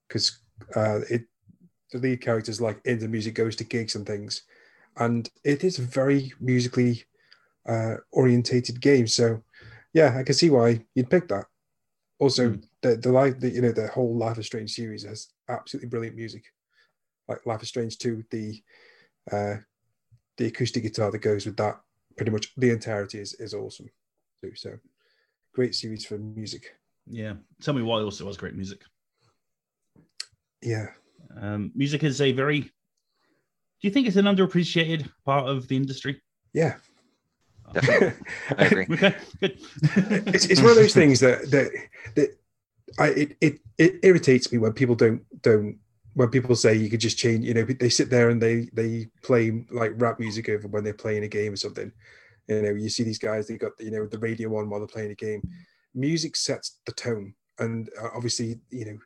[0.07, 0.39] because
[0.75, 1.23] uh, it
[1.93, 4.43] the lead characters like in the music goes to gigs and things,
[4.97, 7.05] and it is a very musically
[7.69, 9.07] uh, orientated game.
[9.07, 9.43] So,
[9.93, 11.47] yeah, I can see why you'd pick that.
[12.19, 12.65] Also, Mm.
[12.83, 16.17] the the life, the, you know, the whole Life is Strange series has absolutely brilliant
[16.17, 16.45] music.
[17.29, 18.63] Like Life is Strange two, the
[19.31, 19.57] uh,
[20.37, 21.81] the acoustic guitar that goes with that,
[22.17, 23.89] pretty much the entirety is is awesome
[24.41, 24.53] too.
[24.55, 24.79] So,
[25.55, 26.75] great series for music.
[27.07, 27.35] yeah.
[27.63, 28.83] Tell me why also has great music.
[30.63, 30.89] Yeah,
[31.41, 32.61] Um, music is a very.
[32.61, 36.21] Do you think it's an underappreciated part of the industry?
[36.53, 36.77] yeah.
[37.73, 38.27] Definitely.
[38.57, 38.87] I agree.
[38.93, 39.59] Okay, good.
[40.35, 41.71] it's, it's one of those things that that
[42.17, 42.39] that
[42.99, 45.79] I it, it it irritates me when people don't don't
[46.15, 49.09] when people say you could just change you know they sit there and they they
[49.23, 51.93] play like rap music over when they're playing a game or something
[52.49, 54.89] you know you see these guys they got you know the radio on while they're
[54.89, 55.43] playing a game
[55.95, 58.99] music sets the tone and uh, obviously you know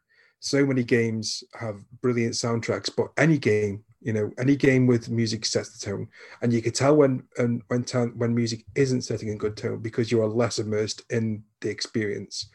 [0.43, 5.47] so many games have brilliant soundtracks but any game you know any game with music
[5.47, 6.09] sets the tone.
[6.43, 7.85] And you can tell when and when
[8.17, 12.51] when music isn't setting a good tone because you are less immersed in the experience.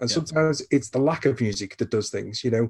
[0.00, 0.14] And Yeah.
[0.14, 2.68] sometimes it's the lack of music that does things you know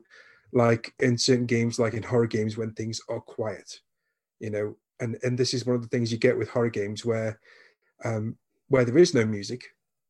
[0.53, 3.81] like in certain games like in horror games when things are quiet
[4.41, 4.77] you know.
[5.01, 7.41] And and this is one of the things you get with horror games where
[8.05, 8.37] um
[8.69, 9.65] where there is no music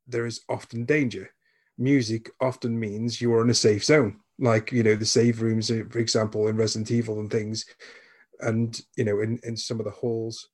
[0.09, 1.31] there is often danger.
[1.79, 5.71] Music often means you are in a safe zone like you know the save rooms
[5.71, 7.67] uh, for example in resident evil and things
[8.41, 10.49] and you know in, in some of the halls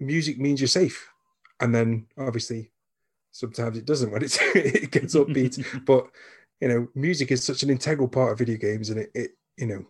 [0.00, 1.08] music means you're safe
[1.60, 2.70] and then obviously
[3.32, 6.06] sometimes it doesn't when it's, it gets upbeat but
[6.60, 9.66] you know music is such an integral part of video games and it, it you
[9.66, 9.84] know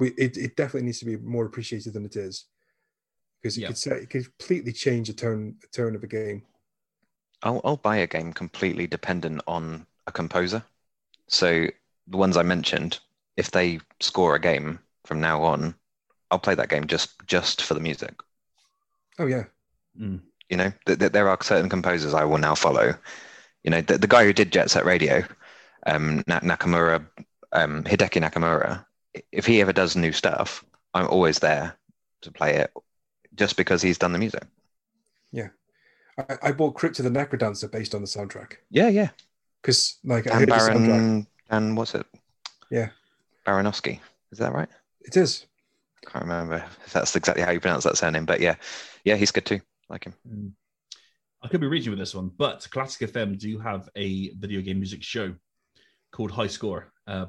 [0.00, 2.46] we, it, it definitely needs to be more appreciated than it is
[3.42, 3.66] because it Yeah.
[3.66, 6.42] could set, it could completely change the tone the tone of a game
[7.42, 10.64] I'll, I'll buy a game completely dependent on a composer.
[11.28, 11.68] So
[12.10, 12.98] the ones I mentioned,
[13.36, 15.74] if they score a game from now on,
[16.30, 18.14] I'll play that game just just for the music.
[19.18, 19.44] oh yeah
[19.98, 20.20] Mm.
[20.48, 22.94] You know, th- th- there are certain composers I will now follow.
[23.64, 25.24] You know, the, the guy who did Jet Set Radio,
[25.86, 27.04] um, Na- Nakamura,
[27.52, 28.84] um, Hideki Nakamura.
[29.32, 30.64] If he ever does new stuff,
[30.94, 31.76] I'm always there
[32.22, 32.72] to play it,
[33.34, 34.44] just because he's done the music.
[36.28, 39.10] I, I bought Crypt of the Necrodancer based on the soundtrack Yeah, yeah.
[39.62, 40.86] because like I Dan heard the soundtrack.
[40.88, 42.06] Baron, Dan, what's it?
[42.70, 42.90] Yeah.
[43.46, 43.98] Baranowsky.
[44.30, 44.68] Is that right?
[45.00, 45.46] It is.
[46.06, 48.54] Can't remember if that's exactly how you pronounce that surname, but yeah,
[49.04, 49.60] yeah, he's good too.
[49.88, 50.14] Like him.
[50.28, 50.52] Mm.
[51.42, 54.78] I could be reaching with this one, but Classic FM do have a video game
[54.78, 55.34] music show
[56.12, 57.26] called High Score, uh,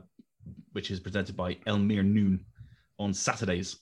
[0.73, 2.45] which is presented by Elmir Noon
[2.99, 3.77] on Saturdays,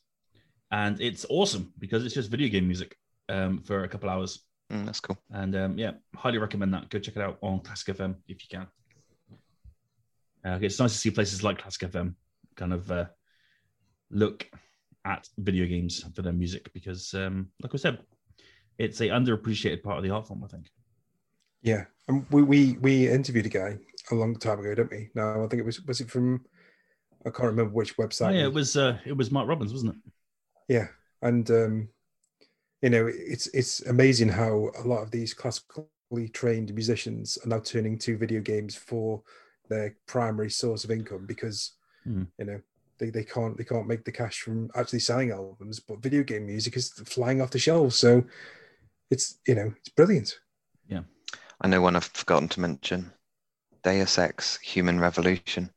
[0.71, 2.95] and it's awesome because it's just video game music
[3.27, 4.39] um, for a couple hours,
[4.71, 5.17] Mm, that's cool.
[5.31, 6.89] and um, yeah, highly recommend that.
[6.89, 8.67] Go check it out on Classic FM if you can.
[10.45, 12.15] Uh, it's nice to see places like Classic FM
[12.55, 13.05] kind of uh,
[14.11, 14.49] look
[15.05, 17.99] at video games for their music because, um, like I said,
[18.77, 20.43] it's a underappreciated part of the art form.
[20.43, 20.67] I think.
[21.61, 23.77] Yeah, and we, we we interviewed a guy
[24.11, 25.09] a long time ago, didn't we?
[25.15, 26.45] No, I think it was was it from
[27.25, 28.33] I can't remember which Oh, website.
[28.33, 30.11] yeah, it was uh, it was Mark Robbins, wasn't it?
[30.69, 30.87] Yeah,
[31.21, 31.89] and um,
[32.81, 37.59] you know, it's it's amazing how a lot of these classically trained musicians are now
[37.59, 39.21] turning to video games for
[39.69, 41.73] their primary source of income because
[42.05, 42.23] Hmm.
[42.37, 42.61] you know
[42.97, 46.45] they, they can't they can't make the cash from actually selling albums, but video game
[46.45, 47.95] music is flying off the shelves.
[47.97, 48.23] So
[49.11, 50.39] it's you know it's brilliant.
[50.87, 51.03] Yeah,
[51.61, 53.11] I know one I've forgotten to mention.
[53.83, 55.69] Deus Ex: Human Revolution.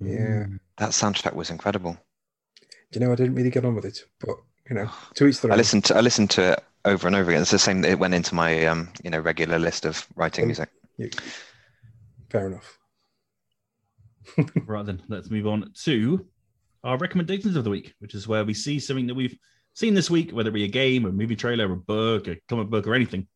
[0.00, 0.46] Yeah.
[0.78, 1.96] That soundtrack was incredible.
[2.90, 4.36] Do you know I didn't really get on with it, but
[4.68, 7.30] you know to each their I listened to I listened to it over and over
[7.30, 7.42] again.
[7.42, 7.84] It's the same.
[7.84, 10.70] It went into my um, you know regular list of writing Um, music.
[12.32, 12.78] Fair enough.
[14.64, 16.26] Right then, let's move on to
[16.82, 19.36] our recommendations of the week, which is where we see something that we've
[19.74, 22.70] seen this week, whether it be a game, a movie trailer, a book, a comic
[22.70, 23.26] book, or anything,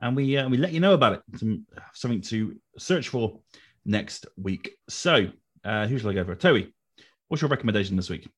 [0.00, 1.22] and we uh, we let you know about it.
[1.38, 1.64] Some,
[1.94, 3.38] something to search for
[3.84, 4.70] next week.
[4.88, 5.28] So,
[5.64, 6.34] uh, who shall I go for?
[6.34, 6.74] Toby,
[7.28, 8.28] what's your recommendation this week?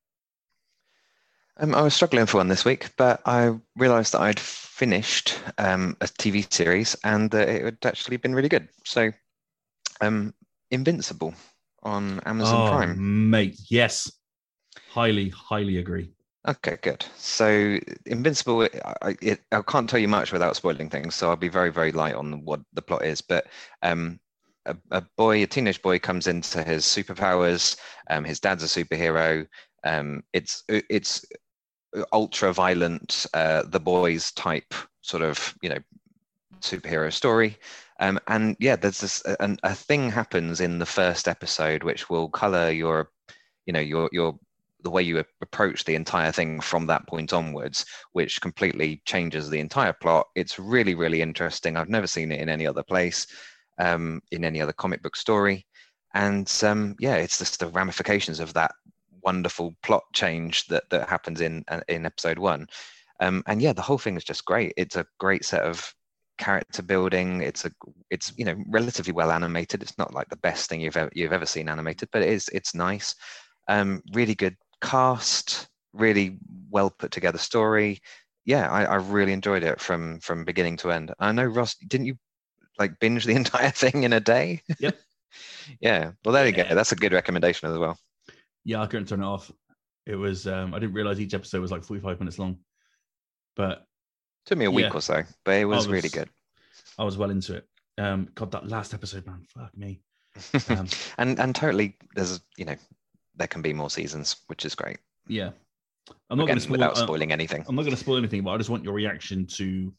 [1.56, 5.96] Um, I was struggling for one this week, but I realised that I'd finished um,
[6.02, 8.68] a TV series and that it had actually been really good.
[8.84, 9.10] So,
[10.02, 10.34] um,
[10.70, 11.34] Invincible
[11.82, 13.30] on Amazon oh, Prime.
[13.30, 14.10] mate, yes,
[14.90, 16.12] highly, highly agree.
[16.46, 17.04] Okay, good.
[17.16, 18.68] So Invincible,
[19.02, 21.92] I, it, I can't tell you much without spoiling things, so I'll be very, very
[21.92, 23.20] light on what the plot is.
[23.20, 23.46] But
[23.82, 24.18] um,
[24.66, 27.76] a, a boy, a teenage boy, comes into his superpowers.
[28.10, 29.46] Um, his dad's a superhero.
[29.84, 31.24] Um, it's it's
[32.12, 35.78] ultra violent, uh, the boys type sort of you know
[36.60, 37.56] superhero story.
[38.02, 42.28] Um, and yeah, there's this a, a thing happens in the first episode which will
[42.28, 43.12] color your,
[43.64, 44.36] you know, your your
[44.82, 49.60] the way you approach the entire thing from that point onwards, which completely changes the
[49.60, 50.26] entire plot.
[50.34, 51.76] It's really, really interesting.
[51.76, 53.28] I've never seen it in any other place,
[53.78, 55.64] um, in any other comic book story.
[56.12, 58.72] And um, yeah, it's just the ramifications of that
[59.22, 62.66] wonderful plot change that that happens in uh, in episode one.
[63.20, 64.72] Um, and yeah, the whole thing is just great.
[64.76, 65.94] It's a great set of
[66.42, 67.40] character building.
[67.40, 67.70] It's a
[68.10, 69.82] it's you know relatively well animated.
[69.82, 72.48] It's not like the best thing you've ever you've ever seen animated, but it is
[72.52, 73.14] it's nice.
[73.68, 76.38] Um, really good cast, really
[76.70, 78.00] well put together story.
[78.44, 81.14] Yeah, I, I really enjoyed it from from beginning to end.
[81.20, 82.16] I know Ross, didn't you
[82.76, 84.62] like binge the entire thing in a day?
[84.80, 84.98] Yep.
[85.80, 86.10] yeah.
[86.24, 86.66] Well, there you go.
[86.74, 87.96] That's a good recommendation as well.
[88.64, 89.50] Yeah, I couldn't turn it off.
[90.06, 92.58] It was um, I didn't realize each episode was like forty-five minutes long,
[93.54, 93.86] but
[94.46, 94.94] Took me a week Yeah.
[94.94, 96.28] or so, but it was, I really good.
[96.98, 97.66] I was well into it.
[97.98, 100.00] Um, God, that last episode, man, fuck me.
[100.70, 100.88] Um,
[101.18, 102.74] and and totally, there's you know,
[103.36, 104.98] there can be more seasons, which is great.
[105.28, 105.50] yeah,
[106.30, 106.72] I'm not going to spoil.
[106.72, 107.64] without uh, spoiling anything.
[107.68, 109.92] I'm not going to spoil anything, but I just want your reaction to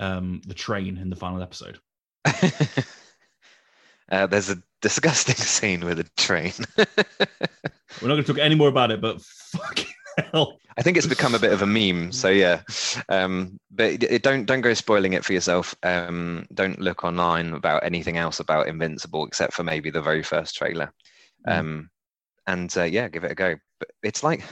[0.00, 1.78] um, the train in the final episode.
[4.10, 6.52] uh, there's a disgusting scene with a train.
[6.76, 9.86] We're not going to talk any more about it, but fucking
[10.32, 12.12] hell, I think it's become a bit of a meme.
[12.12, 12.62] So yeah,
[13.08, 15.74] um, but it, it- don't don't go spoiling it for yourself.
[15.82, 20.56] Um, don't look online about anything else about Invincible except for maybe the very first
[20.56, 20.92] trailer.
[21.46, 21.58] Mm.
[21.58, 21.90] Um,
[22.46, 23.56] and uh, yeah, give it a go.
[23.78, 24.44] But it's like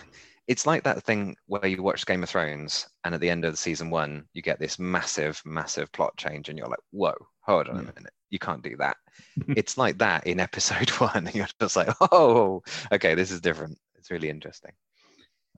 [0.47, 3.53] it's like that thing where you watch Game of Thrones and at the end of
[3.53, 7.69] the season one you get this massive massive plot change and you're like, whoa, hold
[7.69, 8.97] on a minute, you can't do that.
[9.49, 11.27] it's like that in episode one.
[11.27, 13.79] And you're just like, oh, okay, this is different.
[13.97, 14.73] It's really interesting.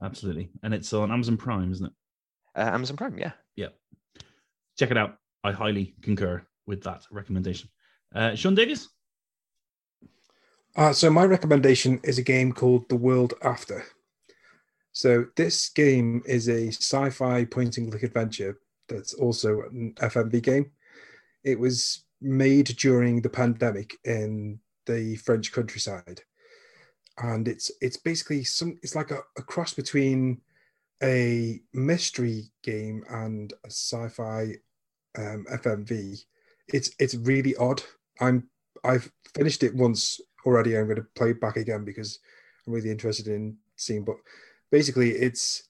[0.01, 1.93] Absolutely, and it's on Amazon Prime, isn't it?
[2.55, 3.31] Uh, Amazon Prime, yeah.
[3.55, 3.69] Yeah.
[4.77, 5.17] Check it out.
[5.43, 7.69] I highly concur with that recommendation.
[8.13, 8.89] Uh, Sean Davies.
[10.75, 13.83] Uh, so my recommendation is a game called The World After.
[14.93, 20.71] So this game is a sci-fi point-and-click adventure that's also an FMV game.
[21.43, 26.21] It was made during the pandemic in the French countryside,
[27.17, 30.41] and it's it's basically some it's like a, a cross between
[31.03, 34.55] a mystery game and a sci-fi
[35.17, 36.23] um, FMV.
[36.67, 37.81] It's it's really odd.
[38.19, 38.47] I'm
[38.83, 40.77] I've finished it once already.
[40.77, 42.19] I'm going to play it back again because
[42.65, 44.03] I'm really interested in seeing.
[44.03, 44.17] But
[44.71, 45.63] basically it's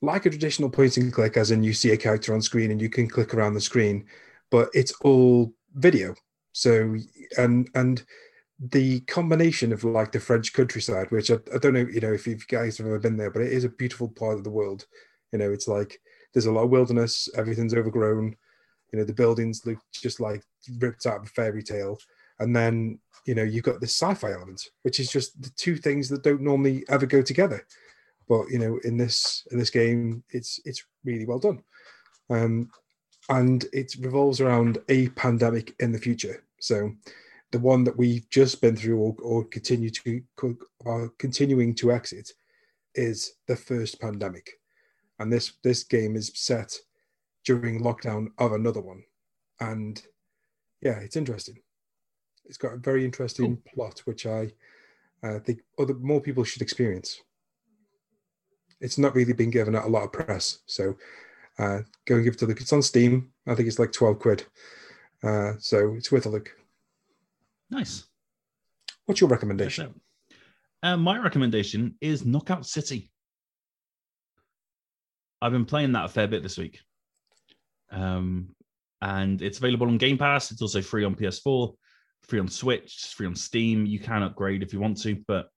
[0.00, 2.80] like a traditional point and click, as in you see a character on screen and
[2.80, 4.04] you can click around the screen,
[4.50, 6.14] but it's all video.
[6.52, 6.96] So
[7.38, 8.04] and and
[8.70, 12.26] the combination of like the French countryside, which I, I don't know, you know, if
[12.26, 14.86] you guys have ever been there, but it is a beautiful part of the world.
[15.32, 16.00] You know, it's like
[16.32, 18.36] there's a lot of wilderness, everything's overgrown,
[18.92, 20.42] you know, the buildings look just like
[20.78, 21.98] ripped out of a fairy tale.
[22.38, 26.08] And then, you know, you've got this sci-fi element, which is just the two things
[26.08, 27.66] that don't normally ever go together.
[28.28, 31.62] But you know, in this in this game, it's it's really well done.
[32.30, 32.70] Um,
[33.28, 36.44] and it revolves around a pandemic in the future.
[36.60, 36.92] So
[37.52, 40.22] the one that we've just been through or, or continue to
[40.86, 42.32] are continuing to exit
[42.94, 44.50] is the first pandemic.
[45.18, 46.76] And this this game is set
[47.44, 49.04] during lockdown of another one.
[49.60, 50.02] And
[50.80, 51.58] yeah it's interesting.
[52.46, 53.72] It's got a very interesting cool.
[53.74, 54.50] plot which i
[55.22, 57.20] uh, think other more people should experience.
[58.80, 60.96] It's not really been given a lot of press so
[61.58, 62.62] uh, go and give it a look.
[62.62, 63.30] It's on steam.
[63.46, 64.44] I think it's like 12 quid.
[65.22, 66.50] Uh, so it's worth a look
[67.72, 68.04] Nice.
[69.06, 69.98] What's your recommendation?
[70.82, 73.10] Uh, my recommendation is Knockout City.
[75.40, 76.80] I've been playing that a fair bit this week.
[77.90, 78.54] Um,
[79.00, 80.52] and it's available on Game Pass.
[80.52, 81.74] It's also free on PS4,
[82.24, 83.86] free on Switch, free on Steam.
[83.86, 85.48] You can upgrade if you want to, but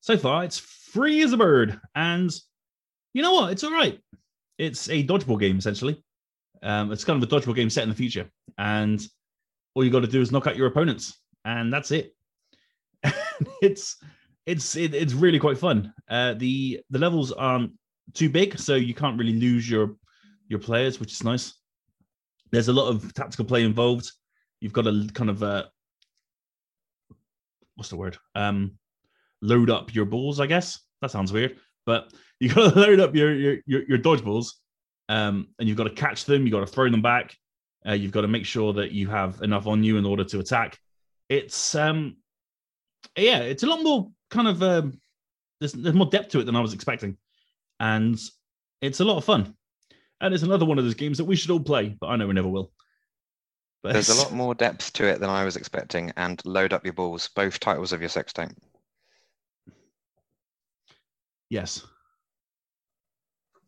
[0.00, 1.78] so far it's free as a bird.
[1.94, 2.32] And
[3.12, 3.52] you know what?
[3.52, 4.00] It's all right.
[4.56, 6.02] It's a dodgeball game, essentially.
[6.62, 8.30] Um, it's kind of a dodgeball game set in the future.
[8.56, 9.06] And
[9.74, 12.14] all you got to do is knock out your opponents and that's it.
[13.62, 13.96] it's
[14.44, 15.94] it's it, it's really quite fun.
[16.10, 17.72] Uh, the the levels aren't
[18.12, 19.96] too big, so you can't really lose your
[20.48, 21.54] your players, which is nice.
[22.50, 24.10] There's a lot of tactical play involved.
[24.60, 25.64] You've got to kind of uh,
[27.76, 28.18] what's the word?
[28.34, 28.72] Um,
[29.40, 30.40] load up your balls.
[30.40, 31.56] I guess that sounds weird,
[31.86, 34.48] but you got to load up your your your, your dodgeballs,
[35.08, 36.42] um, and you've got to catch them.
[36.42, 37.36] You've got to throw them back.
[37.86, 40.40] Uh, you've got to make sure that you have enough on you in order to
[40.40, 40.76] attack
[41.28, 42.16] it's um
[43.16, 45.00] yeah, it's a lot more kind of um,
[45.60, 47.16] there's there's more depth to it than I was expecting,
[47.80, 48.18] and
[48.80, 49.54] it's a lot of fun.
[50.20, 52.26] And it's another one of those games that we should all play, but I know
[52.26, 52.72] we never will.
[53.82, 56.84] But there's a lot more depth to it than I was expecting, and load up
[56.84, 57.28] your balls.
[57.34, 58.50] Both titles of your sex tape.
[61.48, 61.86] Yes.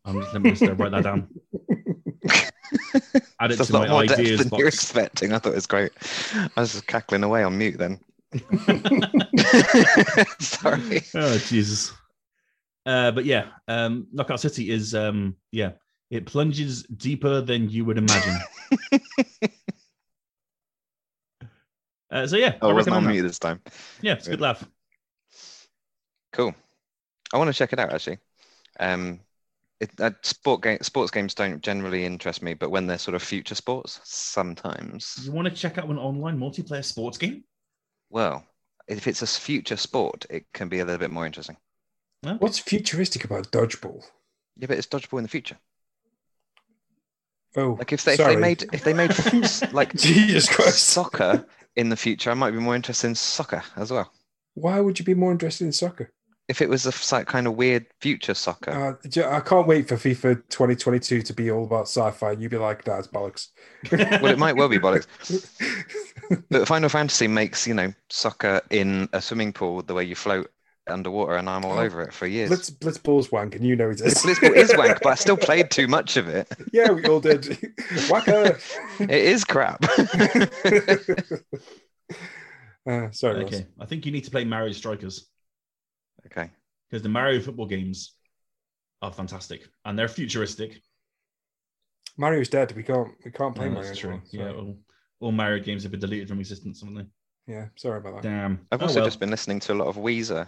[0.04, 1.28] I'm just let me just uh, write that down.
[3.40, 4.58] Add it to my ideas than box.
[4.58, 5.32] you're expecting.
[5.32, 5.92] I thought it was great.
[6.34, 8.00] I was just cackling away on mute then.
[10.38, 11.02] Sorry.
[11.14, 11.92] Oh Jesus.
[12.86, 15.72] Uh, but yeah, um, Knockout City is um, yeah,
[16.10, 18.36] it plunges deeper than you would imagine.
[22.10, 23.60] uh, so yeah, oh, I wasn't on mute this time.
[24.00, 24.66] Yeah, it's a good laugh.
[26.32, 26.54] Cool.
[27.32, 28.18] I want to check it out actually.
[28.80, 29.20] Um,
[29.80, 33.22] it, uh, sport game, sports games don't generally interest me, but when they're sort of
[33.22, 35.20] future sports, sometimes.
[35.22, 37.44] You want to check out an online multiplayer sports game?
[38.10, 38.44] Well,
[38.88, 41.56] if it's a future sport, it can be a little bit more interesting.
[42.26, 42.36] Okay.
[42.38, 44.02] What's futuristic about dodgeball?
[44.56, 45.56] Yeah, but it's dodgeball in the future.
[47.56, 49.12] Oh, like if they, if they made if they made
[49.72, 51.46] like Jesus Christ soccer
[51.76, 54.12] in the future, I might be more interested in soccer as well.
[54.54, 56.12] Why would you be more interested in soccer?
[56.48, 58.70] If it was a like, kind of weird future soccer.
[58.70, 62.32] Uh, I can't wait for FIFA 2022 to be all about sci-fi.
[62.32, 63.48] You'd be like, that's bollocks.
[63.92, 65.06] well, it might well be bollocks.
[66.50, 70.50] but Final Fantasy makes you know soccer in a swimming pool the way you float
[70.88, 72.48] underwater, and I'm all oh, over it for years.
[72.48, 74.14] Blitz, Blitzball's wank, and you know it is.
[74.14, 76.50] Blitzball is wank, but I still played too much of it.
[76.72, 77.58] Yeah, we all did.
[78.08, 78.58] Whacker.
[79.00, 79.84] It is crap.
[82.88, 83.44] uh, sorry.
[83.44, 83.64] Okay, Ross.
[83.80, 85.26] I think you need to play Mario Strikers.
[86.30, 86.50] Okay.
[86.88, 88.14] Because the Mario football games
[89.02, 90.80] are fantastic and they're futuristic.
[92.16, 92.74] Mario's dead.
[92.74, 93.88] We can't we can't play no, Mario.
[93.88, 94.20] That's true.
[94.32, 94.76] Yeah, all,
[95.20, 97.52] all, Mario games have been deleted from existence, haven't they?
[97.52, 98.22] Yeah, sorry about that.
[98.22, 98.66] Damn.
[98.72, 99.06] I've oh, also well.
[99.06, 100.46] just been listening to a lot of Weezer.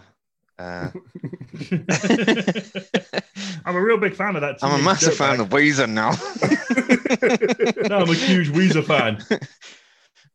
[0.59, 0.89] Uh...
[3.65, 4.59] I'm a real big fan of that.
[4.61, 6.11] I'm a massive fan of Weezer now.
[7.87, 9.23] no, I'm a huge Weezer fan.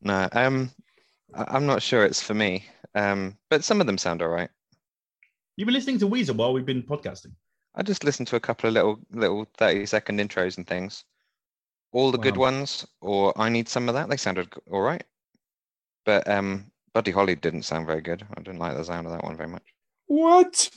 [0.03, 0.71] No, um,
[1.35, 2.67] I'm not sure it's for me.
[2.95, 4.51] Um, but some of them sound all right.
[5.57, 7.33] You've been listening to Weezer while we've been podcasting.
[7.75, 11.05] I just listened to a couple of little little 30 second intros and things.
[11.93, 12.25] All the wow.
[12.25, 14.11] good ones, or I need some of that.
[14.11, 15.05] They sounded all right.
[16.05, 18.27] But um Buddy Holly didn't sound very good.
[18.37, 19.63] I didn't like the sound of that one very much.
[20.07, 20.71] What?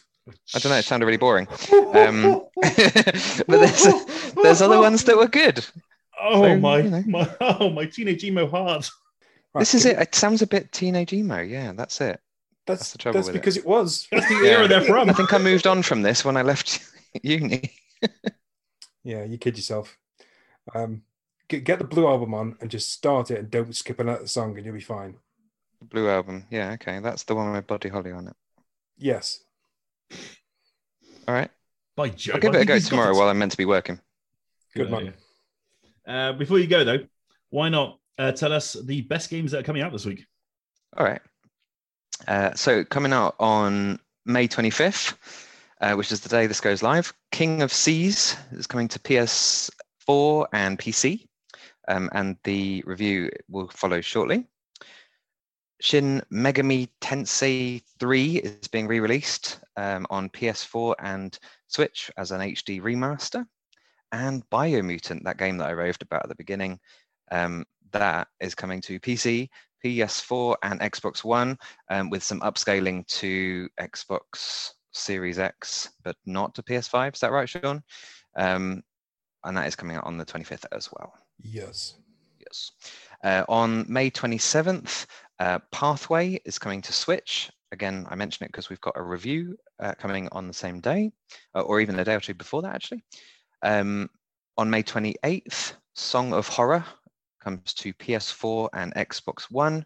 [0.56, 0.78] I don't know.
[0.78, 1.48] It sounded really boring.
[1.94, 5.66] Um, but there's there's other ones that were good.
[6.22, 7.04] Oh so, my, you know.
[7.08, 7.30] my!
[7.42, 7.86] Oh my!
[7.86, 8.90] Teenage emo heart.
[9.56, 9.98] This is it.
[9.98, 11.40] It sounds a bit teenage emo.
[11.40, 12.22] Yeah, that's it.
[12.68, 13.40] That's That's the trouble that's with it.
[13.40, 14.08] because it was.
[14.12, 14.52] That's the Yeah.
[14.52, 15.10] era they're from.
[15.10, 16.80] I think I moved on from this when I left
[17.24, 17.72] uni.
[19.04, 19.98] Yeah, you kid yourself.
[20.76, 21.02] Um,
[21.48, 24.56] get, get the Blue album on and just start it and don't skip another song
[24.56, 25.16] and you'll be fine.
[25.82, 26.46] Blue album.
[26.52, 27.00] Yeah, okay.
[27.00, 28.36] That's the one with Buddy Holly on it.
[28.98, 29.40] Yes.
[31.28, 31.50] All right.
[31.96, 34.00] By Jove, I'll give it a go tomorrow while I'm meant to be working.
[34.76, 35.14] Good idea.
[36.06, 36.16] man.
[36.16, 37.00] Uh, before you go though,
[37.50, 40.26] why not uh, tell us the best games that are coming out this week?
[40.98, 41.22] All right.
[42.28, 45.16] Uh, so coming out on May 25th,
[45.82, 50.48] uh, which is the day this goes live, King of Seas is coming to PS4
[50.54, 51.26] and PC,
[51.88, 54.46] um, and the review will follow shortly.
[55.82, 62.82] Shin Megami Tensei 3 is being re-released um, on PS4 and Switch as an HD
[62.82, 63.46] remaster.
[64.12, 66.80] And Biomutant, that game that I raved about at the beginning,
[67.32, 69.50] um, that is coming to PC,
[69.84, 71.58] PS4 and Xbox One,
[71.90, 77.14] um, with some upscaling to Xbox Series X, but not to PS5.
[77.14, 77.82] Is that right, Sean?
[78.36, 78.84] Um,
[79.44, 81.14] and that is coming out on the 25th as well.
[81.42, 81.96] Yes.
[82.40, 82.72] Yes.
[83.24, 85.06] Uh, on May 27th,
[85.40, 87.52] uh, Pathway is coming to Switch.
[87.72, 91.12] Again, I mention it because we've got a review uh, coming on the same day,
[91.56, 93.04] uh, or even a day or two before that, actually.
[93.62, 94.10] Um,
[94.58, 96.84] on May 28th, Song of Horror
[97.40, 99.86] comes to PS4 and Xbox One.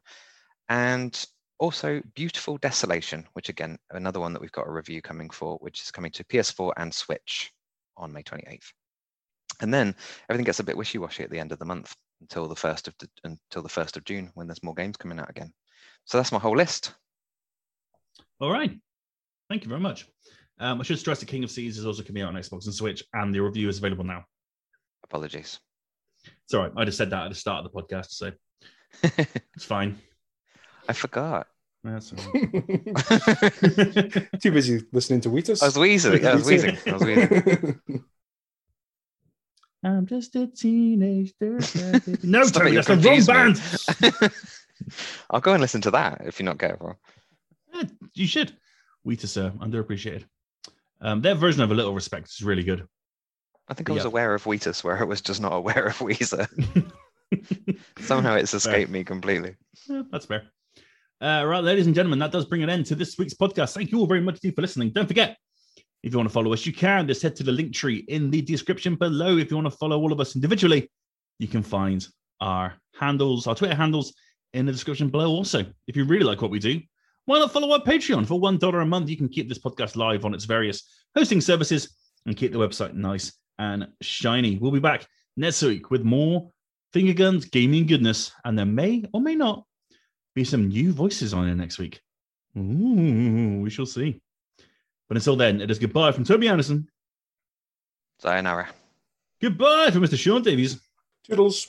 [0.69, 1.25] And
[1.59, 5.81] also Beautiful Desolation, which again, another one that we've got a review coming for, which
[5.81, 7.51] is coming to PS4 and Switch
[7.97, 8.71] on May 28th.
[9.61, 9.95] And then
[10.29, 12.95] everything gets a bit wishy-washy at the end of the month until the first of
[12.99, 15.53] the, until the first of June when there's more games coming out again.
[16.05, 16.93] So that's my whole list.
[18.39, 18.77] All right.
[19.49, 20.07] Thank you very much.
[20.59, 22.73] Um, I should stress that King of Seas is also coming out on Xbox and
[22.73, 24.25] Switch, and the review is available now.
[25.03, 25.59] Apologies.
[26.45, 26.71] It's all right.
[26.75, 28.31] I just said that at the start of the podcast, so
[29.03, 29.97] it's fine.
[30.87, 31.47] I forgot.
[31.83, 32.51] That's all right.
[34.41, 35.61] Too busy listening to Wheatus.
[35.61, 36.25] I was wheezing.
[36.25, 36.77] I was wheezing.
[36.87, 37.79] I was wheezing.
[39.83, 42.23] I'm just a teenage dirtbag.
[42.23, 44.33] No, Stop Tony, that's you the wrong confuse band.
[45.29, 46.97] I'll go and listen to that if you're not careful.
[47.73, 47.83] Yeah,
[48.13, 48.55] you should.
[49.03, 50.23] Wheatus, sir, underappreciated.
[51.01, 52.87] Um, their version of A Little Respect is really good.
[53.69, 54.07] I think I was Yeah.
[54.09, 56.47] aware of Wheatus where I was just not aware of Weezer.
[57.99, 59.55] Somehow it's escaped me completely.
[59.89, 60.43] Yeah, that's fair.
[61.21, 63.73] Uh, right, ladies and gentlemen, that does bring an end to this week's podcast.
[63.73, 64.89] Thank you all very much indeed for listening.
[64.91, 65.37] Don't forget,
[66.03, 67.07] if you want to follow us, you can.
[67.07, 69.37] Just head to the link tree in the description below.
[69.37, 70.91] If you want to follow all of us individually,
[71.39, 72.05] you can find
[72.41, 74.13] our handles, our Twitter handles
[74.53, 75.29] in the description below.
[75.29, 76.81] Also, if you really like what we do,
[77.25, 78.27] why not follow our Patreon?
[78.27, 80.83] For $1 a month, you can keep this podcast live on its various
[81.15, 81.95] hosting services
[82.25, 84.57] and keep the website nice and shiny.
[84.57, 85.07] We'll be back
[85.37, 86.51] next week with more
[86.91, 89.65] finger guns, gaming goodness, and there may or may not
[90.35, 92.01] be some new voices on here next week.
[92.57, 94.21] Ooh, we shall see.
[95.07, 96.87] But until then, it is goodbye from Toby Andersen.
[98.19, 98.69] Sayonara.
[99.41, 100.17] Goodbye from Mr.
[100.17, 100.79] Sean Davies.
[101.23, 101.67] Toodles.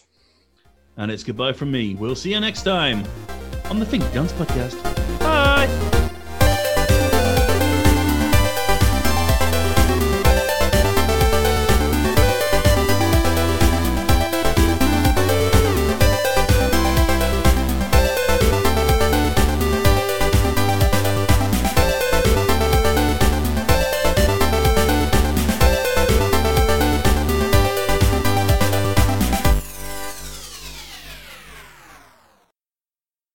[0.97, 1.95] And it's goodbye from me.
[1.95, 3.05] We'll see you next time
[3.65, 4.83] on the Finger Guns Podcast.
[4.83, 4.94] Bye.